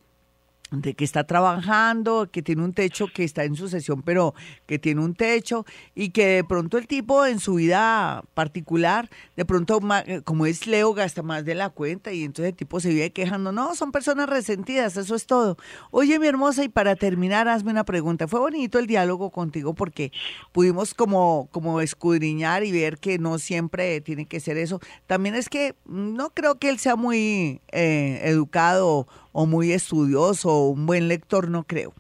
de 0.72 0.94
que 0.94 1.04
está 1.04 1.24
trabajando, 1.24 2.30
que 2.32 2.42
tiene 2.42 2.64
un 2.64 2.74
techo, 2.74 3.08
que 3.08 3.24
está 3.24 3.44
en 3.44 3.56
sucesión, 3.56 4.04
pero 4.04 4.36
que 4.68 4.78
tiene 4.78 5.02
un 5.02 5.16
techo 5.16 5.66
y 5.96 6.10
que 6.10 6.28
de 6.28 6.44
pronto 6.44 6.78
el 6.78 6.88
tipo 6.88 7.26
en 7.26 7.40
su 7.40 7.56
vida 7.56 8.24
particular, 8.34 9.10
de 9.36 9.46
pronto 9.46 9.80
eh, 10.06 10.22
como 10.24 10.46
es 10.46 10.68
Leo 10.68 10.94
gasta 10.94 11.24
más 11.24 11.44
de 11.46 11.56
la 11.56 11.70
cuenta 11.70 12.14
y 12.14 12.24
entonces 12.24 12.52
el 12.52 12.56
tipo 12.56 12.80
se 12.80 12.90
vive 12.90 13.12
quejando, 13.12 13.52
no, 13.52 13.76
son 13.76 13.92
personas 13.92 14.30
resentidas, 14.30 14.96
eso 14.96 15.16
es 15.16 15.26
todo. 15.26 15.58
Oye 15.92 16.20
mi 16.20 16.28
hermosa 16.28 16.64
y 16.64 16.70
para 16.70 16.96
terminar 16.96 17.48
hazme 17.48 17.72
una 17.72 17.84
pregunta, 17.84 18.28
fue 18.28 18.40
bonito 18.40 18.78
el 18.78 18.88
diálogo 18.88 19.32
contigo 19.32 19.74
porque 19.74 20.12
pudimos 20.52 20.94
como, 20.94 21.50
como 21.52 21.82
escudriñar 21.82 22.64
y 22.64 22.72
ver 22.72 23.00
que 23.00 23.18
no 23.18 23.40
siempre 23.40 24.02
tiene 24.02 24.28
que 24.28 24.40
ser 24.40 24.58
eso. 24.58 24.80
También 25.08 25.36
es 25.36 25.50
que 25.50 25.76
no 25.86 26.30
creo 26.32 26.60
que 26.60 26.70
él 26.70 26.78
sea 26.78 26.96
muy 26.96 27.62
eh, 27.72 28.22
educado 28.24 29.08
o 29.32 29.46
muy 29.46 29.72
estudioso 29.72 30.50
o 30.50 30.70
un 30.70 30.86
buen 30.86 31.08
lector, 31.08 31.50
no 31.50 31.64
creo. 31.64 31.94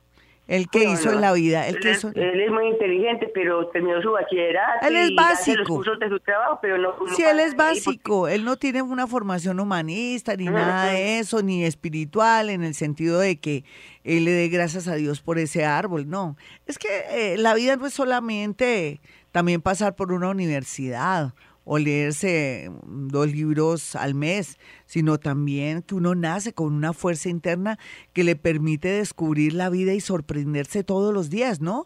El 0.49 0.67
que 0.67 0.83
hizo 0.83 1.11
en 1.13 1.21
la 1.21 1.31
vida, 1.31 1.67
el 1.67 1.75
él 1.75 1.81
que 1.81 1.91
es, 1.91 2.03
Él 2.03 2.41
es 2.41 2.51
muy 2.51 2.69
inteligente, 2.69 3.29
pero 3.35 3.67
terminó 3.67 4.01
su 4.01 4.11
bachillerato. 4.11 4.87
Él 4.87 4.95
es 4.95 5.13
básico. 5.15 5.83
de 5.83 6.09
su 6.09 6.19
trabajo, 6.21 6.57
pero 6.59 6.79
no. 6.79 6.95
Sí, 7.15 7.21
él 7.21 7.39
es 7.39 7.55
básico. 7.55 8.27
Él 8.27 8.43
no 8.43 8.55
tiene 8.55 8.81
una 8.81 9.05
formación 9.05 9.59
humanista 9.59 10.35
ni 10.35 10.45
nada 10.45 10.91
de 10.91 11.19
eso, 11.19 11.43
ni 11.43 11.65
espiritual, 11.65 12.49
en 12.49 12.63
el 12.63 12.73
sentido 12.73 13.19
de 13.19 13.39
que 13.39 13.63
él 14.03 14.25
le 14.25 14.31
dé 14.31 14.49
gracias 14.49 14.87
a 14.87 14.95
Dios 14.95 15.21
por 15.21 15.37
ese 15.37 15.65
árbol. 15.65 16.09
No. 16.09 16.35
Es 16.65 16.79
que 16.79 16.87
eh, 17.11 17.37
la 17.37 17.53
vida 17.53 17.75
no 17.75 17.85
es 17.85 17.93
solamente 17.93 19.01
también 19.31 19.61
pasar 19.61 19.95
por 19.95 20.11
una 20.11 20.29
universidad 20.29 21.35
o 21.71 21.77
leerse 21.77 22.71
dos 22.83 23.31
libros 23.31 23.95
al 23.95 24.15
mes, 24.15 24.57
sino 24.87 25.19
también 25.19 25.83
que 25.83 25.93
uno 25.93 26.15
nace 26.15 26.51
con 26.51 26.73
una 26.73 26.93
fuerza 26.93 27.29
interna 27.29 27.77
que 28.11 28.23
le 28.23 28.35
permite 28.35 28.87
descubrir 28.87 29.53
la 29.53 29.69
vida 29.69 29.93
y 29.93 30.01
sorprenderse 30.01 30.83
todos 30.83 31.13
los 31.13 31.29
días, 31.29 31.61
¿no? 31.61 31.85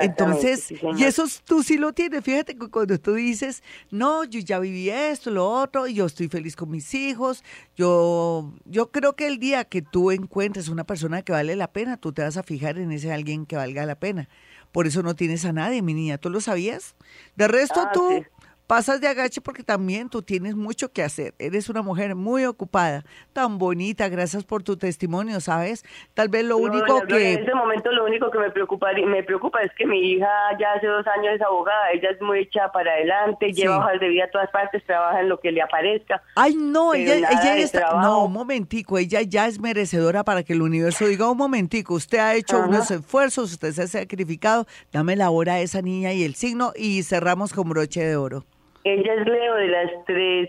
Entonces, 0.00 0.72
y 0.96 1.02
eso 1.02 1.24
tú 1.44 1.64
sí 1.64 1.76
lo 1.76 1.92
tienes, 1.92 2.22
fíjate 2.22 2.56
que 2.56 2.68
cuando 2.68 3.00
tú 3.00 3.14
dices, 3.14 3.64
no, 3.90 4.22
yo 4.22 4.38
ya 4.38 4.60
viví 4.60 4.90
esto, 4.90 5.32
lo 5.32 5.50
otro, 5.50 5.88
y 5.88 5.94
yo 5.94 6.06
estoy 6.06 6.28
feliz 6.28 6.54
con 6.54 6.70
mis 6.70 6.94
hijos, 6.94 7.42
yo, 7.74 8.54
yo 8.64 8.92
creo 8.92 9.16
que 9.16 9.26
el 9.26 9.40
día 9.40 9.64
que 9.64 9.82
tú 9.82 10.12
encuentres 10.12 10.68
una 10.68 10.84
persona 10.84 11.22
que 11.22 11.32
vale 11.32 11.56
la 11.56 11.72
pena, 11.72 11.96
tú 11.96 12.12
te 12.12 12.22
vas 12.22 12.36
a 12.36 12.44
fijar 12.44 12.78
en 12.78 12.92
ese 12.92 13.12
alguien 13.12 13.44
que 13.44 13.56
valga 13.56 13.86
la 13.86 13.98
pena. 13.98 14.28
Por 14.70 14.86
eso 14.86 15.02
no 15.02 15.16
tienes 15.16 15.44
a 15.46 15.52
nadie, 15.52 15.80
mi 15.82 15.94
niña, 15.94 16.18
¿tú 16.18 16.28
lo 16.28 16.40
sabías? 16.40 16.94
De 17.34 17.48
resto 17.48 17.80
ah, 17.80 17.90
tú 17.92 18.24
pasas 18.66 19.00
de 19.00 19.08
agache 19.08 19.40
porque 19.40 19.62
también 19.62 20.08
tú 20.08 20.22
tienes 20.22 20.54
mucho 20.54 20.92
que 20.92 21.02
hacer. 21.02 21.34
Eres 21.38 21.68
una 21.68 21.82
mujer 21.82 22.14
muy 22.14 22.44
ocupada, 22.44 23.04
tan 23.32 23.58
bonita. 23.58 24.08
Gracias 24.08 24.44
por 24.44 24.62
tu 24.62 24.76
testimonio, 24.76 25.40
¿sabes? 25.40 25.84
Tal 26.14 26.28
vez 26.28 26.44
lo 26.44 26.58
único 26.58 27.02
que... 27.02 27.34
En 27.34 27.40
este 27.40 27.54
momento 27.54 27.92
lo 27.92 28.04
único 28.04 28.30
que 28.30 28.38
me 28.38 28.50
preocupa, 28.50 28.88
me 28.92 29.22
preocupa 29.22 29.62
es 29.62 29.70
que 29.76 29.86
mi 29.86 30.00
hija 30.00 30.28
ya 30.58 30.72
hace 30.72 30.86
dos 30.86 31.06
años 31.06 31.34
es 31.36 31.42
abogada. 31.42 31.90
Ella 31.92 32.10
es 32.10 32.20
muy 32.20 32.40
hecha 32.40 32.70
para 32.72 32.92
adelante, 32.92 33.52
lleva 33.52 33.78
hojas 33.78 34.00
de 34.00 34.08
vida 34.08 34.24
a 34.24 34.30
todas 34.30 34.50
partes, 34.50 34.84
trabaja 34.84 35.20
en 35.20 35.28
lo 35.28 35.40
que 35.40 35.52
le 35.52 35.62
aparezca. 35.62 36.22
Ay, 36.34 36.54
no, 36.56 36.94
ella, 36.94 37.16
ella 37.16 37.56
está... 37.56 38.00
No, 38.00 38.24
un 38.24 38.32
momentico, 38.32 38.98
ella 38.98 39.22
ya 39.22 39.46
es 39.46 39.60
merecedora 39.60 40.24
para 40.24 40.42
que 40.42 40.52
el 40.52 40.62
universo 40.62 41.06
diga, 41.06 41.30
un 41.30 41.38
momentico, 41.38 41.94
usted 41.94 42.18
ha 42.18 42.34
hecho 42.34 42.58
unos 42.58 42.90
esfuerzos, 42.90 43.52
usted 43.52 43.72
se 43.72 43.82
ha 43.82 43.86
sacrificado, 43.86 44.66
dame 44.92 45.16
la 45.16 45.30
hora 45.30 45.54
a 45.54 45.60
esa 45.60 45.82
niña 45.82 46.12
y 46.12 46.24
el 46.24 46.34
signo 46.34 46.72
y 46.74 47.02
cerramos 47.02 47.52
con 47.52 47.68
broche 47.68 48.04
de 48.04 48.16
oro. 48.16 48.44
Ella 48.86 49.14
es 49.14 49.26
Leo 49.26 49.54
de 49.56 49.66
las 49.66 49.90
3 50.06 50.48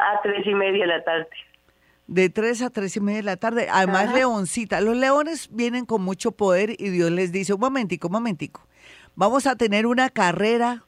a 0.00 0.22
3 0.22 0.46
y 0.46 0.54
media 0.54 0.82
de 0.82 0.86
la 0.86 1.02
tarde. 1.02 1.26
De 2.06 2.30
3 2.30 2.62
a 2.62 2.70
3 2.70 2.96
y 2.96 3.00
media 3.00 3.16
de 3.16 3.24
la 3.24 3.36
tarde. 3.36 3.66
Además, 3.72 4.14
leoncita. 4.14 4.80
Los 4.80 4.96
leones 4.96 5.48
vienen 5.50 5.84
con 5.84 6.00
mucho 6.00 6.30
poder 6.30 6.76
y 6.78 6.90
Dios 6.90 7.10
les 7.10 7.32
dice, 7.32 7.54
un 7.54 7.60
momentico, 7.60 8.06
un 8.06 8.12
momentico. 8.12 8.68
Vamos 9.16 9.48
a 9.48 9.56
tener 9.56 9.86
una 9.86 10.10
carrera, 10.10 10.84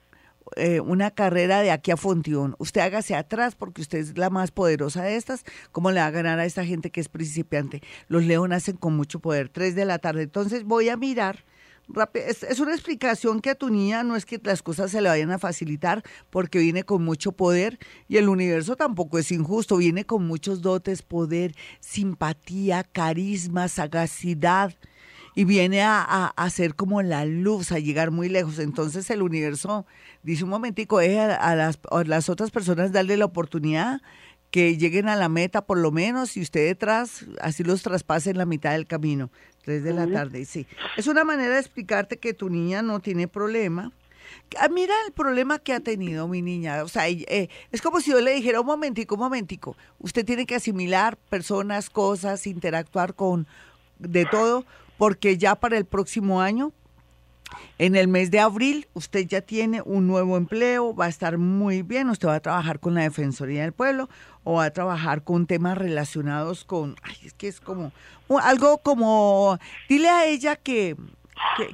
eh, 0.55 0.79
una 0.79 1.11
carrera 1.11 1.63
de 1.63 1.73
aquí 1.73 1.91
a 1.91 1.97
Fontión. 1.97 2.55
Usted 2.59 2.83
hágase 2.83 3.17
atrás 3.17 3.57
porque 3.57 3.83
usted 3.83 3.99
es 3.99 4.17
la 4.17 4.31
más 4.31 4.53
poderosa 4.53 5.03
de 5.03 5.17
estas. 5.17 5.45
¿Cómo 5.73 5.91
le 5.91 5.99
va 5.99 6.07
a 6.07 6.13
ganar 6.13 6.39
a 6.39 6.45
esta 6.45 6.65
gente 6.65 6.91
que 6.91 7.01
es 7.01 7.09
principiante? 7.09 7.83
Los 8.07 8.23
leones 8.23 8.51
nacen 8.51 8.77
con 8.77 8.97
mucho 8.97 9.19
poder. 9.19 9.49
3 9.49 9.75
de 9.75 9.85
la 9.85 9.99
tarde. 9.99 10.23
Entonces 10.23 10.63
voy 10.63 10.91
a 10.91 10.97
mirar 10.97 11.45
es, 12.15 12.61
una 12.61 12.73
explicación 12.73 13.41
que 13.41 13.51
a 13.51 13.55
tu 13.55 13.71
niña 13.71 14.03
no 14.03 14.17
es 14.17 14.25
que 14.25 14.41
las 14.43 14.63
cosas 14.63 14.91
se 14.91 15.01
le 15.01 15.09
vayan 15.09 15.31
a 15.31 15.39
facilitar 15.39 16.03
porque 16.31 16.59
viene 16.59 16.85
con 16.85 17.05
mucho 17.05 17.33
poder 17.33 17.79
y 18.09 18.17
el 18.17 18.29
universo 18.29 18.77
tampoco 18.77 19.19
es 19.19 19.31
injusto, 19.31 19.77
viene 19.77 20.05
con 20.05 20.27
muchos 20.27 20.63
dotes, 20.63 21.03
poder, 21.03 21.55
simpatía, 21.81 22.85
carisma, 22.85 23.69
sagacidad 23.69 24.75
y 25.35 25.45
viene 25.45 25.83
a, 25.83 26.03
a, 26.03 26.51
ser 26.51 26.77
como 26.77 27.03
la 27.03 27.25
luz, 27.25 27.73
a 27.73 27.81
llegar 27.81 28.11
muy 28.13 28.29
lejos. 28.29 28.61
Entonces 28.61 29.11
el 29.11 29.21
universo 29.21 29.85
dice 30.23 30.45
un 30.45 30.51
momentico, 30.51 31.01
eh, 31.01 31.21
a, 31.21 31.57
las, 31.57 31.81
a 31.91 32.05
las 32.05 32.29
otras 32.29 32.51
personas 32.51 32.93
darle 32.93 33.17
la 33.17 33.25
oportunidad 33.25 34.01
que 34.55 34.77
lleguen 34.77 35.09
a 35.09 35.17
la 35.17 35.29
meta 35.29 35.67
por 35.67 35.79
lo 35.79 35.91
menos 35.91 36.37
y 36.37 36.41
usted 36.41 36.65
detrás 36.65 37.27
así 37.41 37.65
los 37.65 37.83
traspase 37.83 38.31
en 38.31 38.39
la 38.39 38.47
mitad 38.47 38.71
del 38.71 38.87
camino. 38.87 39.33
3 39.65 39.83
de 39.83 39.93
la 39.93 40.07
tarde, 40.07 40.45
sí. 40.45 40.69
Es 40.97 41.09
una 41.09 41.25
manera 41.25 41.55
de 41.55 41.59
explicarte 41.59 42.19
que 42.19 42.35
tu 42.35 42.49
niña 42.49 42.81
no 42.81 43.01
tiene 43.01 43.27
problema. 43.27 43.91
Ah, 44.61 44.69
mira 44.69 44.95
el 45.09 45.13
problema 45.13 45.59
que 45.59 45.73
ha 45.73 45.81
tenido 45.81 46.29
mi 46.29 46.41
niña. 46.41 46.85
O 46.85 46.89
sea, 46.89 47.09
eh, 47.09 47.49
es 47.73 47.83
como 47.83 48.01
si 48.01 48.13
yo 48.13 48.21
le 48.21 48.33
dijera, 48.33 48.61
un 48.61 48.67
momentico, 48.69 49.17
un 49.17 49.23
momentico. 49.23 49.77
Usted 49.99 50.25
tiene 50.25 50.47
que 50.47 50.55
asimilar 50.55 51.17
personas, 51.17 51.91
cosas, 51.91 52.47
interactuar 52.47 53.15
con 53.15 53.49
de 53.99 54.25
todo, 54.25 54.65
porque 54.99 55.37
ya 55.37 55.57
para 55.57 55.79
el 55.79 55.85
próximo 55.85 56.41
año 56.41 56.73
en 57.79 57.97
el 57.97 58.09
mes 58.09 58.31
de 58.31 58.41
abril 58.41 58.87
usted 58.95 59.27
ya 59.27 59.41
tiene 59.41 59.83
un 59.83 60.07
nuevo 60.07 60.37
empleo, 60.37 60.95
va 60.95 61.07
a 61.07 61.09
estar 61.09 61.39
muy 61.39 61.83
bien, 61.83 62.09
usted 62.09 62.29
va 62.29 62.37
a 62.37 62.41
trabajar 62.41 62.81
con 62.81 62.95
la 62.95 63.03
Defensoría 63.03 63.63
del 63.63 63.73
Pueblo 63.73 64.09
o 64.45 64.55
va 64.55 64.67
a 64.67 64.71
trabajar 64.71 65.23
con 65.23 65.47
temas 65.47 65.77
relacionados 65.77 66.65
con, 66.65 66.97
ay, 67.03 67.17
es 67.25 67.33
que 67.33 67.49
es 67.49 67.61
como, 67.61 67.93
algo 68.43 68.79
como, 68.79 69.59
dile 69.89 70.09
a 70.09 70.27
ella 70.27 70.57
que, 70.57 70.97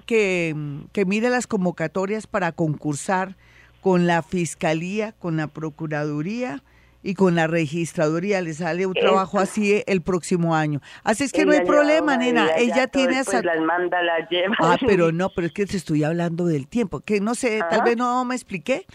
que, 0.07 0.55
que, 0.93 1.05
mire 1.05 1.31
las 1.31 1.47
convocatorias 1.47 2.27
para 2.27 2.53
concursar 2.53 3.37
con 3.81 4.07
la 4.07 4.23
Fiscalía, 4.23 5.13
con 5.13 5.37
la 5.37 5.49
Procuraduría, 5.49 6.63
y 7.03 7.15
con 7.15 7.35
la 7.35 7.47
registraduría 7.47 8.41
le 8.41 8.53
sale 8.53 8.87
un 8.87 8.95
trabajo 8.95 9.39
así 9.39 9.83
el 9.87 10.03
próximo 10.03 10.55
año. 10.55 10.81
Así 11.03 11.25
es 11.25 11.33
que 11.33 11.47
no 11.47 11.53
hay 11.53 11.65
problema, 11.65 12.17
nena. 12.17 12.49
Ella, 12.57 12.87
tiene 12.87 13.21
esa. 13.21 13.43
Las 13.43 13.61
manda, 13.61 14.03
las 14.03 14.29
lleva. 14.29 14.55
Ah, 14.59 14.77
pero 14.87 15.13
no, 15.13 15.31
pero 15.35 15.47
es 15.47 15.53
que 15.53 15.67
te 15.67 15.77
estoy 15.77 16.05
hablando 16.05 16.47
del 16.47 16.69
tiempo. 16.69 17.01
Que 17.01 17.21
no 17.21 17.35
sé, 17.35 17.61
tal 17.71 17.83
vez 17.83 17.97
no 17.97 18.25
me 18.25 18.35
expliqué. 18.35 18.87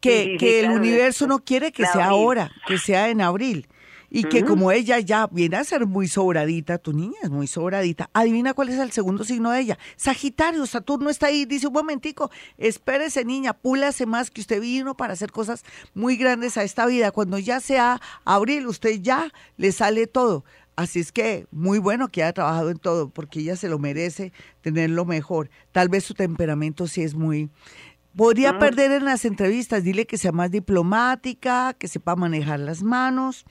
Que, 0.00 0.36
que 0.38 0.60
el 0.60 0.70
universo 0.70 1.26
no 1.26 1.38
quiere 1.38 1.72
que 1.72 1.86
sea 1.86 2.08
ahora, 2.08 2.50
que 2.66 2.76
sea 2.76 3.08
en 3.08 3.22
abril. 3.22 3.66
Y 4.16 4.22
que 4.22 4.44
como 4.44 4.70
ella 4.70 5.00
ya 5.00 5.26
viene 5.26 5.56
a 5.56 5.64
ser 5.64 5.86
muy 5.86 6.06
sobradita, 6.06 6.78
tu 6.78 6.92
niña 6.92 7.16
es 7.24 7.30
muy 7.30 7.48
sobradita, 7.48 8.10
adivina 8.12 8.54
cuál 8.54 8.68
es 8.68 8.78
el 8.78 8.92
segundo 8.92 9.24
signo 9.24 9.50
de 9.50 9.58
ella. 9.58 9.78
Sagitario, 9.96 10.64
Saturno 10.66 11.10
está 11.10 11.26
ahí, 11.26 11.46
dice 11.46 11.66
un 11.66 11.72
momentico, 11.72 12.30
espérese 12.56 13.24
niña, 13.24 13.54
púlase 13.54 14.06
más 14.06 14.30
que 14.30 14.40
usted 14.40 14.60
vino 14.60 14.96
para 14.96 15.14
hacer 15.14 15.32
cosas 15.32 15.64
muy 15.94 16.16
grandes 16.16 16.56
a 16.56 16.62
esta 16.62 16.86
vida. 16.86 17.10
Cuando 17.10 17.40
ya 17.40 17.58
sea 17.58 18.00
abril, 18.24 18.68
usted 18.68 19.00
ya 19.02 19.32
le 19.56 19.72
sale 19.72 20.06
todo. 20.06 20.44
Así 20.76 21.00
es 21.00 21.10
que 21.10 21.48
muy 21.50 21.80
bueno 21.80 22.06
que 22.06 22.22
haya 22.22 22.32
trabajado 22.32 22.70
en 22.70 22.78
todo, 22.78 23.08
porque 23.08 23.40
ella 23.40 23.56
se 23.56 23.68
lo 23.68 23.80
merece 23.80 24.32
tener 24.60 24.90
lo 24.90 25.04
mejor. 25.04 25.50
Tal 25.72 25.88
vez 25.88 26.04
su 26.04 26.14
temperamento 26.14 26.86
sí 26.86 27.02
es 27.02 27.14
muy... 27.14 27.50
Podría 28.16 28.60
perder 28.60 28.92
en 28.92 29.04
las 29.06 29.24
entrevistas, 29.24 29.82
dile 29.82 30.06
que 30.06 30.18
sea 30.18 30.30
más 30.30 30.52
diplomática, 30.52 31.74
que 31.76 31.88
sepa 31.88 32.14
manejar 32.14 32.60
las 32.60 32.84
manos, 32.84 33.44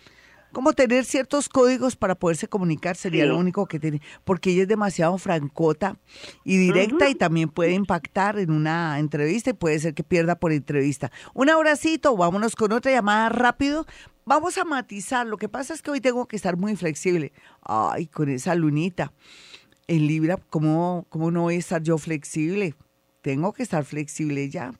como 0.54 0.74
tener 0.74 1.04
ciertos 1.04 1.50
códigos 1.50 1.96
para 1.96 2.16
poderse 2.16 2.48
comunicar 2.48 2.96
sería 2.96 3.26
lo 3.26 3.38
único 3.38 3.66
que 3.66 3.80
tiene, 3.80 4.02
porque 4.24 4.52
ella 4.52 4.62
es 4.62 4.68
demasiado 4.68 5.18
francota 5.18 5.98
y 6.46 6.58
directa 6.58 7.10
y 7.10 7.16
también 7.16 7.50
puede 7.50 7.74
impactar 7.74 8.40
en 8.40 8.52
una 8.52 9.00
entrevista 9.00 9.50
y 9.50 9.54
puede 9.54 9.80
ser 9.80 9.94
que 9.94 10.04
pierda 10.04 10.36
por 10.36 10.52
entrevista. 10.52 11.12
Un 11.34 11.50
abracito, 11.50 12.16
vámonos 12.16 12.56
con 12.56 12.72
otra 12.72 12.92
llamada 12.92 13.30
rápido. 13.30 13.86
Vamos 14.26 14.58
a 14.58 14.64
matizar, 14.64 15.28
lo 15.28 15.38
que 15.38 15.50
pasa 15.50 15.74
es 15.74 15.82
que 15.82 15.92
hoy 15.92 16.00
tengo 16.00 16.28
que 16.28 16.38
estar 16.38 16.56
muy 16.56 16.76
flexible. 16.78 17.34
Ay, 17.62 18.08
con 18.08 18.30
esa 18.30 18.56
lunita 18.56 19.12
en 19.88 20.08
Libra, 20.08 20.38
¿cómo, 20.50 21.06
cómo 21.10 21.32
no 21.32 21.42
voy 21.42 21.56
a 21.56 21.60
estar 21.60 21.82
yo 21.82 21.98
flexible? 21.98 22.76
Tengo 23.22 23.52
que 23.52 23.64
estar 23.64 23.84
flexible 23.84 24.50
ya. 24.50 24.74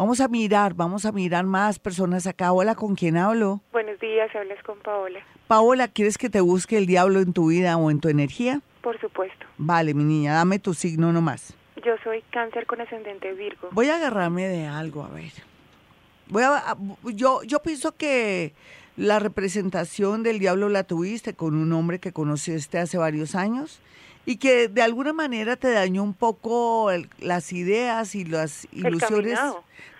Vamos 0.00 0.20
a 0.20 0.28
mirar, 0.28 0.72
vamos 0.72 1.04
a 1.04 1.12
mirar 1.12 1.44
más 1.44 1.78
personas 1.78 2.26
acá. 2.26 2.52
Hola, 2.52 2.74
¿con 2.74 2.94
quién 2.94 3.18
hablo? 3.18 3.60
Buenos 3.70 3.79
días, 4.00 4.34
hablas 4.34 4.62
con 4.64 4.78
Paola. 4.78 5.20
Paola, 5.46 5.88
¿quieres 5.88 6.18
que 6.18 6.30
te 6.30 6.40
busque 6.40 6.78
el 6.78 6.86
diablo 6.86 7.20
en 7.20 7.32
tu 7.32 7.48
vida 7.48 7.76
o 7.76 7.90
en 7.90 8.00
tu 8.00 8.08
energía? 8.08 8.60
Por 8.82 9.00
supuesto. 9.00 9.46
Vale, 9.58 9.94
mi 9.94 10.04
niña, 10.04 10.34
dame 10.34 10.58
tu 10.58 10.74
signo 10.74 11.12
nomás. 11.12 11.54
Yo 11.84 11.96
soy 12.02 12.22
cáncer 12.30 12.66
con 12.66 12.80
ascendente 12.80 13.32
Virgo. 13.32 13.68
Voy 13.72 13.88
a 13.88 13.96
agarrarme 13.96 14.48
de 14.48 14.66
algo, 14.66 15.04
a 15.04 15.08
ver. 15.08 15.32
Voy 16.28 16.42
a, 16.42 16.76
yo, 17.04 17.42
yo 17.42 17.60
pienso 17.62 17.96
que 17.96 18.52
la 18.96 19.18
representación 19.18 20.22
del 20.22 20.38
diablo 20.38 20.68
la 20.68 20.84
tuviste 20.84 21.34
con 21.34 21.54
un 21.54 21.72
hombre 21.72 22.00
que 22.00 22.12
conociste 22.12 22.78
hace 22.78 22.98
varios 22.98 23.34
años 23.34 23.80
y 24.26 24.36
que 24.36 24.68
de 24.68 24.82
alguna 24.82 25.12
manera 25.12 25.56
te 25.56 25.70
dañó 25.72 26.02
un 26.02 26.14
poco 26.14 26.90
las 27.18 27.52
ideas 27.52 28.14
y 28.14 28.24
las 28.24 28.68
ilusiones. 28.72 29.38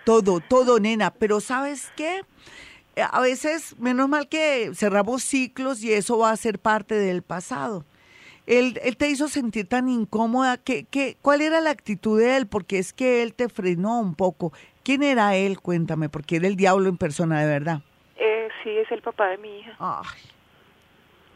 Todo, 0.05 0.39
todo, 0.39 0.79
nena. 0.79 1.11
Pero 1.11 1.41
¿sabes 1.41 1.91
qué? 1.95 2.21
Eh, 2.95 3.03
a 3.09 3.21
veces, 3.21 3.77
menos 3.79 4.09
mal 4.09 4.27
que 4.27 4.71
cerramos 4.73 5.23
ciclos 5.23 5.83
y 5.83 5.93
eso 5.93 6.17
va 6.17 6.31
a 6.31 6.37
ser 6.37 6.59
parte 6.59 6.95
del 6.95 7.21
pasado. 7.21 7.85
Él, 8.47 8.79
él 8.83 8.97
te 8.97 9.09
hizo 9.09 9.27
sentir 9.27 9.67
tan 9.67 9.87
incómoda. 9.87 10.57
que, 10.57 10.83
que, 10.85 11.15
¿Cuál 11.21 11.41
era 11.41 11.61
la 11.61 11.69
actitud 11.69 12.19
de 12.19 12.37
él? 12.37 12.47
Porque 12.47 12.79
es 12.79 12.91
que 12.91 13.23
él 13.23 13.33
te 13.33 13.49
frenó 13.49 13.99
un 13.99 14.15
poco. 14.15 14.51
¿Quién 14.83 15.03
era 15.03 15.35
él? 15.35 15.59
Cuéntame, 15.59 16.09
porque 16.09 16.37
era 16.37 16.47
el 16.47 16.55
diablo 16.55 16.89
en 16.89 16.97
persona, 16.97 17.41
de 17.41 17.47
verdad. 17.47 17.81
Eh, 18.17 18.49
sí, 18.63 18.69
es 18.71 18.91
el 18.91 19.01
papá 19.01 19.27
de 19.29 19.37
mi 19.37 19.59
hija. 19.59 19.75
Ay. 19.79 20.19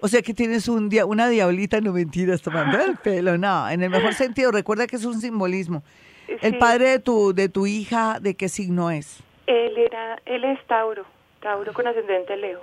O 0.01 0.07
sea 0.07 0.21
que 0.21 0.33
tienes 0.33 0.67
un 0.67 0.89
dia 0.89 1.05
una 1.05 1.29
diablita, 1.29 1.79
no 1.81 1.93
mentiras, 1.93 2.41
tomando 2.41 2.79
el 2.79 2.97
pelo. 3.03 3.37
No, 3.37 3.69
en 3.69 3.81
el 3.81 3.89
mejor 3.89 4.13
sentido, 4.13 4.51
recuerda 4.51 4.87
que 4.87 4.97
es 4.97 5.05
un 5.05 5.19
simbolismo. 5.19 5.83
¿El 6.27 6.57
padre 6.57 6.89
de 6.89 6.99
tu, 6.99 7.33
de 7.33 7.49
tu 7.49 7.67
hija, 7.67 8.19
de 8.19 8.35
qué 8.35 8.49
signo 8.49 8.89
es? 8.89 9.23
Él, 9.47 9.77
era, 9.77 10.19
él 10.25 10.43
es 10.43 10.59
Tauro, 10.65 11.05
Tauro 11.45 11.73
con 11.73 11.85
ascendente 11.85 12.35
Leo. 12.37 12.59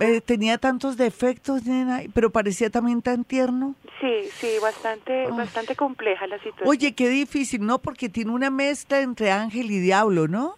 Eh, 0.00 0.20
tenía 0.20 0.58
tantos 0.58 0.96
defectos, 0.96 1.64
nena, 1.64 2.00
pero 2.12 2.30
parecía 2.30 2.70
también 2.70 3.02
tan 3.02 3.22
tierno. 3.22 3.76
Sí, 4.00 4.24
sí, 4.32 4.56
bastante, 4.60 5.28
bastante 5.28 5.76
compleja 5.76 6.26
la 6.26 6.38
situación. 6.38 6.68
Oye, 6.68 6.96
qué 6.96 7.08
difícil, 7.08 7.64
¿no? 7.64 7.78
Porque 7.78 8.08
tiene 8.08 8.32
una 8.32 8.50
mezcla 8.50 9.00
entre 9.00 9.30
ángel 9.30 9.70
y 9.70 9.78
diablo, 9.78 10.26
¿no? 10.26 10.56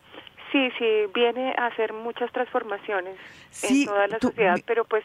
Sí, 0.50 0.70
sí, 0.78 0.86
viene 1.14 1.54
a 1.58 1.66
hacer 1.66 1.92
muchas 1.92 2.32
transformaciones 2.32 3.16
en 3.64 3.84
toda 3.84 4.06
la 4.08 4.18
sociedad, 4.18 4.58
pero 4.66 4.84
pues 4.86 5.04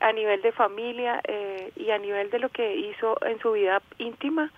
a 0.00 0.12
nivel 0.12 0.40
de 0.40 0.50
familia 0.52 1.20
eh, 1.24 1.72
y 1.76 1.90
a 1.90 1.98
nivel 1.98 2.30
de 2.30 2.38
lo 2.38 2.48
que 2.48 2.74
hizo 2.74 3.16
en 3.24 3.38
su 3.40 3.52
vida 3.52 3.82
íntima 3.98 4.50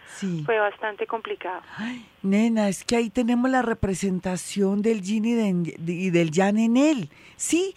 fue 0.45 0.59
bastante 0.59 1.07
complicado. 1.07 1.61
Ay, 1.77 2.07
nena, 2.23 2.69
es 2.69 2.85
que 2.85 2.97
ahí 2.97 3.11
tenemos 3.11 3.51
la 3.51 3.63
representación 3.63 4.83
del 4.83 5.03
yin 5.03 5.25
y, 5.25 6.11
del 6.11 6.31
yang 6.31 6.59
en 6.59 6.77
él. 6.77 7.09
Sí, 7.37 7.75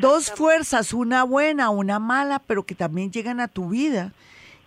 dos 0.00 0.30
fuerzas, 0.30 0.92
una 0.92 1.24
buena, 1.24 1.70
una 1.70 1.98
mala, 1.98 2.40
pero 2.46 2.64
que 2.64 2.74
también 2.74 3.10
llegan 3.10 3.40
a 3.40 3.48
tu 3.48 3.70
vida 3.70 4.12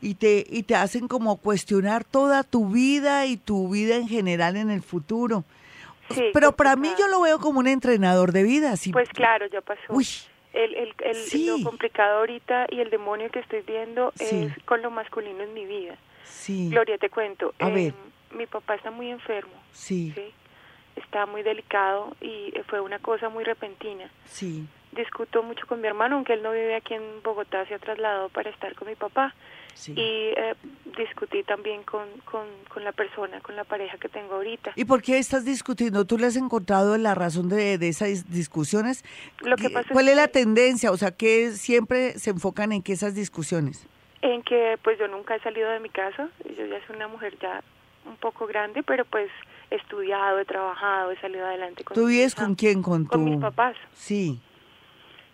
y 0.01 0.15
te, 0.15 0.43
y 0.49 0.63
te 0.63 0.75
hacen 0.75 1.07
como 1.07 1.37
cuestionar 1.37 2.03
toda 2.03 2.43
tu 2.43 2.69
vida 2.69 3.27
y 3.27 3.37
tu 3.37 3.69
vida 3.69 3.97
en 3.97 4.07
general 4.07 4.57
en 4.57 4.71
el 4.71 4.81
futuro. 4.81 5.43
pero 6.33 6.53
para 6.53 6.75
mí 6.75 6.89
yo 6.97 7.07
lo 7.07 7.21
veo 7.21 7.39
como 7.39 7.59
un 7.59 7.67
entrenador 7.67 8.31
de 8.31 8.41
vida. 8.41 8.75
Sí. 8.77 8.91
Pues 8.91 9.09
claro, 9.09 9.45
ya 9.45 9.61
pasó. 9.61 9.81
Uy. 9.89 10.07
El, 10.53 10.75
el, 10.75 10.93
el 10.99 11.45
lo 11.45 11.63
complicado 11.63 12.19
ahorita 12.19 12.67
y 12.69 12.81
el 12.81 12.89
demonio 12.89 13.29
que 13.29 13.39
estoy 13.39 13.61
viendo 13.61 14.13
es 14.19 14.51
con 14.65 14.81
lo 14.81 14.91
masculino 14.91 15.43
en 15.43 15.53
mi 15.53 15.65
vida. 15.65 15.95
Sí. 16.25 16.69
Gloria, 16.69 16.97
te 16.97 17.09
cuento. 17.09 17.53
A 17.59 17.69
ver. 17.69 17.93
Em, 17.93 18.37
mi 18.37 18.45
papá 18.45 18.75
está 18.75 18.91
muy 18.91 19.09
enfermo. 19.09 19.53
¿sí? 19.73 20.13
Está 20.95 21.25
muy 21.25 21.41
delicado 21.41 22.15
y 22.21 22.53
fue 22.67 22.81
una 22.81 22.99
cosa 22.99 23.29
muy 23.29 23.43
repentina. 23.43 24.09
Sí 24.25 24.67
discuto 24.91 25.43
mucho 25.43 25.65
con 25.67 25.81
mi 25.81 25.87
hermano, 25.87 26.15
aunque 26.15 26.33
él 26.33 26.43
no 26.43 26.51
vive 26.51 26.75
aquí 26.75 26.93
en 26.93 27.23
Bogotá, 27.23 27.65
se 27.65 27.75
ha 27.75 27.79
trasladado 27.79 28.29
para 28.29 28.49
estar 28.49 28.75
con 28.75 28.87
mi 28.87 28.95
papá. 28.95 29.33
Y 29.87 30.33
eh, 30.35 30.53
discutí 30.97 31.43
también 31.43 31.83
con, 31.83 32.05
con, 32.25 32.45
con, 32.67 32.83
la 32.83 32.91
persona, 32.91 33.39
con 33.39 33.55
la 33.55 33.63
pareja 33.63 33.97
que 33.97 34.09
tengo 34.09 34.35
ahorita. 34.35 34.73
¿Y 34.75 34.83
por 34.83 35.01
qué 35.01 35.17
estás 35.17 35.45
discutiendo? 35.45 36.05
¿Tú 36.05 36.17
le 36.17 36.27
has 36.27 36.35
encontrado 36.35 36.97
la 36.97 37.15
razón 37.15 37.47
de, 37.47 37.77
de 37.77 37.87
esas 37.87 38.29
discusiones? 38.29 39.03
Lo 39.39 39.55
que 39.55 39.69
pasa 39.69 39.87
¿Cuál 39.93 40.09
es, 40.09 40.17
la 40.17 40.27
tendencia? 40.27 40.91
O 40.91 40.97
sea, 40.97 41.11
que 41.11 41.51
siempre 41.51 42.19
se 42.19 42.31
enfocan 42.31 42.73
en 42.73 42.83
que 42.83 42.91
esas 42.91 43.15
discusiones. 43.15 43.87
En 44.21 44.43
que 44.43 44.77
pues 44.83 44.99
yo 44.99 45.07
nunca 45.07 45.35
he 45.35 45.39
salido 45.39 45.69
de 45.69 45.79
mi 45.79 45.89
casa, 45.89 46.29
yo 46.45 46.65
ya 46.65 46.85
soy 46.85 46.97
una 46.97 47.07
mujer 47.07 47.37
ya 47.41 47.63
un 48.05 48.17
poco 48.17 48.47
grande, 48.47 48.83
pero 48.83 49.05
pues 49.05 49.31
he 49.71 49.75
estudiado, 49.75 50.37
he 50.37 50.45
trabajado, 50.45 51.11
he 51.11 51.19
salido 51.21 51.45
adelante. 51.45 51.85
Con 51.85 51.95
¿Tú 51.95 52.07
vives 52.07 52.35
con 52.35 52.55
quién? 52.55 52.83
Con, 52.83 53.05
con 53.05 53.23
mis 53.23 53.39
papás. 53.39 53.77
Sí 53.93 54.41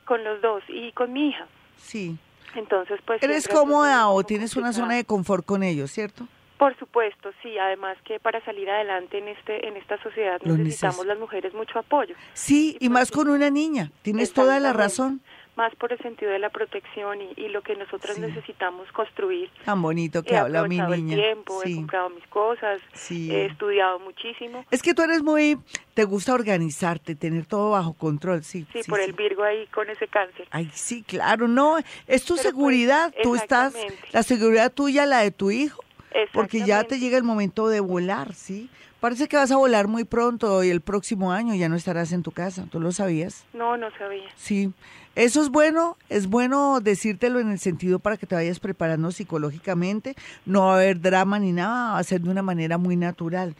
con 0.07 0.23
los 0.23 0.41
dos 0.41 0.63
y 0.67 0.91
con 0.93 1.13
mi 1.13 1.29
hija. 1.29 1.45
Sí. 1.77 2.17
Entonces, 2.55 2.99
pues... 3.05 3.21
¿Eres 3.21 3.47
cómoda 3.47 4.07
o 4.07 4.23
tienes 4.23 4.55
una 4.55 4.73
zona 4.73 4.95
de 4.95 5.03
confort 5.03 5.45
con 5.45 5.61
ellos, 5.61 5.91
cierto? 5.91 6.27
Por 6.57 6.75
supuesto, 6.79 7.29
sí. 7.43 7.55
Además 7.59 7.97
que 8.03 8.19
para 8.19 8.43
salir 8.43 8.67
adelante 8.69 9.19
en 9.19 9.27
este 9.27 9.67
en 9.67 9.77
esta 9.77 10.01
sociedad 10.01 10.41
necesitamos 10.41 11.05
las 11.05 11.19
mujeres 11.19 11.53
mucho 11.53 11.77
apoyo. 11.77 12.15
Sí, 12.33 12.77
y, 12.79 12.89
más 12.89 13.11
pues 13.11 13.23
con 13.23 13.29
una 13.29 13.51
niña. 13.51 13.91
Tienes 14.01 14.33
toda 14.33 14.59
la 14.59 14.73
razón 14.73 15.21
más 15.57 15.75
por 15.75 15.91
el 15.91 15.97
sentido 15.99 16.31
de 16.31 16.39
la 16.39 16.49
protección 16.49 17.19
y, 17.35 17.47
lo 17.49 17.61
que 17.61 17.75
nosotros 17.75 18.19
necesitamos 18.19 18.91
construir. 18.91 19.49
Tan 19.65 19.81
bonito 19.81 20.21
que 20.21 20.37
habla 20.37 20.63
mi 20.67 20.79
niña. 20.79 21.15
el 21.15 21.21
tiempo, 21.21 21.63
he 21.63 21.75
comprado 21.75 22.09
mis 22.11 22.27
cosas, 22.27 22.79
he 23.09 23.45
estudiado 23.45 23.99
muchísimo. 23.99 24.63
Es 24.69 24.81
que 24.83 24.93
tú 24.93 25.01
eres 25.01 25.23
muy, 25.23 25.57
te 25.95 26.03
gusta 26.03 26.33
organizarte, 26.33 27.15
tener 27.15 27.45
todo 27.45 27.71
bajo 27.71 27.93
control, 27.93 28.43
sí. 28.43 28.67
Sí, 28.71 28.81
por 28.87 28.99
el 28.99 29.13
Virgo 29.13 29.43
ahí 29.43 29.65
con 29.67 29.89
ese 29.89 30.07
cáncer. 30.07 30.47
Ay, 30.51 30.69
sí, 30.73 31.03
claro, 31.03 31.47
no, 31.47 31.77
es 32.05 32.23
tu 32.23 32.35
pues, 32.35 32.41
seguridad, 32.41 33.13
tú 33.23 33.35
estás, 33.35 33.73
la 34.11 34.21
seguridad 34.21 34.71
tuya, 34.71 35.05
la 35.05 35.21
de 35.21 35.31
tu 35.31 35.49
hijo, 35.49 35.83
porque 36.33 36.61
ya 36.61 36.83
te 36.83 36.99
llega 36.99 37.17
el 37.17 37.23
momento 37.23 37.67
de 37.67 37.79
volar, 37.79 38.35
¿sí? 38.35 38.69
Parece 38.99 39.27
que 39.27 39.37
vas 39.37 39.51
a 39.51 39.57
volar 39.57 39.87
muy 39.87 40.05
pronto 40.05 40.63
y 40.63 40.69
el 40.69 40.81
próximo 40.81 41.31
año 41.31 41.53
ya 41.53 41.69
no 41.69 41.75
estarás 41.75 42.11
en 42.13 42.23
tu 42.23 42.31
casa. 42.31 42.65
¿Tú 42.71 42.79
lo 42.79 42.91
sabías? 42.91 43.45
No, 43.53 43.77
no 43.77 43.91
sabía. 43.91 44.27
Sí. 44.35 44.73
Eso 45.17 45.41
es 45.41 45.49
bueno, 45.49 45.97
es 46.09 46.27
bueno 46.27 46.79
decírtelo 46.79 47.39
en 47.39 47.49
el 47.49 47.57
sentido 47.57 47.97
para 47.97 48.17
que 48.17 48.27
te 48.27 48.35
vayas 48.35 48.59
preparando 48.59 49.11
psicológicamente. 49.11 50.13
No 50.45 50.67
va 50.67 50.73
a 50.73 50.75
haber 50.75 51.01
drama 51.01 51.39
ni 51.39 51.53
nada, 51.53 51.93
va 51.93 51.97
a 51.97 52.03
ser 52.03 52.21
de 52.21 52.29
una 52.29 52.43
manera 52.43 52.77
muy 52.77 52.95
natural. 52.95 53.55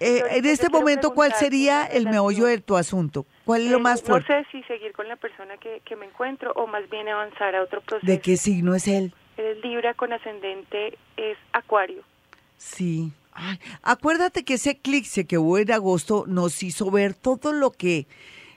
Eh, 0.00 0.22
en 0.32 0.44
este 0.44 0.68
momento, 0.68 1.14
¿cuál 1.14 1.32
sería 1.32 1.86
el 1.86 2.10
meollo 2.10 2.44
de 2.44 2.58
tu 2.58 2.76
asunto? 2.76 3.24
¿Cuál 3.46 3.62
es 3.62 3.70
lo 3.70 3.78
eh, 3.78 3.80
más 3.80 4.02
fuerte? 4.02 4.34
No 4.34 4.42
sé 4.42 4.48
si 4.52 4.62
seguir 4.64 4.92
con 4.92 5.08
la 5.08 5.16
persona 5.16 5.56
que, 5.56 5.80
que 5.82 5.96
me 5.96 6.04
encuentro 6.04 6.52
o 6.56 6.66
más 6.66 6.86
bien 6.90 7.08
avanzar 7.08 7.56
a 7.56 7.62
otro 7.62 7.80
proceso. 7.80 8.06
¿De 8.06 8.20
qué 8.20 8.36
signo 8.36 8.74
es 8.74 8.86
él? 8.86 9.14
Es 9.38 9.64
Libra 9.64 9.94
con 9.94 10.12
ascendente, 10.12 10.98
es 11.16 11.38
Acuario. 11.54 12.02
Sí, 12.58 13.12
acuérdate 13.82 14.44
que 14.44 14.54
ese 14.54 14.72
eclipse 14.72 15.26
que 15.26 15.38
hubo 15.38 15.56
en 15.56 15.72
agosto 15.72 16.24
nos 16.26 16.62
hizo 16.62 16.90
ver 16.90 17.14
todo 17.14 17.54
lo 17.54 17.70
que 17.70 18.06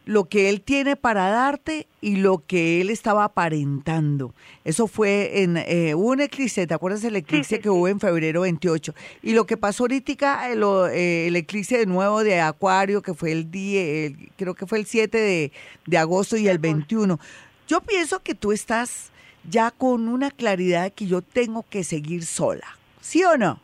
lo 0.06 0.26
que 0.26 0.50
él 0.50 0.62
tiene 0.62 0.96
para 0.96 1.30
darte 1.30 1.88
y 2.00 2.18
lo 2.18 2.44
que 2.46 2.80
él 2.80 2.90
estaba 2.90 3.26
aparentando. 3.26 4.34
Eso 4.64 4.88
fue 4.88 5.42
en 5.42 5.58
eh, 5.58 5.96
un 5.96 6.22
eclipse, 6.22 6.68
¿te 6.68 6.74
acuerdas 6.74 7.02
del 7.02 7.16
eclipse 7.16 7.60
que 7.60 7.70
hubo 7.70 7.88
en 7.88 8.00
febrero 8.00 8.42
28? 8.42 8.94
Y 9.24 9.34
lo 9.34 9.46
que 9.46 9.58
pasó 9.58 9.84
ahorita, 9.84 10.52
eh, 10.52 10.60
eh, 10.94 11.28
el 11.28 11.36
eclipse 11.36 11.80
de 11.80 11.86
nuevo 11.88 12.24
de 12.24 12.40
Acuario, 12.40 13.02
que 13.02 13.16
fue 13.16 13.32
el 13.32 13.50
día, 13.50 14.16
creo 14.38 14.54
que 14.54 14.68
fue 14.68 14.78
el 14.78 14.86
7 14.86 15.18
de, 15.18 15.52
de 15.88 15.98
agosto 15.98 16.38
y 16.38 16.48
el 16.48 16.60
21. 16.60 17.20
Yo 17.68 17.82
pienso 17.82 18.22
que 18.22 18.36
tú 18.36 18.52
estás 18.52 19.12
ya 19.50 19.72
con 19.72 20.08
una 20.08 20.30
claridad 20.30 20.84
de 20.84 20.92
que 20.92 21.08
yo 21.08 21.22
tengo 21.24 21.66
que 21.68 21.84
seguir 21.84 22.26
sola, 22.26 22.68
¿sí 23.02 23.24
o 23.24 23.38
no? 23.38 23.60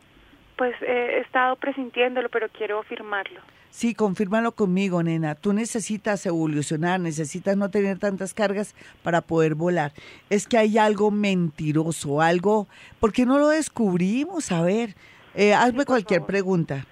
Pues 0.56 0.74
he 0.82 1.20
estado 1.20 1.56
presintiéndolo, 1.56 2.28
pero 2.28 2.48
quiero 2.48 2.80
afirmarlo. 2.80 3.40
Sí, 3.72 3.94
confírmalo 3.94 4.52
conmigo, 4.52 5.02
nena. 5.02 5.34
Tú 5.34 5.54
necesitas 5.54 6.26
evolucionar, 6.26 7.00
necesitas 7.00 7.56
no 7.56 7.70
tener 7.70 7.98
tantas 7.98 8.34
cargas 8.34 8.74
para 9.02 9.22
poder 9.22 9.54
volar. 9.54 9.92
Es 10.28 10.46
que 10.46 10.58
hay 10.58 10.76
algo 10.76 11.10
mentiroso, 11.10 12.20
algo... 12.20 12.68
¿Por 13.00 13.14
qué 13.14 13.24
no 13.24 13.38
lo 13.38 13.48
descubrimos? 13.48 14.52
A 14.52 14.60
ver, 14.60 14.94
eh, 15.34 15.54
hazme 15.54 15.86
cualquier 15.86 16.20
pregunta. 16.26 16.84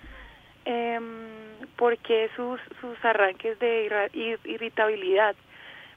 Eh, 0.64 0.98
¿Por 1.76 1.98
qué 1.98 2.30
sus, 2.34 2.58
sus 2.80 2.96
arranques 3.04 3.58
de 3.58 4.08
irritabilidad? 4.44 5.36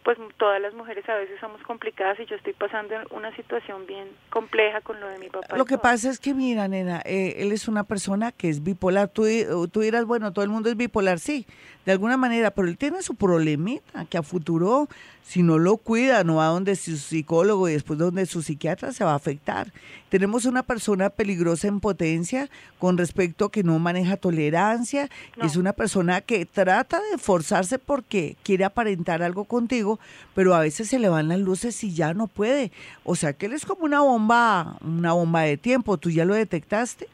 Pues 0.03 0.17
todas 0.37 0.61
las 0.61 0.73
mujeres 0.73 1.07
a 1.07 1.15
veces 1.15 1.39
somos 1.39 1.61
complicadas 1.63 2.19
y 2.19 2.25
yo 2.25 2.35
estoy 2.35 2.53
pasando 2.53 2.95
una 3.11 3.35
situación 3.35 3.85
bien 3.87 4.07
compleja 4.29 4.81
con 4.81 4.99
lo 4.99 5.07
de 5.07 5.17
mi 5.19 5.29
papá. 5.29 5.55
Lo 5.55 5.65
que 5.65 5.77
pasa 5.77 6.09
es 6.09 6.19
que, 6.19 6.33
mira, 6.33 6.67
nena, 6.67 7.01
eh, 7.05 7.35
él 7.37 7.51
es 7.51 7.67
una 7.67 7.83
persona 7.83 8.31
que 8.31 8.49
es 8.49 8.63
bipolar. 8.63 9.07
Tú, 9.07 9.23
tú 9.71 9.81
dirás, 9.81 10.05
bueno, 10.05 10.33
todo 10.33 10.43
el 10.43 10.51
mundo 10.51 10.69
es 10.69 10.75
bipolar, 10.75 11.19
sí, 11.19 11.47
de 11.85 11.91
alguna 11.91 12.17
manera, 12.17 12.51
pero 12.51 12.67
él 12.67 12.77
tiene 12.77 13.01
su 13.01 13.15
problemita 13.15 14.05
que 14.05 14.17
a 14.17 14.23
futuro, 14.23 14.87
si 15.21 15.43
no 15.43 15.57
lo 15.57 15.77
cuida, 15.77 16.23
no 16.23 16.35
va 16.35 16.47
donde 16.47 16.75
su 16.75 16.95
psicólogo 16.97 17.67
y 17.67 17.73
después 17.73 17.99
donde 17.99 18.25
su 18.25 18.41
psiquiatra 18.41 18.93
se 18.93 19.03
va 19.03 19.11
a 19.11 19.15
afectar. 19.15 19.73
Tenemos 20.09 20.45
una 20.45 20.63
persona 20.63 21.09
peligrosa 21.09 21.67
en 21.67 21.79
potencia 21.79 22.49
con 22.79 22.97
respecto 22.97 23.45
a 23.45 23.51
que 23.51 23.63
no 23.63 23.79
maneja 23.79 24.15
tolerancia, 24.15 25.09
es 25.41 25.57
una 25.57 25.73
persona 25.73 26.21
que 26.21 26.45
trata 26.45 27.01
de 27.11 27.17
forzarse 27.17 27.79
porque 27.79 28.37
quiere 28.43 28.63
aparentar 28.63 29.23
algo 29.23 29.45
contigo, 29.45 29.92
pero 30.33 30.55
a 30.55 30.59
veces 30.59 30.89
se 30.89 30.99
le 30.99 31.09
van 31.09 31.27
las 31.27 31.39
luces 31.39 31.83
y 31.83 31.93
ya 31.93 32.13
no 32.13 32.27
puede. 32.27 32.71
O 33.03 33.15
sea 33.15 33.33
que 33.33 33.45
él 33.47 33.53
es 33.53 33.65
como 33.65 33.85
una 33.85 34.01
bomba, 34.01 34.77
una 34.81 35.13
bomba 35.13 35.41
de 35.41 35.57
tiempo. 35.57 35.97
¿Tú 35.97 36.09
ya 36.09 36.25
lo 36.25 36.33
detectaste? 36.33 37.07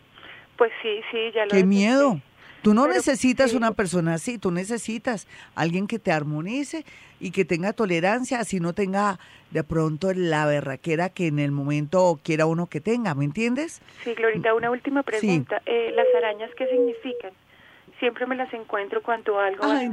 Pues 0.57 0.71
sí, 0.81 1.01
sí, 1.11 1.31
ya 1.33 1.45
lo 1.45 1.51
Qué 1.51 1.63
miedo. 1.63 2.21
Tú 2.61 2.73
no 2.73 2.87
necesitas 2.87 3.53
una 3.53 3.71
persona 3.71 4.15
así, 4.15 4.37
tú 4.37 4.51
necesitas 4.51 5.27
alguien 5.55 5.87
que 5.87 5.97
te 5.97 6.11
armonice 6.11 6.83
y 7.19 7.31
que 7.31 7.45
tenga 7.45 7.71
tolerancia, 7.73 8.39
así 8.39 8.59
no 8.59 8.73
tenga 8.73 9.17
de 9.51 9.63
pronto 9.63 10.11
la 10.13 10.45
berraquera 10.45 11.09
que 11.09 11.27
en 11.27 11.39
el 11.39 11.51
momento 11.51 12.19
quiera 12.21 12.45
uno 12.45 12.67
que 12.67 12.81
tenga, 12.81 13.15
¿me 13.15 13.25
entiendes? 13.25 13.81
Sí, 14.03 14.13
Glorita, 14.13 14.53
una 14.53 14.71
última 14.71 15.03
pregunta. 15.03 15.61
Eh, 15.65 15.93
¿Las 15.95 16.07
arañas 16.17 16.51
qué 16.57 16.67
significan? 16.67 17.31
Siempre 17.99 18.25
me 18.25 18.35
las 18.35 18.53
encuentro 18.53 19.01
cuando 19.01 19.39
algo 19.39 19.63
Ay, 19.63 19.89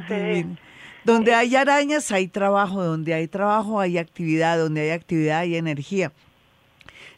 Donde 1.06 1.34
hay 1.34 1.54
arañas 1.54 2.10
hay 2.10 2.26
trabajo, 2.26 2.82
donde 2.82 3.14
hay 3.14 3.28
trabajo 3.28 3.78
hay 3.78 3.96
actividad, 3.96 4.58
donde 4.58 4.80
hay 4.80 4.90
actividad 4.90 5.38
hay 5.38 5.54
energía. 5.54 6.10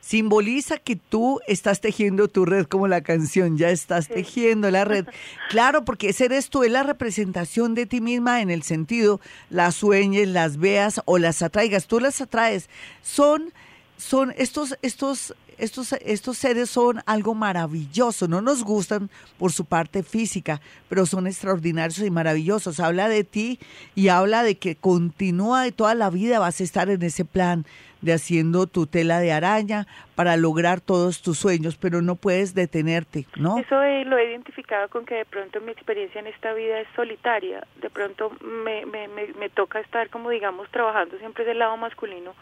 Simboliza 0.02 0.76
que 0.76 0.96
tú 0.96 1.40
estás 1.46 1.80
tejiendo 1.80 2.28
tu 2.28 2.44
red 2.44 2.66
como 2.66 2.86
la 2.86 3.00
canción, 3.00 3.56
ya 3.56 3.70
estás 3.70 4.08
tejiendo 4.08 4.70
la 4.70 4.84
red. 4.84 5.06
Claro, 5.48 5.86
porque 5.86 6.10
ese 6.10 6.26
eres 6.26 6.50
tú, 6.50 6.64
es 6.64 6.70
la 6.70 6.82
representación 6.82 7.74
de 7.74 7.86
ti 7.86 8.02
misma 8.02 8.42
en 8.42 8.50
el 8.50 8.62
sentido, 8.62 9.22
las 9.48 9.76
sueñes, 9.76 10.28
las 10.28 10.58
veas 10.58 11.00
o 11.06 11.16
las 11.16 11.40
atraigas, 11.40 11.86
tú 11.86 11.98
las 11.98 12.20
atraes. 12.20 12.68
Son, 13.02 13.54
son 13.96 14.34
estos, 14.36 14.76
estos 14.82 15.34
estos, 15.58 15.92
estos 15.92 16.38
seres 16.38 16.70
son 16.70 17.00
algo 17.06 17.34
maravilloso, 17.34 18.28
no 18.28 18.40
nos 18.40 18.64
gustan 18.64 19.10
por 19.38 19.52
su 19.52 19.64
parte 19.64 20.02
física, 20.02 20.60
pero 20.88 21.06
son 21.06 21.26
extraordinarios 21.26 21.98
y 21.98 22.10
maravillosos. 22.10 22.80
Habla 22.80 23.08
de 23.08 23.24
ti 23.24 23.58
y 23.94 24.08
habla 24.08 24.42
de 24.42 24.56
que 24.56 24.76
continúa 24.76 25.62
de 25.62 25.72
toda 25.72 25.94
la 25.94 26.10
vida 26.10 26.38
vas 26.38 26.60
a 26.60 26.64
estar 26.64 26.88
en 26.90 27.02
ese 27.02 27.24
plan 27.24 27.64
de 28.00 28.12
haciendo 28.12 28.66
tu 28.66 28.86
tela 28.86 29.18
de 29.18 29.32
araña 29.32 29.86
para 30.14 30.36
lograr 30.36 30.80
todos 30.80 31.20
tus 31.22 31.38
sueños, 31.38 31.76
pero 31.76 32.00
no 32.00 32.14
puedes 32.14 32.54
detenerte, 32.54 33.26
¿no? 33.36 33.58
Eso 33.58 33.74
lo 34.04 34.18
he 34.18 34.30
identificado 34.30 34.88
con 34.88 35.04
que 35.04 35.16
de 35.16 35.24
pronto 35.24 35.60
mi 35.60 35.72
experiencia 35.72 36.20
en 36.20 36.28
esta 36.28 36.52
vida 36.52 36.80
es 36.80 36.88
solitaria, 36.94 37.66
de 37.80 37.90
pronto 37.90 38.30
me, 38.40 38.86
me, 38.86 39.08
me, 39.08 39.32
me 39.34 39.48
toca 39.48 39.80
estar 39.80 40.10
como 40.10 40.30
digamos 40.30 40.68
trabajando 40.70 41.18
siempre 41.18 41.44
del 41.44 41.58
lado 41.58 41.76
masculino 41.76 42.34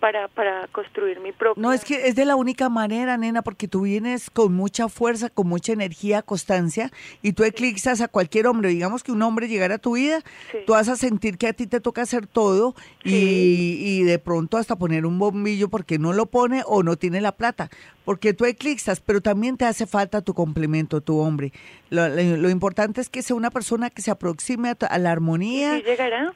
para, 0.00 0.28
para 0.28 0.66
construir 0.68 1.20
mi 1.20 1.30
propio. 1.30 1.62
No, 1.62 1.72
es 1.72 1.84
que 1.84 2.08
es 2.08 2.14
de 2.14 2.24
la 2.24 2.34
única 2.34 2.68
manera, 2.68 3.16
nena, 3.16 3.42
porque 3.42 3.68
tú 3.68 3.82
vienes 3.82 4.30
con 4.30 4.54
mucha 4.54 4.88
fuerza, 4.88 5.28
con 5.28 5.46
mucha 5.46 5.72
energía, 5.72 6.22
constancia, 6.22 6.90
y 7.22 7.34
tú 7.34 7.44
eclipsas 7.44 8.00
a 8.00 8.08
cualquier 8.08 8.46
hombre. 8.46 8.70
Digamos 8.70 9.04
que 9.04 9.12
un 9.12 9.22
hombre 9.22 9.46
llegara 9.46 9.76
a 9.76 9.78
tu 9.78 9.94
vida, 9.94 10.22
tú 10.66 10.72
vas 10.72 10.88
a 10.88 10.96
sentir 10.96 11.36
que 11.38 11.48
a 11.48 11.52
ti 11.52 11.66
te 11.66 11.80
toca 11.80 12.02
hacer 12.02 12.26
todo 12.26 12.74
y, 13.04 13.76
y, 13.78 14.02
de 14.02 14.18
pronto 14.18 14.56
hasta 14.56 14.76
poner 14.76 15.04
un 15.04 15.18
bombillo 15.18 15.68
porque 15.68 15.98
no 15.98 16.12
lo 16.12 16.26
pone 16.26 16.62
o 16.66 16.82
no 16.82 16.96
tiene 16.96 17.20
la 17.20 17.32
plata. 17.32 17.68
Porque 18.04 18.32
tú 18.32 18.46
eclipsas, 18.46 19.00
pero 19.00 19.20
también 19.20 19.56
te 19.56 19.66
hace 19.66 19.86
falta 19.86 20.22
tu 20.22 20.32
complemento, 20.34 21.02
tu 21.02 21.18
hombre. 21.18 21.52
Lo, 21.90 22.08
lo, 22.08 22.48
importante 22.48 23.00
es 23.00 23.10
que 23.10 23.22
sea 23.22 23.36
una 23.36 23.50
persona 23.50 23.90
que 23.90 24.00
se 24.00 24.10
aproxime 24.10 24.74
a, 24.80 24.98
la 24.98 25.12
armonía. 25.12 25.78
¿Y 25.78 25.82
llegará? 25.82 26.32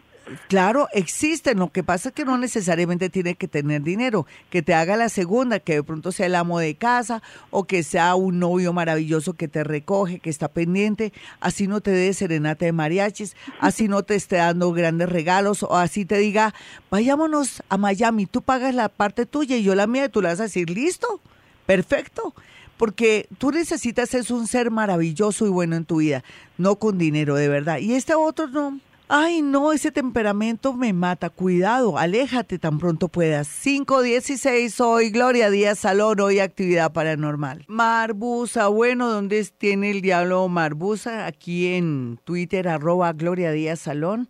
Claro, 0.49 0.89
existen. 0.93 1.59
Lo 1.59 1.71
que 1.71 1.83
pasa 1.83 2.09
es 2.09 2.15
que 2.15 2.25
no 2.25 2.39
necesariamente 2.39 3.11
tiene 3.11 3.35
que 3.35 3.49
tener 3.49 3.83
dinero. 3.83 4.27
Que 4.51 4.63
te 4.63 4.75
haga 4.75 4.97
la 4.97 5.09
segunda, 5.09 5.61
que 5.61 5.75
de 5.75 5.83
pronto 5.83 6.13
sea 6.13 6.27
el 6.27 6.35
amo 6.35 6.59
de 6.59 6.75
casa 6.77 7.23
o 7.51 7.65
que 7.65 7.83
sea 7.83 8.15
un 8.15 8.39
novio 8.39 8.73
maravilloso 8.73 9.35
que 9.35 9.49
te 9.49 9.65
recoge, 9.65 10.21
que 10.21 10.31
está 10.31 10.49
pendiente. 10.49 11.13
Así 11.41 11.67
no 11.67 11.81
te 11.81 11.91
dé 11.91 12.15
serenata 12.15 12.65
de 12.65 12.73
mariachis, 12.73 13.37
así 13.61 13.89
no 13.89 14.03
te 14.03 14.15
esté 14.15 14.37
dando 14.37 14.73
grandes 14.73 15.09
regalos 15.09 15.63
o 15.63 15.77
así 15.77 16.05
te 16.05 16.19
diga, 16.19 16.55
vayámonos 16.91 17.63
a 17.69 17.77
Miami, 17.77 18.27
tú 18.27 18.43
pagas 18.43 18.75
la 18.75 18.89
parte 18.89 19.27
tuya 19.27 19.57
y 19.57 19.63
yo 19.63 19.75
la 19.75 19.87
mía 19.87 20.07
y 20.07 20.09
tú 20.09 20.23
le 20.23 20.29
vas 20.29 20.41
a 20.41 20.45
decir, 20.45 20.71
listo, 20.71 21.21
perfecto 21.67 22.35
porque 22.77 23.29
tú 23.39 23.53
necesitas 23.53 24.15
es 24.15 24.31
un 24.31 24.49
ser 24.49 24.71
maravilloso 24.71 25.47
y 25.47 25.51
bueno 25.51 25.77
en 25.77 25.85
tu 25.85 25.99
vida, 25.99 26.25
no 26.59 26.77
con 26.77 26.99
dinero 26.99 27.37
de 27.37 27.49
verdad. 27.49 27.79
Y 27.79 27.95
este 27.95 28.15
otro 28.15 28.49
no, 28.49 28.81
Ay, 29.07 29.43
no, 29.43 29.73
ese 29.73 29.93
temperamento 29.93 30.73
me 30.73 30.95
mata. 30.95 31.29
Cuidado, 31.29 31.99
aléjate 31.99 32.59
tan 32.59 32.79
pronto 32.79 33.09
puedas. 33.09 33.49
516, 33.63 34.81
hoy 34.81 35.11
Gloria 35.11 35.51
Díaz 35.51 35.81
Salón, 35.81 36.21
hoy 36.21 36.39
actividad 36.39 36.91
paranormal. 36.91 37.67
Marbusa, 37.69 38.69
bueno, 38.69 39.11
¿dónde 39.11 39.45
tiene 39.59 39.91
el 39.91 40.01
diablo 40.01 40.49
Marbusa? 40.49 41.27
Aquí 41.27 41.75
en 41.75 42.19
Twitter, 42.25 42.67
arroba 42.67 43.13
Gloria 43.13 43.53
Díaz 43.53 43.81
Salón. 43.81 44.27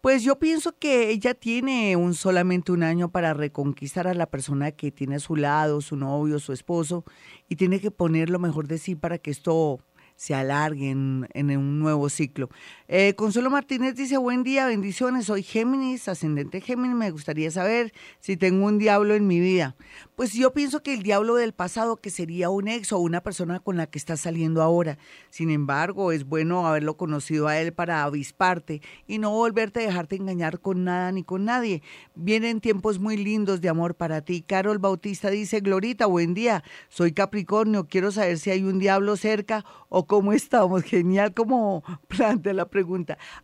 Pues 0.00 0.22
yo 0.22 0.38
pienso 0.38 0.72
que 0.78 1.10
ella 1.10 1.34
tiene 1.34 1.94
un 1.96 2.14
solamente 2.14 2.72
un 2.72 2.82
año 2.82 3.10
para 3.10 3.34
reconquistar 3.34 4.06
a 4.08 4.14
la 4.14 4.26
persona 4.26 4.72
que 4.72 4.90
tiene 4.90 5.16
a 5.16 5.20
su 5.20 5.36
lado, 5.36 5.82
su 5.82 5.96
novio, 5.96 6.38
su 6.38 6.54
esposo, 6.54 7.04
y 7.46 7.56
tiene 7.56 7.78
que 7.78 7.90
poner 7.90 8.30
lo 8.30 8.38
mejor 8.38 8.68
de 8.68 8.78
sí 8.78 8.94
para 8.94 9.18
que 9.18 9.30
esto 9.30 9.80
se 10.16 10.34
alarguen 10.34 11.28
en, 11.34 11.56
un 11.56 11.78
nuevo 11.80 12.08
ciclo. 12.08 12.48
Eh, 12.86 13.14
Consuelo 13.14 13.48
Martínez 13.48 13.94
dice, 13.94 14.18
buen 14.18 14.42
día, 14.42 14.66
bendiciones, 14.66 15.24
soy 15.24 15.42
Géminis, 15.42 16.06
ascendente 16.06 16.60
Géminis, 16.60 16.94
me 16.94 17.10
gustaría 17.10 17.50
saber 17.50 17.94
si 18.20 18.36
tengo 18.36 18.66
un 18.66 18.78
diablo 18.78 19.14
en 19.14 19.26
mi 19.26 19.40
vida. 19.40 19.74
Pues 20.16 20.34
yo 20.34 20.52
pienso 20.52 20.82
que 20.82 20.92
el 20.92 21.02
diablo 21.02 21.34
del 21.36 21.54
pasado, 21.54 21.96
que 21.96 22.10
sería 22.10 22.50
un 22.50 22.68
ex 22.68 22.92
o 22.92 22.98
una 22.98 23.22
persona 23.22 23.58
con 23.58 23.78
la 23.78 23.86
que 23.86 23.98
estás 23.98 24.20
saliendo 24.20 24.60
ahora. 24.60 24.98
Sin 25.30 25.48
embargo, 25.48 26.12
es 26.12 26.24
bueno 26.24 26.66
haberlo 26.66 26.98
conocido 26.98 27.48
a 27.48 27.58
él 27.58 27.72
para 27.72 28.04
avisparte 28.04 28.82
y 29.06 29.18
no 29.18 29.30
volverte 29.30 29.80
a 29.80 29.86
dejarte 29.86 30.16
engañar 30.16 30.60
con 30.60 30.84
nada 30.84 31.10
ni 31.10 31.24
con 31.24 31.46
nadie. 31.46 31.82
Vienen 32.14 32.60
tiempos 32.60 32.98
muy 32.98 33.16
lindos 33.16 33.62
de 33.62 33.70
amor 33.70 33.94
para 33.94 34.20
ti. 34.20 34.42
Carol 34.42 34.78
Bautista 34.78 35.30
dice, 35.30 35.60
Glorita, 35.60 36.04
buen 36.04 36.34
día, 36.34 36.62
soy 36.90 37.12
Capricornio, 37.12 37.88
quiero 37.88 38.12
saber 38.12 38.38
si 38.38 38.50
hay 38.50 38.62
un 38.62 38.78
diablo 38.78 39.16
cerca 39.16 39.64
o 39.88 40.06
cómo 40.06 40.34
estamos. 40.34 40.82
Genial 40.82 41.32
como 41.32 41.82
plantea 42.08 42.52
la 42.52 42.66
pregunta. 42.66 42.83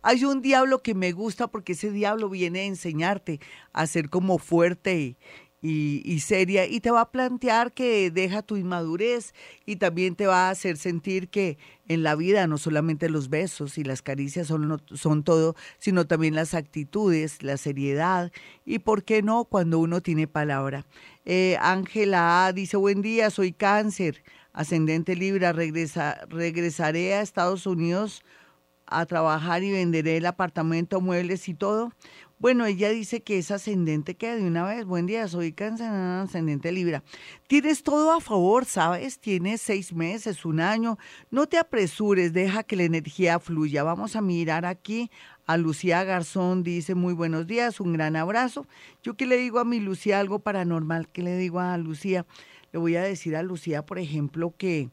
Hay 0.01 0.25
un 0.25 0.41
diablo 0.41 0.81
que 0.81 0.93
me 0.95 1.11
gusta 1.11 1.47
porque 1.47 1.73
ese 1.73 1.91
diablo 1.91 2.29
viene 2.29 2.61
a 2.61 2.65
enseñarte 2.65 3.39
a 3.73 3.87
ser 3.87 4.09
como 4.09 4.37
fuerte 4.37 5.17
y 5.63 6.19
seria 6.21 6.65
y 6.65 6.79
te 6.79 6.89
va 6.89 7.01
a 7.01 7.11
plantear 7.11 7.71
que 7.71 8.09
deja 8.09 8.41
tu 8.41 8.57
inmadurez 8.57 9.35
y 9.65 9.75
también 9.75 10.15
te 10.15 10.25
va 10.25 10.47
a 10.47 10.49
hacer 10.49 10.75
sentir 10.77 11.29
que 11.29 11.59
en 11.87 12.01
la 12.01 12.15
vida 12.15 12.47
no 12.47 12.57
solamente 12.57 13.09
los 13.09 13.29
besos 13.29 13.77
y 13.77 13.83
las 13.83 14.01
caricias 14.01 14.47
son, 14.47 15.23
todo, 15.23 15.55
sino 15.77 16.07
también 16.07 16.33
las 16.33 16.55
actitudes, 16.55 17.43
la 17.43 17.57
seriedad 17.57 18.31
y, 18.65 18.79
¿por 18.79 19.03
qué 19.03 19.21
no?, 19.21 19.45
cuando 19.45 19.77
uno 19.77 20.01
tiene 20.01 20.27
palabra. 20.27 20.85
Eh, 21.25 21.57
Ángela 21.59 22.45
A. 22.47 22.53
dice, 22.53 22.77
buen 22.77 23.01
día, 23.01 23.29
soy 23.29 23.51
cáncer, 23.51 24.23
ascendente 24.53 25.15
Libra, 25.15 25.51
regresa, 25.51 26.25
regresaré 26.29 27.13
a 27.13 27.21
Estados 27.21 27.67
Unidos 27.67 28.23
a 28.91 29.05
trabajar 29.05 29.63
y 29.63 29.71
venderé 29.71 30.17
el 30.17 30.25
apartamento, 30.25 31.01
muebles 31.01 31.47
y 31.49 31.53
todo. 31.53 31.91
Bueno, 32.41 32.65
ella 32.65 32.89
dice 32.89 33.21
que 33.21 33.37
es 33.37 33.51
ascendente, 33.51 34.15
que 34.15 34.35
de 34.35 34.47
una 34.47 34.65
vez, 34.65 34.83
buen 34.85 35.05
día, 35.05 35.27
soy 35.27 35.53
cáncer, 35.53 35.87
ascendente 35.91 36.71
Libra. 36.71 37.03
Tienes 37.45 37.83
todo 37.83 38.11
a 38.11 38.19
favor, 38.19 38.65
¿sabes? 38.65 39.19
Tienes 39.19 39.61
seis 39.61 39.93
meses, 39.93 40.43
un 40.43 40.59
año. 40.59 40.97
No 41.29 41.45
te 41.45 41.59
apresures, 41.59 42.33
deja 42.33 42.63
que 42.63 42.75
la 42.75 42.83
energía 42.83 43.39
fluya. 43.39 43.83
Vamos 43.83 44.15
a 44.15 44.21
mirar 44.21 44.65
aquí 44.65 45.11
a 45.45 45.57
Lucía 45.57 46.03
Garzón, 46.03 46.63
dice 46.63 46.95
muy 46.95 47.13
buenos 47.13 47.45
días, 47.45 47.79
un 47.79 47.93
gran 47.93 48.15
abrazo. 48.15 48.65
Yo 49.03 49.13
que 49.13 49.27
le 49.27 49.37
digo 49.37 49.59
a 49.59 49.65
mi 49.65 49.79
Lucía 49.79 50.19
algo 50.19 50.39
paranormal, 50.39 51.09
¿qué 51.09 51.21
le 51.21 51.37
digo 51.37 51.59
a 51.59 51.77
Lucía? 51.77 52.25
Le 52.71 52.79
voy 52.79 52.95
a 52.95 53.03
decir 53.03 53.35
a 53.35 53.43
Lucía, 53.43 53.85
por 53.85 53.99
ejemplo, 53.99 54.53
que, 54.57 54.89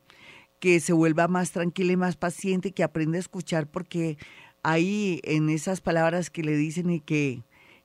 que 0.61 0.81
se 0.81 0.93
vuelva 0.93 1.29
más 1.29 1.53
tranquila 1.53 1.93
y 1.93 1.97
más 1.97 2.17
paciente, 2.17 2.73
que 2.73 2.83
aprenda 2.83 3.17
a 3.17 3.21
escuchar 3.21 3.67
porque 3.67 4.19
ahí 4.63 5.21
en 5.25 5.49
esas 5.49 5.81
palabras 5.81 6.31
que 6.31 6.43
le 6.43 6.57
dicen 6.57 6.91
y 6.91 7.01
que 7.01 7.43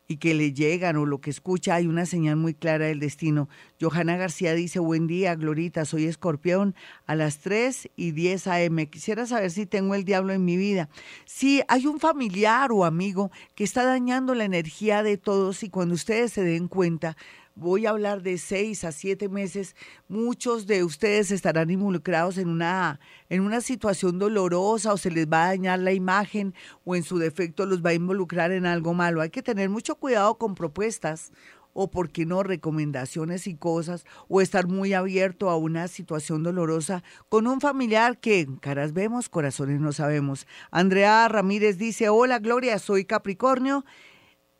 y 0.08 0.18
que 0.18 0.34
le 0.34 0.54
llegan 0.54 0.98
o 0.98 1.06
lo 1.06 1.22
que 1.22 1.30
escucha, 1.30 1.76
hay 1.76 1.88
una 1.88 2.06
señal 2.06 2.36
muy 2.36 2.54
clara 2.54 2.86
del 2.86 3.00
destino. 3.00 3.48
Johanna 3.80 4.18
García 4.18 4.54
dice, 4.54 4.80
buen 4.80 5.08
día, 5.08 5.36
Glorita, 5.36 5.86
soy 5.86 6.06
escorpión 6.06 6.76
a 7.06 7.16
las 7.16 7.40
3 7.40 7.90
y 7.96 8.12
10 8.12 8.48
a.m. 8.48 8.90
Quisiera 8.90 9.26
saber 9.26 9.52
si 9.52 9.66
tengo 9.66 9.96
el 9.96 10.04
diablo 10.04 10.34
en 10.34 10.44
mi 10.44 10.58
vida. 10.58 10.90
Si 11.26 11.62
hay 11.68 11.88
un 11.88 12.00
familiar 12.00 12.72
o 12.72 12.86
amigo 12.86 13.32
que 13.56 13.64
está 13.64 13.86
dañando 13.86 14.36
la 14.36 14.44
energía 14.44 15.04
de 15.04 15.18
todos 15.18 15.64
y 15.64 15.70
cuando 15.70 15.96
ustedes 15.96 16.34
se 16.34 16.44
den 16.44 16.68
cuenta, 16.68 17.16
voy 17.56 17.86
a 17.86 17.92
hablar 17.92 18.22
de 18.22 18.38
seis 18.38 18.84
a 18.84 18.92
siete 18.92 19.30
meses, 19.30 19.76
muchos 20.08 20.66
de 20.66 20.84
ustedes 20.84 21.32
estarán 21.32 21.70
involucrados 21.70 22.38
en 22.38 22.50
una, 22.50 23.00
en 23.30 23.42
una 23.42 23.62
situación 23.62 24.20
dolorosa 24.20 24.94
o 24.94 24.98
se 24.98 25.12
les 25.12 25.28
va 25.28 25.46
a 25.46 25.48
dañar 25.50 25.80
la 25.80 25.94
imagen 25.94 26.54
o 26.84 26.96
en 26.96 27.04
su 27.04 27.18
defecto 27.18 27.66
los 27.66 27.84
va 27.84 27.92
a 27.92 27.94
involucrar 27.94 28.52
en 28.52 28.66
algo 28.66 28.94
malo. 28.94 29.22
Hay 29.22 29.30
que 29.30 29.44
tener 29.44 29.70
mucho 29.70 29.96
cuidado 29.96 30.38
con 30.38 30.56
propuestas 30.56 31.32
o, 31.74 31.90
por 31.90 32.12
qué 32.12 32.26
no, 32.26 32.44
recomendaciones 32.44 33.48
y 33.48 33.56
cosas, 33.56 34.06
o 34.28 34.42
estar 34.42 34.68
muy 34.68 34.94
abierto 34.94 35.50
a 35.50 35.58
una 35.58 35.88
situación 35.88 36.44
dolorosa 36.44 37.04
con 37.30 37.48
un 37.48 37.62
familiar 37.62 38.20
que 38.20 38.48
caras 38.62 38.94
vemos, 38.94 39.28
corazones 39.28 39.82
no 39.82 39.92
sabemos. 39.92 40.46
Andrea 40.70 41.28
Ramírez 41.28 41.80
dice, 41.80 42.10
hola 42.10 42.38
Gloria, 42.38 42.78
soy 42.78 43.06
Capricornio 43.06 43.86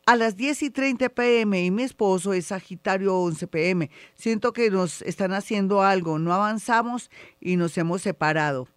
a 0.06 0.16
las 0.16 0.36
10 0.36 0.62
y 0.64 0.70
30 0.70 1.08
pm 1.10 1.64
y 1.64 1.70
mi 1.70 1.82
esposo 1.82 2.32
es 2.32 2.46
Sagitario 2.46 3.16
11 3.16 3.46
pm. 3.46 3.90
Siento 4.14 4.52
que 4.52 4.70
nos 4.70 5.02
están 5.02 5.32
haciendo 5.32 5.82
algo, 5.82 6.18
no 6.18 6.32
avanzamos 6.32 7.10
y 7.40 7.56
nos 7.56 7.76
hemos 7.78 8.02
separado. 8.02 8.68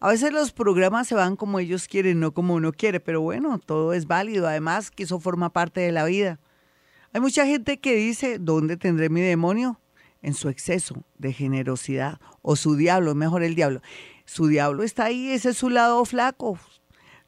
A 0.00 0.08
veces 0.08 0.32
los 0.32 0.52
programas 0.52 1.06
se 1.06 1.14
van 1.14 1.36
como 1.36 1.58
ellos 1.58 1.86
quieren, 1.86 2.20
no 2.20 2.32
como 2.32 2.54
uno 2.54 2.72
quiere, 2.72 2.98
pero 2.98 3.20
bueno, 3.20 3.58
todo 3.58 3.92
es 3.92 4.06
válido. 4.06 4.48
Además, 4.48 4.90
que 4.90 5.02
eso 5.02 5.20
forma 5.20 5.52
parte 5.52 5.82
de 5.82 5.92
la 5.92 6.06
vida. 6.06 6.40
Hay 7.12 7.20
mucha 7.20 7.44
gente 7.44 7.78
que 7.78 7.94
dice, 7.94 8.38
¿dónde 8.38 8.78
tendré 8.78 9.10
mi 9.10 9.20
demonio? 9.20 9.78
En 10.22 10.32
su 10.32 10.48
exceso 10.48 11.04
de 11.18 11.34
generosidad 11.34 12.18
o 12.40 12.56
su 12.56 12.74
diablo, 12.74 13.14
mejor 13.14 13.42
el 13.42 13.54
diablo. 13.54 13.82
Su 14.26 14.48
diablo 14.48 14.82
está 14.82 15.04
ahí, 15.04 15.30
ese 15.30 15.50
es 15.50 15.56
su 15.56 15.70
lado 15.70 16.04
flaco. 16.04 16.58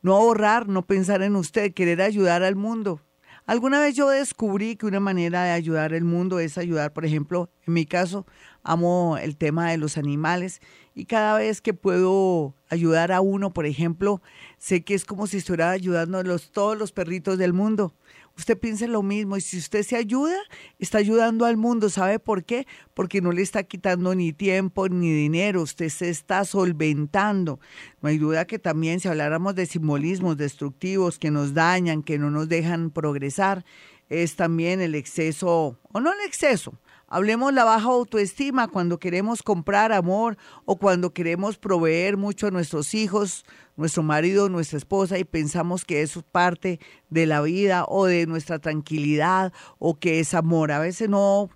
No 0.03 0.17
ahorrar, 0.17 0.69
no 0.69 0.83
pensar 0.83 1.23
en 1.23 1.37
usted, 1.37 1.73
querer 1.73 2.03
ayudar 2.03 2.43
al 2.43 2.57
mundo. 2.57 3.01
Alguna 3.47 3.81
vez 3.81 3.95
yo 3.95 4.11
descubrí 4.11 4.77
que 4.77 4.85
una 4.85 5.01
manera 5.01 5.45
de 5.45 5.53
ayudar 5.53 5.95
al 5.95 6.05
mundo 6.05 6.39
es 6.39 6.59
ayudar, 6.59 6.93
por 6.93 7.07
ejemplo, 7.07 7.51
en 7.67 7.73
mi 7.73 7.87
caso, 7.87 8.27
amo 8.63 9.17
el 9.17 9.39
tema 9.39 9.71
de 9.71 9.79
los 9.79 9.97
animales 9.97 10.61
y 10.95 11.07
cada 11.07 11.39
vez 11.39 11.63
que 11.63 11.73
puedo 11.73 12.55
ayudar 12.69 13.11
a 13.11 13.23
uno, 13.23 13.55
por 13.55 13.65
ejemplo, 13.65 14.21
sé 14.59 14.85
que 14.85 14.93
es 14.93 15.07
como 15.07 15.27
si 15.27 15.39
estuviera 15.39 15.71
ayudando 15.71 16.19
a 16.19 16.25
los, 16.25 16.51
todos 16.51 16.77
los 16.77 16.93
perritos 16.93 17.39
del 17.39 17.55
mundo 17.55 17.95
usted 18.39 18.57
piense 18.57 18.87
lo 18.89 19.03
mismo 19.03 19.37
y 19.37 19.41
si 19.41 19.59
usted 19.59 19.83
se 19.83 19.97
ayuda, 19.97 20.37
está 20.79 20.99
ayudando 20.99 21.45
al 21.45 21.57
mundo. 21.57 21.91
¿Sabe 21.91 22.19
por 22.19 22.45
qué? 22.45 22.67
Porque 22.95 23.21
no 23.21 23.33
le 23.33 23.43
está 23.43 23.65
quitando 23.65 24.15
ni 24.15 24.33
tiempo 24.33 24.89
ni 24.89 25.13
dinero, 25.13 25.63
usted 25.63 25.89
se 25.89 26.09
está 26.09 26.45
solventando. 26.45 27.61
No 28.01 28.09
hay 28.09 28.19
duda 28.19 28.47
que 28.47 28.59
también 28.59 29.01
si 29.01 29.09
habláramos 29.09 29.55
de 29.55 29.67
simbolismos 29.67 30.37
destructivos 30.37 31.19
que 31.19 31.31
nos 31.31 31.53
dañan, 31.53 32.03
que 32.03 32.19
no 32.19 32.31
nos 32.31 32.49
dejan 32.49 32.91
progresar, 32.91 33.65
es 34.09 34.37
también 34.37 34.81
el 34.81 34.95
exceso, 34.95 35.79
o 35.93 36.01
no 36.01 36.13
el 36.13 36.21
exceso, 36.27 36.79
Hablemos 37.11 37.55
la 37.55 37.65
baja 37.65 37.87
autoestima 37.87 38.69
cuando 38.69 38.99
queremos 38.99 39.43
comprar 39.43 39.93
amor 39.93 40.37
o 40.67 40.77
cuando 40.77 41.15
queremos 41.15 41.57
proveer 41.57 42.19
mucho 42.19 42.47
a 42.47 42.51
nuestros 42.51 42.93
hijos, 42.93 43.47
nuestro 43.79 44.03
marido, 44.03 44.51
nuestra 44.51 44.77
esposa 44.77 45.19
y 45.19 45.25
pensamos 45.25 45.87
que 45.87 46.03
eso 46.03 46.21
es 46.21 46.27
parte 46.31 46.81
de 47.09 47.25
la 47.25 47.41
vida 47.41 47.87
o 47.89 48.05
de 48.05 48.27
nuestra 48.27 48.59
tranquilidad 48.59 49.55
o 49.79 49.95
que 49.95 50.21
es 50.21 50.35
amor. 50.35 50.73
A 50.73 50.81
veces 50.81 51.09
no 51.09 51.49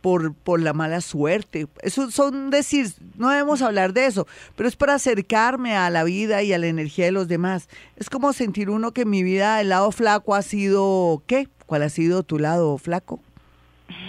Por, 0.00 0.34
por 0.34 0.60
la 0.60 0.72
mala 0.72 1.00
suerte. 1.00 1.68
Eso 1.80 2.10
son 2.10 2.50
decir, 2.50 2.88
no 3.16 3.30
debemos 3.30 3.62
hablar 3.62 3.92
de 3.92 4.06
eso, 4.06 4.26
pero 4.56 4.68
es 4.68 4.74
para 4.74 4.94
acercarme 4.94 5.76
a 5.76 5.90
la 5.90 6.02
vida 6.02 6.42
y 6.42 6.52
a 6.52 6.58
la 6.58 6.66
energía 6.66 7.04
de 7.04 7.12
los 7.12 7.28
demás. 7.28 7.68
Es 7.94 8.10
como 8.10 8.32
sentir 8.32 8.68
uno 8.68 8.90
que 8.90 9.02
en 9.02 9.10
mi 9.10 9.22
vida 9.22 9.60
el 9.60 9.68
lado 9.68 9.92
flaco 9.92 10.34
ha 10.34 10.42
sido, 10.42 11.22
¿qué? 11.28 11.46
¿Cuál 11.66 11.82
ha 11.82 11.88
sido 11.88 12.24
tu 12.24 12.40
lado 12.40 12.78
flaco? 12.78 13.20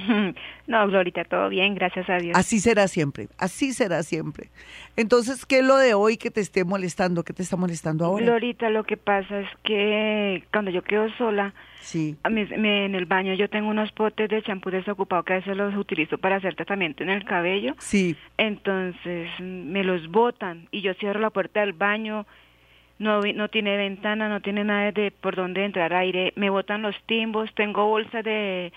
No, 0.65 0.87
Glorita, 0.87 1.25
todo 1.25 1.49
bien, 1.49 1.75
gracias 1.75 2.09
a 2.09 2.17
Dios. 2.17 2.37
Así 2.37 2.61
será 2.61 2.87
siempre, 2.87 3.27
así 3.37 3.73
será 3.73 4.01
siempre. 4.01 4.49
Entonces, 4.95 5.45
¿qué 5.45 5.59
es 5.59 5.65
lo 5.65 5.75
de 5.75 5.93
hoy 5.93 6.15
que 6.15 6.31
te 6.31 6.39
esté 6.39 6.63
molestando? 6.63 7.23
¿Qué 7.23 7.33
te 7.33 7.43
está 7.43 7.57
molestando 7.57 8.05
ahora? 8.05 8.25
Glorita, 8.25 8.69
lo 8.69 8.85
que 8.85 8.95
pasa 8.95 9.41
es 9.41 9.49
que 9.63 10.41
cuando 10.53 10.71
yo 10.71 10.81
quedo 10.81 11.09
sola, 11.17 11.53
sí. 11.81 12.15
a 12.23 12.29
mí, 12.29 12.47
en 12.49 12.95
el 12.95 13.05
baño 13.05 13.33
yo 13.33 13.49
tengo 13.49 13.69
unos 13.69 13.91
potes 13.91 14.29
de 14.29 14.41
champú 14.41 14.69
desocupado 14.69 15.23
que 15.23 15.33
a 15.33 15.35
veces 15.37 15.57
los 15.57 15.75
utilizo 15.75 16.17
para 16.17 16.37
hacer 16.37 16.55
tratamiento 16.55 17.03
en 17.03 17.09
el 17.09 17.25
cabello. 17.25 17.75
Sí. 17.79 18.15
Entonces, 18.37 19.29
me 19.41 19.83
los 19.83 20.09
botan 20.09 20.69
y 20.71 20.81
yo 20.81 20.93
cierro 20.93 21.19
la 21.19 21.29
puerta 21.29 21.59
del 21.59 21.73
baño 21.73 22.25
no, 22.99 23.21
no 23.21 23.49
tiene 23.49 23.75
ventana, 23.77 24.29
no 24.29 24.41
tiene 24.41 24.63
nada 24.63 24.91
de 24.91 25.11
por 25.11 25.35
dónde 25.35 25.65
entrar 25.65 25.93
aire, 25.93 26.31
me 26.35 26.49
botan 26.49 26.81
los 26.81 26.95
timbos, 27.05 27.53
tengo 27.53 27.85
bolsa 27.85 28.21
de 28.21 28.71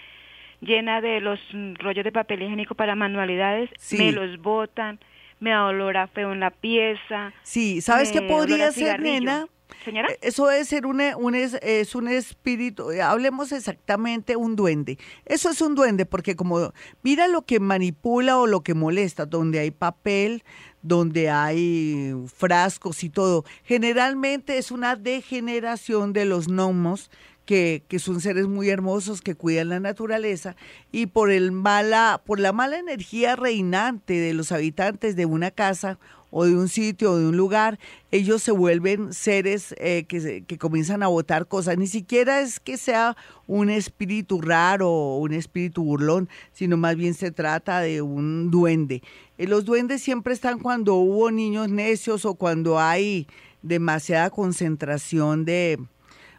llena 0.61 1.01
de 1.01 1.21
los 1.21 1.41
rollos 1.79 2.05
de 2.05 2.13
papel 2.13 2.43
higiénico 2.43 2.75
para 2.75 2.95
manualidades, 2.95 3.71
me 3.93 4.13
los 4.13 4.41
botan, 4.41 4.99
me 5.41 5.51
da 5.51 5.67
olor 5.67 5.97
a 5.97 6.07
feo 6.07 6.33
en 6.33 6.41
la 6.41 6.51
pieza. 6.51 7.33
Sí, 7.43 7.81
¿sabes 7.81 8.13
qué 8.13 8.23
podría 8.23 8.73
ser, 8.73 9.01
nena? 9.01 9.47
Señora. 9.85 10.09
Eh, 10.11 10.19
eso 10.23 10.47
debe 10.47 10.65
ser 10.65 10.87
un, 10.87 11.01
un, 11.01 11.35
es 11.35 11.95
un 11.95 12.09
espíritu, 12.09 12.91
eh, 12.91 13.03
hablemos 13.03 13.53
exactamente 13.53 14.37
un 14.37 14.57
duende. 14.57 14.99
Eso 15.25 15.51
es 15.51 15.61
un 15.61 15.75
duende 15.75 16.07
porque 16.07 16.37
como 16.37 16.73
mira 17.03 17.29
lo 17.29 17.43
que 17.43 17.61
manipula 17.61 18.39
o 18.39 18.47
lo 18.47 18.63
que 18.63 18.75
molesta, 18.75 19.27
donde 19.27 19.59
hay 19.59 19.71
papel, 19.71 20.45
donde 20.83 21.31
hay 21.31 22.15
frascos 22.35 23.03
y 23.03 23.11
todo. 23.11 23.45
Generalmente 23.65 24.59
es 24.59 24.71
una 24.71 24.95
degeneración 24.95 26.13
de 26.13 26.25
los 26.25 26.47
gnomos 26.47 27.11
que, 27.47 27.85
son 27.99 28.21
seres 28.21 28.47
muy 28.47 28.69
hermosos 28.69 29.23
que 29.23 29.35
cuidan 29.35 29.71
la 29.71 29.81
naturaleza 29.81 30.57
y 30.93 31.07
por 31.07 31.31
el 31.31 31.53
mala, 31.53 32.21
por 32.27 32.41
la 32.41 32.53
mala 32.53 32.79
energía 32.79 33.37
reinante 33.37 34.15
de 34.15 34.35
los 34.35 34.53
habitantes 34.53 35.17
de 35.17 35.25
una 35.27 35.51
casa 35.51 35.99
o 36.31 36.45
de 36.45 36.57
un 36.57 36.69
sitio 36.69 37.13
o 37.13 37.19
de 37.19 37.27
un 37.27 37.37
lugar, 37.37 37.79
ellos 38.11 38.43
se 38.43 38.51
vuelven 38.51 39.15
seres 39.15 39.75
eh, 39.79 40.05
que, 40.09 40.43
que, 40.45 40.59
comienzan 40.59 41.03
a 41.05 41.07
botar 41.07 41.47
cosas. 41.47 41.79
Ni 41.79 41.87
siquiera 41.87 42.41
es 42.41 42.59
que 42.59 42.77
sea 42.77 43.17
un 43.47 43.71
espíritu 43.71 44.41
raro 44.41 44.91
o 44.91 45.19
un 45.19 45.33
espíritu 45.33 45.85
burlón, 45.85 46.29
sino 46.53 46.77
más 46.77 46.97
bien 46.97 47.15
se 47.15 47.31
trata 47.31 47.81
de 47.81 48.03
un 48.03 48.51
duende. 48.51 49.03
Eh, 49.39 49.47
los 49.47 49.65
duendes 49.65 50.03
siempre 50.03 50.35
están 50.35 50.59
cuando 50.59 50.97
hubo 50.97 51.31
niños 51.31 51.71
necios 51.71 52.25
o 52.25 52.35
cuando 52.35 52.81
hay 52.81 53.29
demasiada 53.63 54.31
concentración 54.31 55.45
de, 55.45 55.79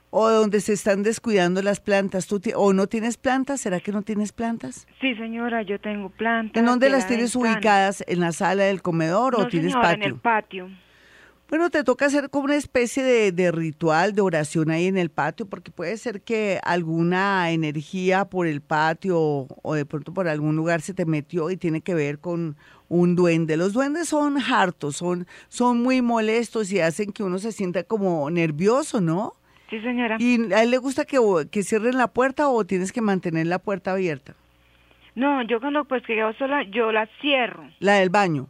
o 0.09 0.29
donde 0.29 0.61
se 0.61 0.73
están 0.73 1.03
descuidando 1.03 1.61
las 1.61 1.79
plantas. 1.79 2.27
¿Tú 2.27 2.41
¿O 2.55 2.73
no 2.73 2.87
tienes 2.87 3.17
plantas? 3.17 3.61
¿Será 3.61 3.79
que 3.79 3.91
no 3.91 4.01
tienes 4.01 4.31
plantas? 4.31 4.87
Sí, 5.01 5.15
señora, 5.15 5.61
yo 5.63 5.79
tengo 5.79 6.09
plantas. 6.09 6.59
¿En 6.59 6.65
dónde 6.65 6.89
las 6.89 7.07
tienes 7.07 7.35
ubicadas? 7.35 8.03
¿En 8.07 8.19
la 8.19 8.31
sala 8.31 8.63
del 8.63 8.81
comedor 8.81 9.35
o 9.35 9.47
tienes 9.47 9.73
patio? 9.73 9.93
en 9.93 10.03
el 10.03 10.15
patio. 10.15 10.69
Bueno, 11.49 11.69
te 11.69 11.85
toca 11.85 12.07
hacer 12.07 12.29
como 12.29 12.43
una 12.43 12.57
especie 12.57 13.03
de, 13.03 13.31
de, 13.31 13.53
ritual, 13.53 14.13
de 14.13 14.21
oración 14.21 14.69
ahí 14.69 14.87
en 14.87 14.97
el 14.97 15.09
patio, 15.09 15.45
porque 15.45 15.71
puede 15.71 15.95
ser 15.95 16.21
que 16.21 16.59
alguna 16.61 17.51
energía 17.51 18.25
por 18.25 18.47
el 18.47 18.59
patio 18.59 19.47
o 19.47 19.73
de 19.73 19.85
pronto 19.85 20.13
por 20.13 20.27
algún 20.27 20.57
lugar 20.57 20.81
se 20.81 20.93
te 20.93 21.05
metió 21.05 21.49
y 21.49 21.55
tiene 21.55 21.79
que 21.79 21.95
ver 21.95 22.19
con 22.19 22.57
un 22.89 23.15
duende. 23.15 23.55
Los 23.55 23.71
duendes 23.71 24.09
son 24.09 24.37
hartos, 24.37 24.97
son, 24.97 25.25
son 25.47 25.81
muy 25.81 26.01
molestos 26.01 26.69
y 26.73 26.81
hacen 26.81 27.13
que 27.13 27.23
uno 27.23 27.39
se 27.39 27.53
sienta 27.53 27.83
como 27.83 28.29
nervioso, 28.29 28.99
¿no? 28.99 29.35
Sí, 29.69 29.81
señora. 29.81 30.17
¿Y 30.19 30.53
a 30.53 30.63
él 30.63 30.71
le 30.71 30.77
gusta 30.77 31.05
que, 31.05 31.19
que 31.51 31.63
cierren 31.63 31.97
la 31.97 32.07
puerta 32.07 32.49
o 32.49 32.65
tienes 32.65 32.91
que 32.91 33.01
mantener 33.01 33.47
la 33.47 33.59
puerta 33.59 33.91
abierta? 33.91 34.35
No, 35.15 35.41
yo 35.43 35.59
cuando 35.59 35.83
pues 35.85 36.03
que 36.05 36.15
yo 36.15 36.31
sola, 36.33 36.63
yo 36.69 36.91
la 36.91 37.09
cierro. 37.21 37.69
La 37.79 37.95
del 37.95 38.09
baño. 38.09 38.47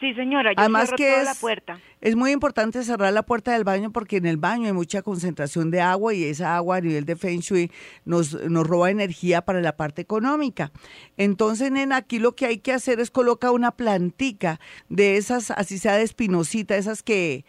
Sí, 0.00 0.14
señora, 0.14 0.52
yo 0.52 0.56
Además 0.58 0.88
cierro 0.88 0.96
que 0.96 1.06
toda 1.08 1.20
es, 1.20 1.24
la 1.26 1.34
puerta. 1.34 1.80
Es 2.00 2.16
muy 2.16 2.32
importante 2.32 2.82
cerrar 2.82 3.12
la 3.12 3.22
puerta 3.22 3.52
del 3.52 3.64
baño 3.64 3.92
porque 3.92 4.16
en 4.16 4.26
el 4.26 4.36
baño 4.36 4.66
hay 4.66 4.72
mucha 4.72 5.02
concentración 5.02 5.70
de 5.70 5.80
agua 5.80 6.12
y 6.12 6.24
esa 6.24 6.56
agua 6.56 6.76
a 6.76 6.80
nivel 6.80 7.04
de 7.04 7.16
Feng 7.16 7.40
Shui 7.40 7.70
nos, 8.04 8.32
nos 8.50 8.66
roba 8.66 8.90
energía 8.90 9.42
para 9.42 9.60
la 9.60 9.76
parte 9.76 10.02
económica. 10.02 10.72
Entonces, 11.16 11.70
nena, 11.70 11.96
aquí 11.96 12.18
lo 12.18 12.34
que 12.34 12.46
hay 12.46 12.58
que 12.58 12.72
hacer 12.72 12.98
es 12.98 13.10
colocar 13.10 13.52
una 13.52 13.72
plantica 13.72 14.58
de 14.88 15.16
esas, 15.16 15.50
así 15.50 15.78
sea 15.78 15.94
de 15.94 16.02
espinosita, 16.02 16.76
esas 16.76 17.02
que, 17.02 17.44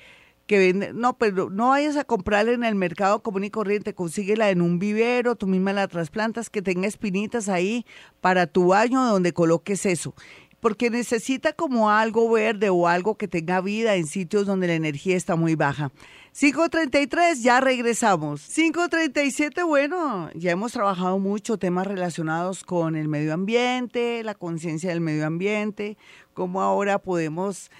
que 0.52 0.74
no, 0.94 1.18
pero 1.18 1.50
no 1.50 1.70
vayas 1.70 1.96
a 1.96 2.04
comprarla 2.04 2.52
en 2.52 2.66
el 2.66 2.76
mercado 2.76 3.24
común 3.24 3.46
y 3.46 3.50
corriente, 3.50 3.94
consíguela 3.94 4.50
en 4.50 4.62
un 4.62 4.80
vivero, 4.80 5.38
tú 5.38 5.48
misma 5.48 5.72
la 5.72 5.88
trasplantas, 5.88 6.50
que 6.50 6.62
tenga 6.62 6.90
espinitas 6.90 7.48
ahí 7.48 7.86
para 8.20 8.48
tu 8.48 8.68
baño 8.68 9.02
donde 9.06 9.32
coloques 9.32 9.86
eso 9.86 10.14
porque 10.60 10.92
necesita 10.92 11.54
como 11.54 11.90
algo 11.90 12.30
verde 12.30 12.70
o 12.70 12.88
algo 12.88 13.16
que 13.16 13.28
tenga 13.28 13.62
vida 13.62 13.96
en 13.96 14.06
sitios 14.06 14.46
donde 14.46 14.68
la 14.68 14.76
energía 14.76 15.18
está 15.18 15.36
muy 15.36 15.56
baja. 15.56 15.92
533, 16.34 17.42
ya 17.42 17.62
regresamos. 17.62 18.44
537, 18.54 19.64
bueno, 19.64 20.30
ya 20.36 20.52
hemos 20.52 20.74
trabajado 20.74 21.18
mucho 21.18 21.58
temas 21.58 21.88
relacionados 21.88 22.64
con 22.64 22.96
el 22.96 23.08
medio 23.08 23.34
ambiente, 23.34 24.22
la 24.24 24.36
conciencia 24.36 24.92
del 24.92 25.02
medio 25.02 25.26
ambiente, 25.26 25.98
cómo 26.34 26.62
ahora 26.62 27.00
podemos 27.00 27.72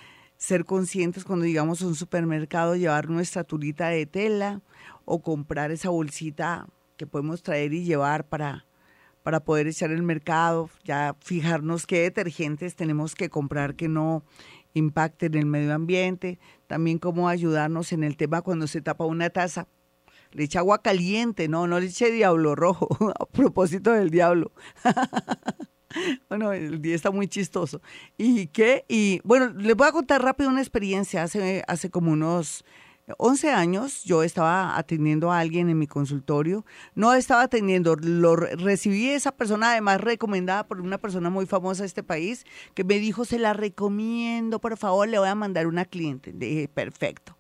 ser 0.42 0.66
conscientes 0.66 1.24
cuando 1.24 1.46
llegamos 1.46 1.84
a 1.84 1.86
un 1.86 1.94
supermercado, 1.94 2.76
llevar 2.76 3.12
nuestra 3.12 3.44
turita 3.44 3.90
de 3.90 4.08
tela 4.08 4.62
o 5.06 5.22
comprar 5.22 5.70
esa 5.70 5.92
bolsita 5.92 6.66
que 6.98 7.06
podemos 7.06 7.44
traer 7.44 7.74
y 7.74 7.84
llevar 7.84 8.28
para 8.28 8.66
para 9.22 9.42
poder 9.42 9.68
echar 9.68 9.92
el 9.92 10.02
mercado, 10.02 10.72
ya 10.84 11.16
fijarnos 11.20 11.86
qué 11.86 12.02
detergentes 12.02 12.76
tenemos 12.76 13.14
que 13.14 13.30
comprar 13.30 13.76
que 13.76 13.88
no 13.88 14.24
impacten 14.74 15.36
el 15.36 15.46
medio 15.46 15.76
ambiente, 15.76 16.40
también 16.66 16.98
cómo 16.98 17.30
ayudarnos 17.30 17.94
en 17.94 18.04
el 18.04 18.18
tema 18.18 18.42
cuando 18.42 18.66
se 18.66 18.82
tapa 18.82 19.06
una 19.06 19.30
taza. 19.30 19.68
Le 20.32 20.46
echa 20.46 20.58
agua 20.58 20.82
caliente, 20.82 21.50
no, 21.50 21.68
no 21.68 21.80
le 21.80 21.86
eche 21.86 22.10
diablo 22.10 22.56
rojo, 22.56 22.90
a 23.20 23.28
propósito 23.28 23.92
del 23.92 24.10
diablo. 24.10 24.52
bueno, 26.30 26.52
el 26.54 26.82
día 26.82 26.96
está 26.96 27.12
muy 27.12 27.28
chistoso. 27.28 27.82
¿Y 28.18 28.48
qué? 28.48 28.86
Y 28.88 29.22
bueno, 29.24 29.50
les 29.50 29.76
voy 29.76 29.88
a 29.88 29.92
contar 29.92 30.22
rápido 30.22 30.50
una 30.50 30.62
experiencia 30.62 31.24
hace, 31.24 31.64
hace 31.68 31.90
como 31.90 32.12
unos 32.12 32.64
11 33.18 33.52
años 33.52 34.04
yo 34.04 34.24
estaba 34.24 34.78
atendiendo 34.78 35.32
a 35.32 35.40
alguien 35.40 35.70
en 35.70 35.78
mi 35.78 35.88
consultorio, 35.88 36.66
no 36.96 37.14
estaba 37.14 37.44
atendiendo, 37.44 37.96
lo 37.96 38.36
recibí 38.36 39.10
esa 39.10 39.32
persona 39.32 39.72
además 39.72 40.02
recomendada 40.02 40.68
por 40.68 40.82
una 40.82 40.98
persona 40.98 41.30
muy 41.30 41.46
famosa 41.46 41.84
de 41.84 41.88
este 41.88 42.04
país 42.04 42.46
que 42.74 42.84
me 42.84 43.00
dijo, 43.00 43.26
se 43.26 43.40
la 43.40 43.54
recomiendo, 43.54 44.60
por 44.60 44.78
favor, 44.78 45.08
le 45.08 45.20
voy 45.20 45.28
a 45.28 45.36
mandar 45.36 45.68
una 45.68 45.86
cliente. 45.86 46.32
Le 46.32 46.46
dije, 46.46 46.68
perfecto. 46.68 47.38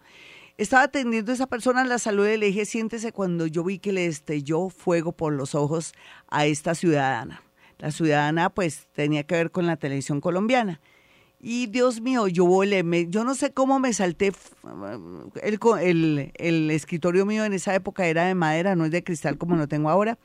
Estaba 0.57 0.83
atendiendo 0.83 1.31
a 1.31 1.35
esa 1.35 1.47
persona, 1.47 1.83
la 1.85 1.97
salud 1.97 2.27
y 2.27 2.37
le 2.37 2.47
dije, 2.47 2.65
siéntese 2.65 3.11
cuando 3.11 3.47
yo 3.47 3.63
vi 3.63 3.79
que 3.79 3.91
le 3.91 4.05
estelló 4.05 4.69
fuego 4.69 5.11
por 5.11 5.33
los 5.33 5.55
ojos 5.55 5.93
a 6.27 6.45
esta 6.45 6.75
ciudadana. 6.75 7.41
La 7.81 7.89
ciudadana 7.89 8.51
pues 8.51 8.87
tenía 8.93 9.23
que 9.23 9.33
ver 9.33 9.49
con 9.49 9.65
la 9.65 9.75
televisión 9.75 10.21
colombiana. 10.21 10.79
Y 11.39 11.65
Dios 11.65 11.99
mío, 11.99 12.27
yo 12.27 12.45
volé, 12.45 12.85
yo 13.09 13.23
no 13.23 13.33
sé 13.33 13.51
cómo 13.51 13.79
me 13.79 13.91
salté, 13.93 14.31
el, 15.41 15.59
el, 15.81 16.31
el, 16.35 16.69
escritorio 16.69 17.25
mío 17.25 17.43
en 17.43 17.53
esa 17.53 17.73
época 17.73 18.05
era 18.05 18.25
de 18.25 18.35
madera, 18.35 18.75
no 18.75 18.85
es 18.85 18.91
de 18.91 19.03
cristal 19.03 19.39
como 19.39 19.55
lo 19.55 19.67
tengo 19.67 19.89
ahora, 19.89 20.19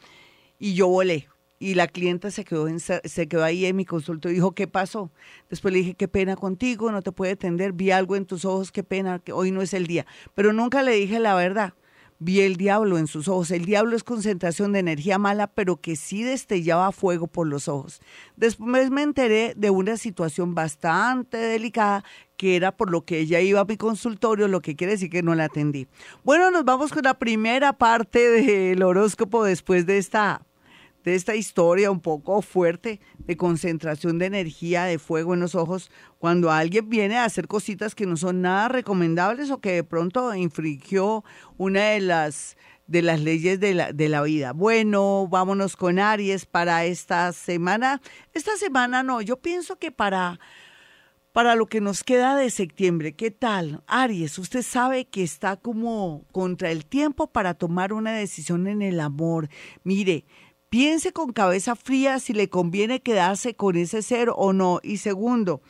y 0.58 0.74
yo 0.74 0.88
volé. 0.88 1.28
Y 1.58 1.72
la 1.72 1.88
clienta 1.88 2.30
se 2.30 2.44
quedó, 2.44 2.68
se 2.78 3.28
quedó 3.28 3.42
ahí 3.42 3.64
en 3.64 3.76
mi 3.76 3.86
consulta 3.86 4.28
y 4.28 4.34
dijo, 4.34 4.52
¿qué 4.52 4.66
pasó? 4.66 5.10
Después 5.48 5.72
le 5.72 5.78
dije, 5.78 5.94
qué 5.94 6.08
pena 6.08 6.36
contigo, 6.36 6.92
no 6.92 7.00
te 7.00 7.12
puede 7.12 7.32
atender, 7.32 7.72
vi 7.72 7.90
algo 7.90 8.14
en 8.14 8.26
tus 8.26 8.44
ojos, 8.44 8.70
qué 8.70 8.84
pena, 8.84 9.18
que 9.18 9.32
hoy 9.32 9.50
no 9.50 9.62
es 9.62 9.72
el 9.72 9.86
día. 9.86 10.04
Pero 10.34 10.52
nunca 10.52 10.82
le 10.82 10.92
dije 10.92 11.18
la 11.18 11.34
verdad 11.34 11.72
vi 12.18 12.40
el 12.40 12.56
diablo 12.56 12.98
en 12.98 13.06
sus 13.06 13.28
ojos. 13.28 13.50
El 13.50 13.64
diablo 13.64 13.96
es 13.96 14.04
concentración 14.04 14.72
de 14.72 14.80
energía 14.80 15.18
mala, 15.18 15.46
pero 15.46 15.76
que 15.76 15.96
sí 15.96 16.22
destellaba 16.22 16.92
fuego 16.92 17.26
por 17.26 17.46
los 17.46 17.68
ojos. 17.68 18.00
Después 18.36 18.90
me 18.90 19.02
enteré 19.02 19.54
de 19.56 19.70
una 19.70 19.96
situación 19.96 20.54
bastante 20.54 21.36
delicada 21.36 22.04
que 22.36 22.56
era 22.56 22.76
por 22.76 22.90
lo 22.90 23.04
que 23.04 23.18
ella 23.18 23.40
iba 23.40 23.60
a 23.60 23.64
mi 23.64 23.76
consultorio, 23.76 24.48
lo 24.48 24.60
que 24.60 24.76
quiere 24.76 24.92
decir 24.94 25.10
que 25.10 25.22
no 25.22 25.34
la 25.34 25.44
atendí. 25.44 25.86
Bueno, 26.22 26.50
nos 26.50 26.64
vamos 26.64 26.92
con 26.92 27.02
la 27.02 27.14
primera 27.14 27.72
parte 27.72 28.18
del 28.18 28.82
horóscopo 28.82 29.44
después 29.44 29.86
de 29.86 29.98
esta 29.98 30.42
de 31.06 31.14
esta 31.14 31.36
historia 31.36 31.92
un 31.92 32.00
poco 32.00 32.42
fuerte 32.42 33.00
de 33.18 33.36
concentración 33.36 34.18
de 34.18 34.26
energía, 34.26 34.84
de 34.84 34.98
fuego 34.98 35.34
en 35.34 35.40
los 35.40 35.54
ojos, 35.54 35.88
cuando 36.18 36.50
alguien 36.50 36.88
viene 36.88 37.16
a 37.16 37.24
hacer 37.24 37.46
cositas 37.46 37.94
que 37.94 38.06
no 38.06 38.16
son 38.16 38.42
nada 38.42 38.66
recomendables 38.66 39.52
o 39.52 39.60
que 39.60 39.70
de 39.70 39.84
pronto 39.84 40.34
infringió 40.34 41.24
una 41.56 41.90
de 41.90 42.00
las 42.00 42.56
de 42.88 43.02
las 43.02 43.20
leyes 43.20 43.58
de 43.60 43.74
la, 43.74 43.92
de 43.92 44.08
la 44.08 44.22
vida. 44.22 44.52
Bueno, 44.52 45.28
vámonos 45.28 45.76
con 45.76 45.98
Aries 45.98 46.44
para 46.44 46.84
esta 46.84 47.32
semana. 47.32 48.00
Esta 48.32 48.56
semana 48.56 49.02
no, 49.02 49.20
yo 49.22 49.36
pienso 49.38 49.76
que 49.76 49.92
para 49.92 50.40
para 51.36 51.54
lo 51.54 51.66
que 51.66 51.82
nos 51.82 52.02
queda 52.02 52.34
de 52.34 52.48
septiembre. 52.48 53.14
¿Qué 53.14 53.30
tal? 53.30 53.82
Aries, 53.86 54.38
usted 54.38 54.62
sabe 54.62 55.04
que 55.04 55.22
está 55.22 55.56
como 55.56 56.24
contra 56.32 56.70
el 56.70 56.86
tiempo 56.86 57.26
para 57.26 57.52
tomar 57.52 57.92
una 57.92 58.12
decisión 58.12 58.66
en 58.66 58.80
el 58.80 59.00
amor. 59.00 59.50
Mire, 59.84 60.24
Piense 60.68 61.12
con 61.12 61.32
cabeza 61.32 61.76
fría 61.76 62.18
si 62.18 62.32
le 62.32 62.48
conviene 62.48 63.00
quedarse 63.00 63.54
con 63.54 63.76
ese 63.76 64.02
ser 64.02 64.30
o 64.34 64.52
no. 64.52 64.80
Y 64.82 64.98
segundo, 64.98 65.62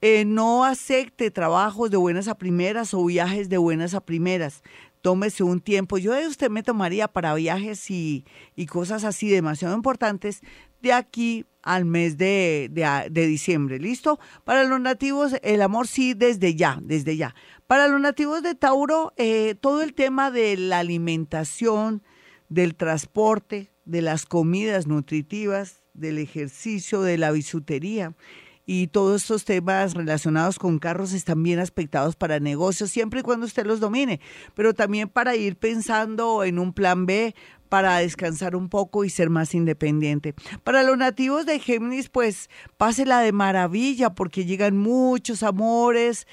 eh, 0.00 0.24
no 0.24 0.64
acepte 0.64 1.30
trabajos 1.30 1.90
de 1.90 1.96
buenas 1.96 2.28
a 2.28 2.36
primeras 2.36 2.94
o 2.94 3.04
viajes 3.04 3.48
de 3.48 3.58
buenas 3.58 3.94
a 3.94 4.00
primeras. 4.00 4.62
Tómese 5.02 5.42
un 5.42 5.60
tiempo. 5.60 5.98
Yo 5.98 6.12
de 6.12 6.26
usted 6.26 6.50
me 6.50 6.62
tomaría 6.62 7.08
para 7.08 7.34
viajes 7.34 7.90
y, 7.90 8.24
y 8.54 8.66
cosas 8.66 9.04
así 9.04 9.28
demasiado 9.28 9.74
importantes 9.74 10.40
de 10.80 10.92
aquí 10.92 11.44
al 11.62 11.84
mes 11.84 12.16
de, 12.16 12.70
de, 12.70 13.26
diciembre. 13.26 13.80
¿Listo? 13.80 14.20
Para 14.44 14.64
los 14.64 14.80
nativos, 14.80 15.34
el 15.42 15.62
amor 15.62 15.88
sí, 15.88 16.14
desde 16.14 16.54
ya, 16.54 16.78
desde 16.80 17.16
ya. 17.16 17.34
Para 17.66 17.88
los 17.88 18.00
nativos 18.00 18.42
de 18.42 18.54
Tauro, 18.54 19.12
eh, 19.16 19.56
todo 19.60 19.82
el 19.82 19.94
tema 19.94 20.30
de 20.30 20.56
la 20.56 20.78
alimentación, 20.78 22.02
del 22.48 22.76
transporte, 22.76 23.72
de 23.86 24.02
las 24.02 24.26
comidas 24.26 24.86
nutritivas, 24.86 25.82
del 25.94 26.18
ejercicio, 26.18 27.00
de 27.00 27.16
la 27.16 27.30
bisutería 27.30 28.14
y 28.66 28.88
todos 28.88 29.22
estos 29.22 29.44
temas 29.44 29.94
relacionados 29.94 30.58
con 30.58 30.80
carros 30.80 31.12
están 31.12 31.42
bien 31.42 31.60
aspectados 31.60 32.16
para 32.16 32.40
negocios, 32.40 32.90
siempre 32.90 33.20
y 33.20 33.22
cuando 33.22 33.46
usted 33.46 33.64
los 33.64 33.78
domine, 33.78 34.20
pero 34.54 34.74
también 34.74 35.08
para 35.08 35.36
ir 35.36 35.56
pensando 35.56 36.42
en 36.42 36.58
un 36.58 36.72
plan 36.72 37.06
B 37.06 37.34
para 37.68 37.98
descansar 37.98 38.54
un 38.54 38.68
poco 38.68 39.04
y 39.04 39.10
ser 39.10 39.30
más 39.30 39.54
independiente. 39.54 40.34
Para 40.64 40.82
los 40.82 40.96
nativos 40.96 41.46
de 41.46 41.58
Géminis, 41.58 42.08
pues 42.08 42.48
pásela 42.76 43.20
de 43.20 43.32
maravilla 43.32 44.10
porque 44.10 44.44
llegan 44.44 44.76
muchos 44.76 45.42
amores, 45.42 46.26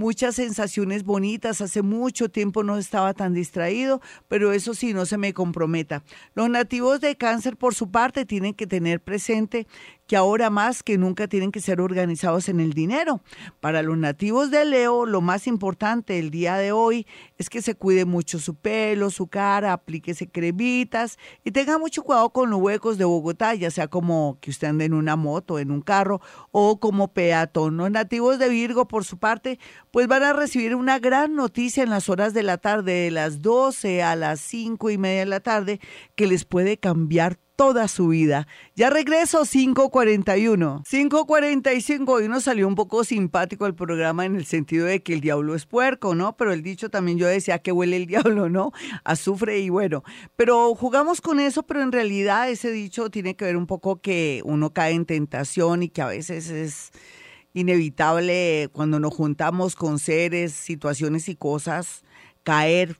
muchas 0.00 0.36
sensaciones 0.36 1.04
bonitas. 1.04 1.60
Hace 1.60 1.82
mucho 1.82 2.30
tiempo 2.30 2.64
no 2.64 2.78
estaba 2.78 3.12
tan 3.12 3.34
distraído, 3.34 4.00
pero 4.28 4.52
eso 4.52 4.74
sí, 4.74 4.94
no 4.94 5.04
se 5.04 5.18
me 5.18 5.34
comprometa. 5.34 6.02
Los 6.34 6.48
nativos 6.48 7.00
de 7.00 7.16
cáncer, 7.16 7.56
por 7.56 7.74
su 7.74 7.90
parte, 7.90 8.24
tienen 8.24 8.54
que 8.54 8.66
tener 8.66 9.00
presente 9.00 9.66
que 10.10 10.16
ahora 10.16 10.50
más 10.50 10.82
que 10.82 10.98
nunca 10.98 11.28
tienen 11.28 11.52
que 11.52 11.60
ser 11.60 11.80
organizados 11.80 12.48
en 12.48 12.58
el 12.58 12.72
dinero. 12.72 13.20
Para 13.60 13.80
los 13.80 13.96
nativos 13.96 14.50
de 14.50 14.64
Leo, 14.64 15.06
lo 15.06 15.20
más 15.20 15.46
importante 15.46 16.18
el 16.18 16.32
día 16.32 16.56
de 16.56 16.72
hoy 16.72 17.06
es 17.38 17.48
que 17.48 17.62
se 17.62 17.76
cuide 17.76 18.04
mucho 18.06 18.40
su 18.40 18.56
pelo, 18.56 19.10
su 19.10 19.28
cara, 19.28 19.72
aplíquese 19.72 20.28
cremitas 20.28 21.16
y 21.44 21.52
tenga 21.52 21.78
mucho 21.78 22.02
cuidado 22.02 22.30
con 22.30 22.50
los 22.50 22.58
huecos 22.58 22.98
de 22.98 23.04
Bogotá, 23.04 23.54
ya 23.54 23.70
sea 23.70 23.86
como 23.86 24.36
que 24.40 24.50
usted 24.50 24.66
ande 24.66 24.86
en 24.86 24.94
una 24.94 25.14
moto, 25.14 25.60
en 25.60 25.70
un 25.70 25.80
carro 25.80 26.20
o 26.50 26.80
como 26.80 27.12
peatón. 27.12 27.76
Los 27.76 27.92
nativos 27.92 28.40
de 28.40 28.48
Virgo, 28.48 28.88
por 28.88 29.04
su 29.04 29.16
parte, 29.16 29.60
pues 29.92 30.08
van 30.08 30.24
a 30.24 30.32
recibir 30.32 30.74
una 30.74 30.98
gran 30.98 31.36
noticia 31.36 31.84
en 31.84 31.90
las 31.90 32.08
horas 32.08 32.34
de 32.34 32.42
la 32.42 32.58
tarde, 32.58 33.04
de 33.04 33.10
las 33.12 33.42
12 33.42 34.02
a 34.02 34.16
las 34.16 34.40
5 34.40 34.90
y 34.90 34.98
media 34.98 35.20
de 35.20 35.26
la 35.26 35.38
tarde, 35.38 35.78
que 36.16 36.26
les 36.26 36.44
puede 36.44 36.78
cambiar 36.78 37.38
toda 37.60 37.88
su 37.88 38.08
vida. 38.08 38.48
Ya 38.74 38.88
regreso 38.88 39.42
541. 39.44 40.82
545 40.88 42.10
hoy 42.10 42.26
nos 42.26 42.44
salió 42.44 42.66
un 42.66 42.74
poco 42.74 43.04
simpático 43.04 43.66
el 43.66 43.74
programa 43.74 44.24
en 44.24 44.34
el 44.34 44.46
sentido 44.46 44.86
de 44.86 45.02
que 45.02 45.12
el 45.12 45.20
diablo 45.20 45.54
es 45.54 45.66
puerco, 45.66 46.14
¿no? 46.14 46.38
Pero 46.38 46.54
el 46.54 46.62
dicho 46.62 46.88
también 46.88 47.18
yo 47.18 47.26
decía 47.26 47.58
que 47.58 47.70
huele 47.70 47.98
el 47.98 48.06
diablo, 48.06 48.48
¿no? 48.48 48.72
Azufre 49.04 49.58
y 49.58 49.68
bueno. 49.68 50.02
Pero 50.36 50.74
jugamos 50.74 51.20
con 51.20 51.38
eso, 51.38 51.62
pero 51.62 51.82
en 51.82 51.92
realidad 51.92 52.48
ese 52.48 52.72
dicho 52.72 53.10
tiene 53.10 53.36
que 53.36 53.44
ver 53.44 53.58
un 53.58 53.66
poco 53.66 54.00
que 54.00 54.40
uno 54.46 54.72
cae 54.72 54.94
en 54.94 55.04
tentación 55.04 55.82
y 55.82 55.90
que 55.90 56.00
a 56.00 56.06
veces 56.06 56.48
es 56.48 56.92
inevitable 57.52 58.70
cuando 58.72 58.98
nos 59.00 59.12
juntamos 59.12 59.76
con 59.76 59.98
seres, 59.98 60.54
situaciones 60.54 61.28
y 61.28 61.36
cosas, 61.36 62.04
caer 62.42 62.96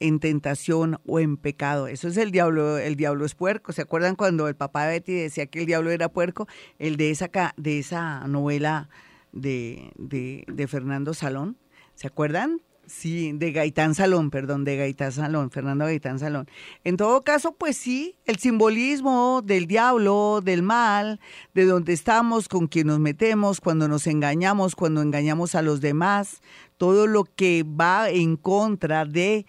en 0.00 0.20
tentación 0.20 1.00
o 1.06 1.20
en 1.20 1.36
pecado. 1.36 1.86
Eso 1.88 2.08
es 2.08 2.16
el 2.16 2.30
diablo, 2.30 2.78
el 2.78 2.96
diablo 2.96 3.24
es 3.24 3.34
puerco. 3.34 3.72
¿Se 3.72 3.82
acuerdan 3.82 4.16
cuando 4.16 4.48
el 4.48 4.56
papá 4.56 4.86
Betty 4.86 5.12
decía 5.12 5.46
que 5.46 5.60
el 5.60 5.66
diablo 5.66 5.90
era 5.90 6.08
puerco? 6.08 6.48
El 6.78 6.96
de 6.96 7.10
esa, 7.10 7.30
de 7.56 7.78
esa 7.78 8.26
novela 8.26 8.88
de, 9.32 9.92
de, 9.96 10.44
de 10.46 10.66
Fernando 10.66 11.14
Salón. 11.14 11.56
¿Se 11.94 12.06
acuerdan? 12.06 12.60
Sí, 12.88 13.32
de 13.34 13.52
Gaitán 13.52 13.94
Salón, 13.94 14.30
perdón, 14.30 14.64
de 14.64 14.78
Gaitán 14.78 15.12
Salón, 15.12 15.50
Fernando 15.50 15.84
Gaitán 15.84 16.18
Salón. 16.18 16.48
En 16.84 16.96
todo 16.96 17.22
caso, 17.22 17.52
pues 17.52 17.76
sí, 17.76 18.16
el 18.24 18.38
simbolismo 18.38 19.42
del 19.44 19.66
diablo, 19.66 20.40
del 20.42 20.62
mal, 20.62 21.20
de 21.52 21.66
dónde 21.66 21.92
estamos, 21.92 22.48
con 22.48 22.66
quién 22.66 22.86
nos 22.86 22.98
metemos, 22.98 23.60
cuando 23.60 23.88
nos 23.88 24.06
engañamos, 24.06 24.74
cuando 24.74 25.02
engañamos 25.02 25.54
a 25.54 25.60
los 25.60 25.82
demás, 25.82 26.40
todo 26.78 27.06
lo 27.06 27.24
que 27.24 27.62
va 27.62 28.08
en 28.08 28.36
contra 28.36 29.04
de 29.04 29.44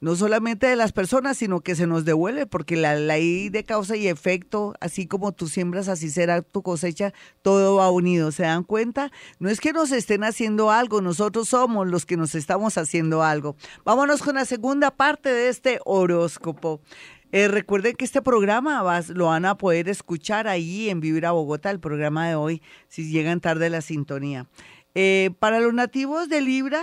no 0.00 0.14
solamente 0.14 0.66
de 0.66 0.76
las 0.76 0.92
personas, 0.92 1.38
sino 1.38 1.60
que 1.60 1.74
se 1.74 1.86
nos 1.86 2.04
devuelve, 2.04 2.46
porque 2.46 2.76
la 2.76 2.96
ley 2.96 3.48
de 3.48 3.64
causa 3.64 3.96
y 3.96 4.08
efecto, 4.08 4.74
así 4.80 5.06
como 5.06 5.32
tú 5.32 5.48
siembras, 5.48 5.88
así 5.88 6.10
será 6.10 6.42
tu 6.42 6.62
cosecha, 6.62 7.14
todo 7.42 7.76
va 7.76 7.90
unido. 7.90 8.30
¿Se 8.30 8.42
dan 8.42 8.64
cuenta? 8.64 9.10
No 9.38 9.48
es 9.48 9.60
que 9.60 9.72
nos 9.72 9.92
estén 9.92 10.24
haciendo 10.24 10.70
algo, 10.70 11.00
nosotros 11.00 11.48
somos 11.48 11.86
los 11.86 12.04
que 12.04 12.16
nos 12.16 12.34
estamos 12.34 12.76
haciendo 12.76 13.22
algo. 13.22 13.56
Vámonos 13.84 14.22
con 14.22 14.34
la 14.34 14.44
segunda 14.44 14.90
parte 14.90 15.30
de 15.30 15.48
este 15.48 15.80
horóscopo. 15.84 16.80
Eh, 17.32 17.48
recuerden 17.48 17.96
que 17.96 18.04
este 18.04 18.22
programa 18.22 19.02
lo 19.08 19.26
van 19.26 19.46
a 19.46 19.56
poder 19.56 19.88
escuchar 19.88 20.46
ahí 20.46 20.90
en 20.90 21.00
Vivir 21.00 21.26
a 21.26 21.32
Bogotá, 21.32 21.70
el 21.70 21.80
programa 21.80 22.28
de 22.28 22.34
hoy, 22.34 22.62
si 22.88 23.10
llegan 23.10 23.40
tarde 23.40 23.68
la 23.70 23.80
sintonía. 23.80 24.46
Eh, 24.94 25.30
para 25.38 25.60
los 25.60 25.74
nativos 25.74 26.28
de 26.28 26.40
Libra, 26.40 26.82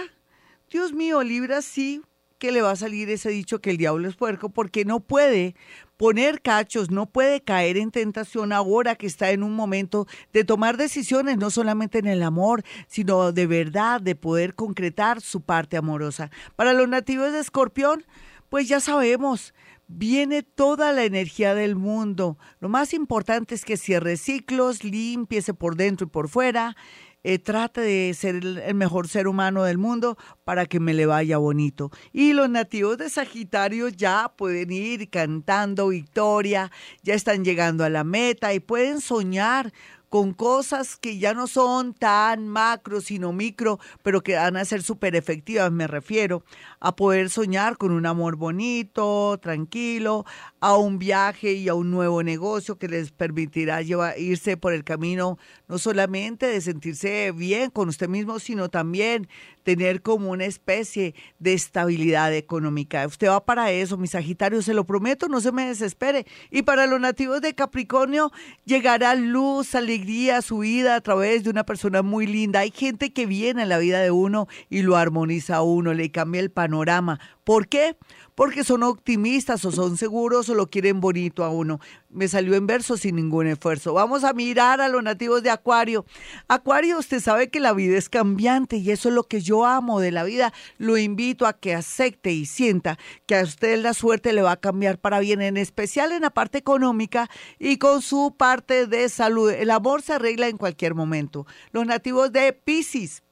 Dios 0.70 0.94
mío, 0.94 1.24
Libra 1.24 1.62
sí 1.62 2.02
que 2.44 2.52
le 2.52 2.62
va 2.62 2.72
a 2.72 2.76
salir 2.76 3.10
ese 3.10 3.30
dicho 3.30 3.62
que 3.62 3.70
el 3.70 3.78
diablo 3.78 4.06
es 4.06 4.18
puerco 4.18 4.50
porque 4.50 4.84
no 4.84 5.00
puede 5.00 5.56
poner 5.96 6.42
cachos, 6.42 6.92
no 6.92 7.06
puede 7.06 7.40
caer 7.40 7.78
en 7.78 7.90
tentación 7.90 8.52
ahora 8.52 8.98
que 8.98 9.08
está 9.08 9.32
en 9.32 9.44
un 9.44 9.56
momento 9.56 10.08
de 10.34 10.44
tomar 10.44 10.76
decisiones, 10.76 11.38
no 11.38 11.50
solamente 11.52 12.00
en 12.00 12.08
el 12.08 12.22
amor, 12.22 12.66
sino 12.90 13.32
de 13.32 13.48
verdad, 13.48 14.02
de 14.02 14.16
poder 14.16 14.56
concretar 14.56 15.22
su 15.22 15.40
parte 15.40 15.78
amorosa. 15.78 16.32
Para 16.58 16.74
los 16.74 16.90
nativos 16.90 17.32
de 17.32 17.40
Escorpión, 17.40 18.04
pues 18.50 18.68
ya 18.68 18.82
sabemos, 18.82 19.54
viene 19.88 20.44
toda 20.44 20.92
la 20.92 21.06
energía 21.06 21.56
del 21.56 21.78
mundo. 21.78 22.38
Lo 22.60 22.68
más 22.68 22.94
importante 22.94 23.56
es 23.56 23.64
que 23.64 23.78
cierre 23.78 24.18
ciclos, 24.18 24.84
limpiese 24.84 25.54
por 25.54 25.78
dentro 25.78 26.08
y 26.08 26.10
por 26.10 26.28
fuera, 26.28 26.76
eh, 27.24 27.40
trate 27.40 27.82
de 27.82 28.14
ser 28.14 28.36
el, 28.36 28.76
mejor 28.76 29.08
ser 29.08 29.28
humano 29.28 29.64
del 29.64 29.78
mundo 29.78 30.18
para 30.44 30.66
que 30.66 30.80
me 30.80 30.94
le 30.94 31.06
vaya 31.06 31.38
bonito. 31.38 31.92
Y 32.12 32.34
los 32.34 32.50
nativos 32.50 32.98
de 32.98 33.10
Sagitario 33.10 33.90
ya 33.90 34.34
pueden 34.36 34.72
ir 34.72 35.10
cantando 35.10 35.88
victoria, 35.88 36.72
ya 37.02 37.14
están 37.14 37.44
llegando 37.44 37.84
a 37.84 37.90
la 37.90 38.04
meta 38.04 38.54
y 38.54 38.60
pueden 38.60 39.02
soñar 39.02 39.74
con 40.14 40.32
cosas 40.32 40.96
que 40.96 41.18
ya 41.18 41.34
no 41.34 41.48
son 41.48 41.96
tan 41.96 42.48
macro, 42.48 43.02
sino 43.02 43.34
micro, 43.34 43.80
pero 44.04 44.22
que 44.22 44.36
van 44.36 44.58
a 44.58 44.64
ser 44.64 44.84
súper 44.84 45.16
efectivas, 45.16 45.72
me 45.72 45.88
refiero 45.88 46.44
a 46.80 46.96
poder 46.96 47.32
soñar 47.32 47.78
con 47.78 47.92
un 47.92 48.06
amor 48.06 48.36
bonito, 48.36 49.40
tranquilo, 49.42 50.24
a 50.60 50.78
un 50.78 51.00
viaje 51.00 51.54
y 51.54 51.68
a 51.68 51.74
un 51.74 51.90
nuevo 51.90 52.22
negocio 52.22 52.78
que 52.78 52.90
les 52.90 53.12
permitirá 53.12 53.82
irse 53.82 54.56
por 54.56 54.74
el 54.74 54.84
camino 54.84 55.40
no 55.68 55.80
solamente 55.80 56.46
de 56.46 56.62
sentirse 56.62 57.32
bien 57.32 57.72
con 57.72 57.90
usted 57.90 58.08
mismo, 58.08 58.38
sino 58.38 58.70
también 58.70 59.28
tener 59.64 60.02
como 60.02 60.32
una 60.32 60.46
especie 60.46 61.16
de 61.40 61.54
estabilidad 61.54 62.34
económica. 62.34 63.08
Usted 63.08 63.30
va 63.30 63.44
para 63.46 63.72
eso, 63.72 63.98
mi 63.98 64.08
Sagitario, 64.08 64.62
se 64.62 64.74
lo 64.74 64.86
prometo, 64.86 65.28
no 65.28 65.42
se 65.42 65.52
me 65.52 65.66
desespere. 65.66 66.26
Y 66.52 66.64
para 66.64 66.86
los 66.86 67.00
nativos 67.00 67.42
de 67.42 67.56
Capricornio, 67.56 68.32
llegará 68.66 69.16
luz, 69.16 69.76
alegría 69.76 70.38
a 70.38 70.42
su 70.42 70.60
vida 70.60 70.96
a 70.96 71.02
través 71.02 71.44
de 71.44 71.50
una 71.50 71.66
persona 71.66 72.02
muy 72.02 72.28
linda. 72.28 72.60
Hay 72.60 72.72
gente 72.72 73.14
que 73.14 73.26
viene 73.26 73.64
en 73.64 73.70
la 73.70 73.78
vida 73.78 74.02
de 74.02 74.12
uno 74.12 74.48
y 74.70 74.82
lo 74.82 74.98
armoniza 74.98 75.58
a 75.58 75.62
uno, 75.64 75.94
le 75.94 76.12
cambia 76.12 76.42
el 76.42 76.52
panorama. 76.52 77.20
¿Por 77.44 77.68
qué? 77.68 77.98
porque 78.36 78.64
son 78.64 78.84
optimistas 78.84 79.64
o 79.66 79.72
son 79.72 79.98
seguros 79.98 80.50
o 80.50 80.56
lo 80.56 80.70
quieren 80.70 81.00
bonito 81.02 81.44
a 81.44 81.50
uno. 81.50 81.80
Me 82.10 82.28
salió 82.28 82.56
en 82.56 82.68
verso 82.68 82.98
sin 82.98 83.16
ningún 83.16 83.48
esfuerzo. 83.48 83.94
Vamos 83.94 84.24
a 84.24 84.34
mirar 84.34 84.82
a 84.82 84.90
los 84.90 85.04
nativos 85.04 85.44
de 85.44 85.50
Acuario. 85.50 86.06
Acuario, 86.48 87.00
usted 87.00 87.20
sabe 87.20 87.50
que 87.50 87.60
la 87.60 87.74
vida 87.74 87.98
es 87.98 88.10
cambiante 88.10 88.78
y 88.78 88.92
eso 88.92 89.10
es 89.10 89.16
lo 89.16 89.24
que 89.24 89.42
yo 89.42 89.66
amo 89.66 90.00
de 90.00 90.12
la 90.12 90.24
vida. 90.24 90.54
Lo 90.78 90.98
invito 90.98 91.46
a 91.46 91.54
que 91.54 91.76
acepte 91.76 92.32
y 92.32 92.46
sienta 92.46 92.98
que 93.26 93.36
a 93.36 93.44
usted 93.44 93.80
la 93.80 93.94
suerte 93.94 94.34
le 94.34 94.42
va 94.42 94.54
a 94.54 94.60
cambiar 94.60 95.00
para 95.00 95.20
bien, 95.20 95.42
en 95.42 95.58
especial 95.58 96.12
en 96.12 96.22
la 96.22 96.30
parte 96.30 96.58
económica 96.58 97.30
y 97.60 97.78
con 97.78 98.02
su 98.02 98.36
parte 98.38 98.88
de 98.88 99.10
salud. 99.10 99.52
El 99.52 99.72
amor 99.72 100.02
se 100.02 100.14
arregla 100.14 100.48
en 100.48 100.58
cualquier 100.58 100.96
momento. 100.96 101.46
Los 101.72 101.86
nativos 101.86 102.32
de 102.32 102.54
Pisces 102.54 103.23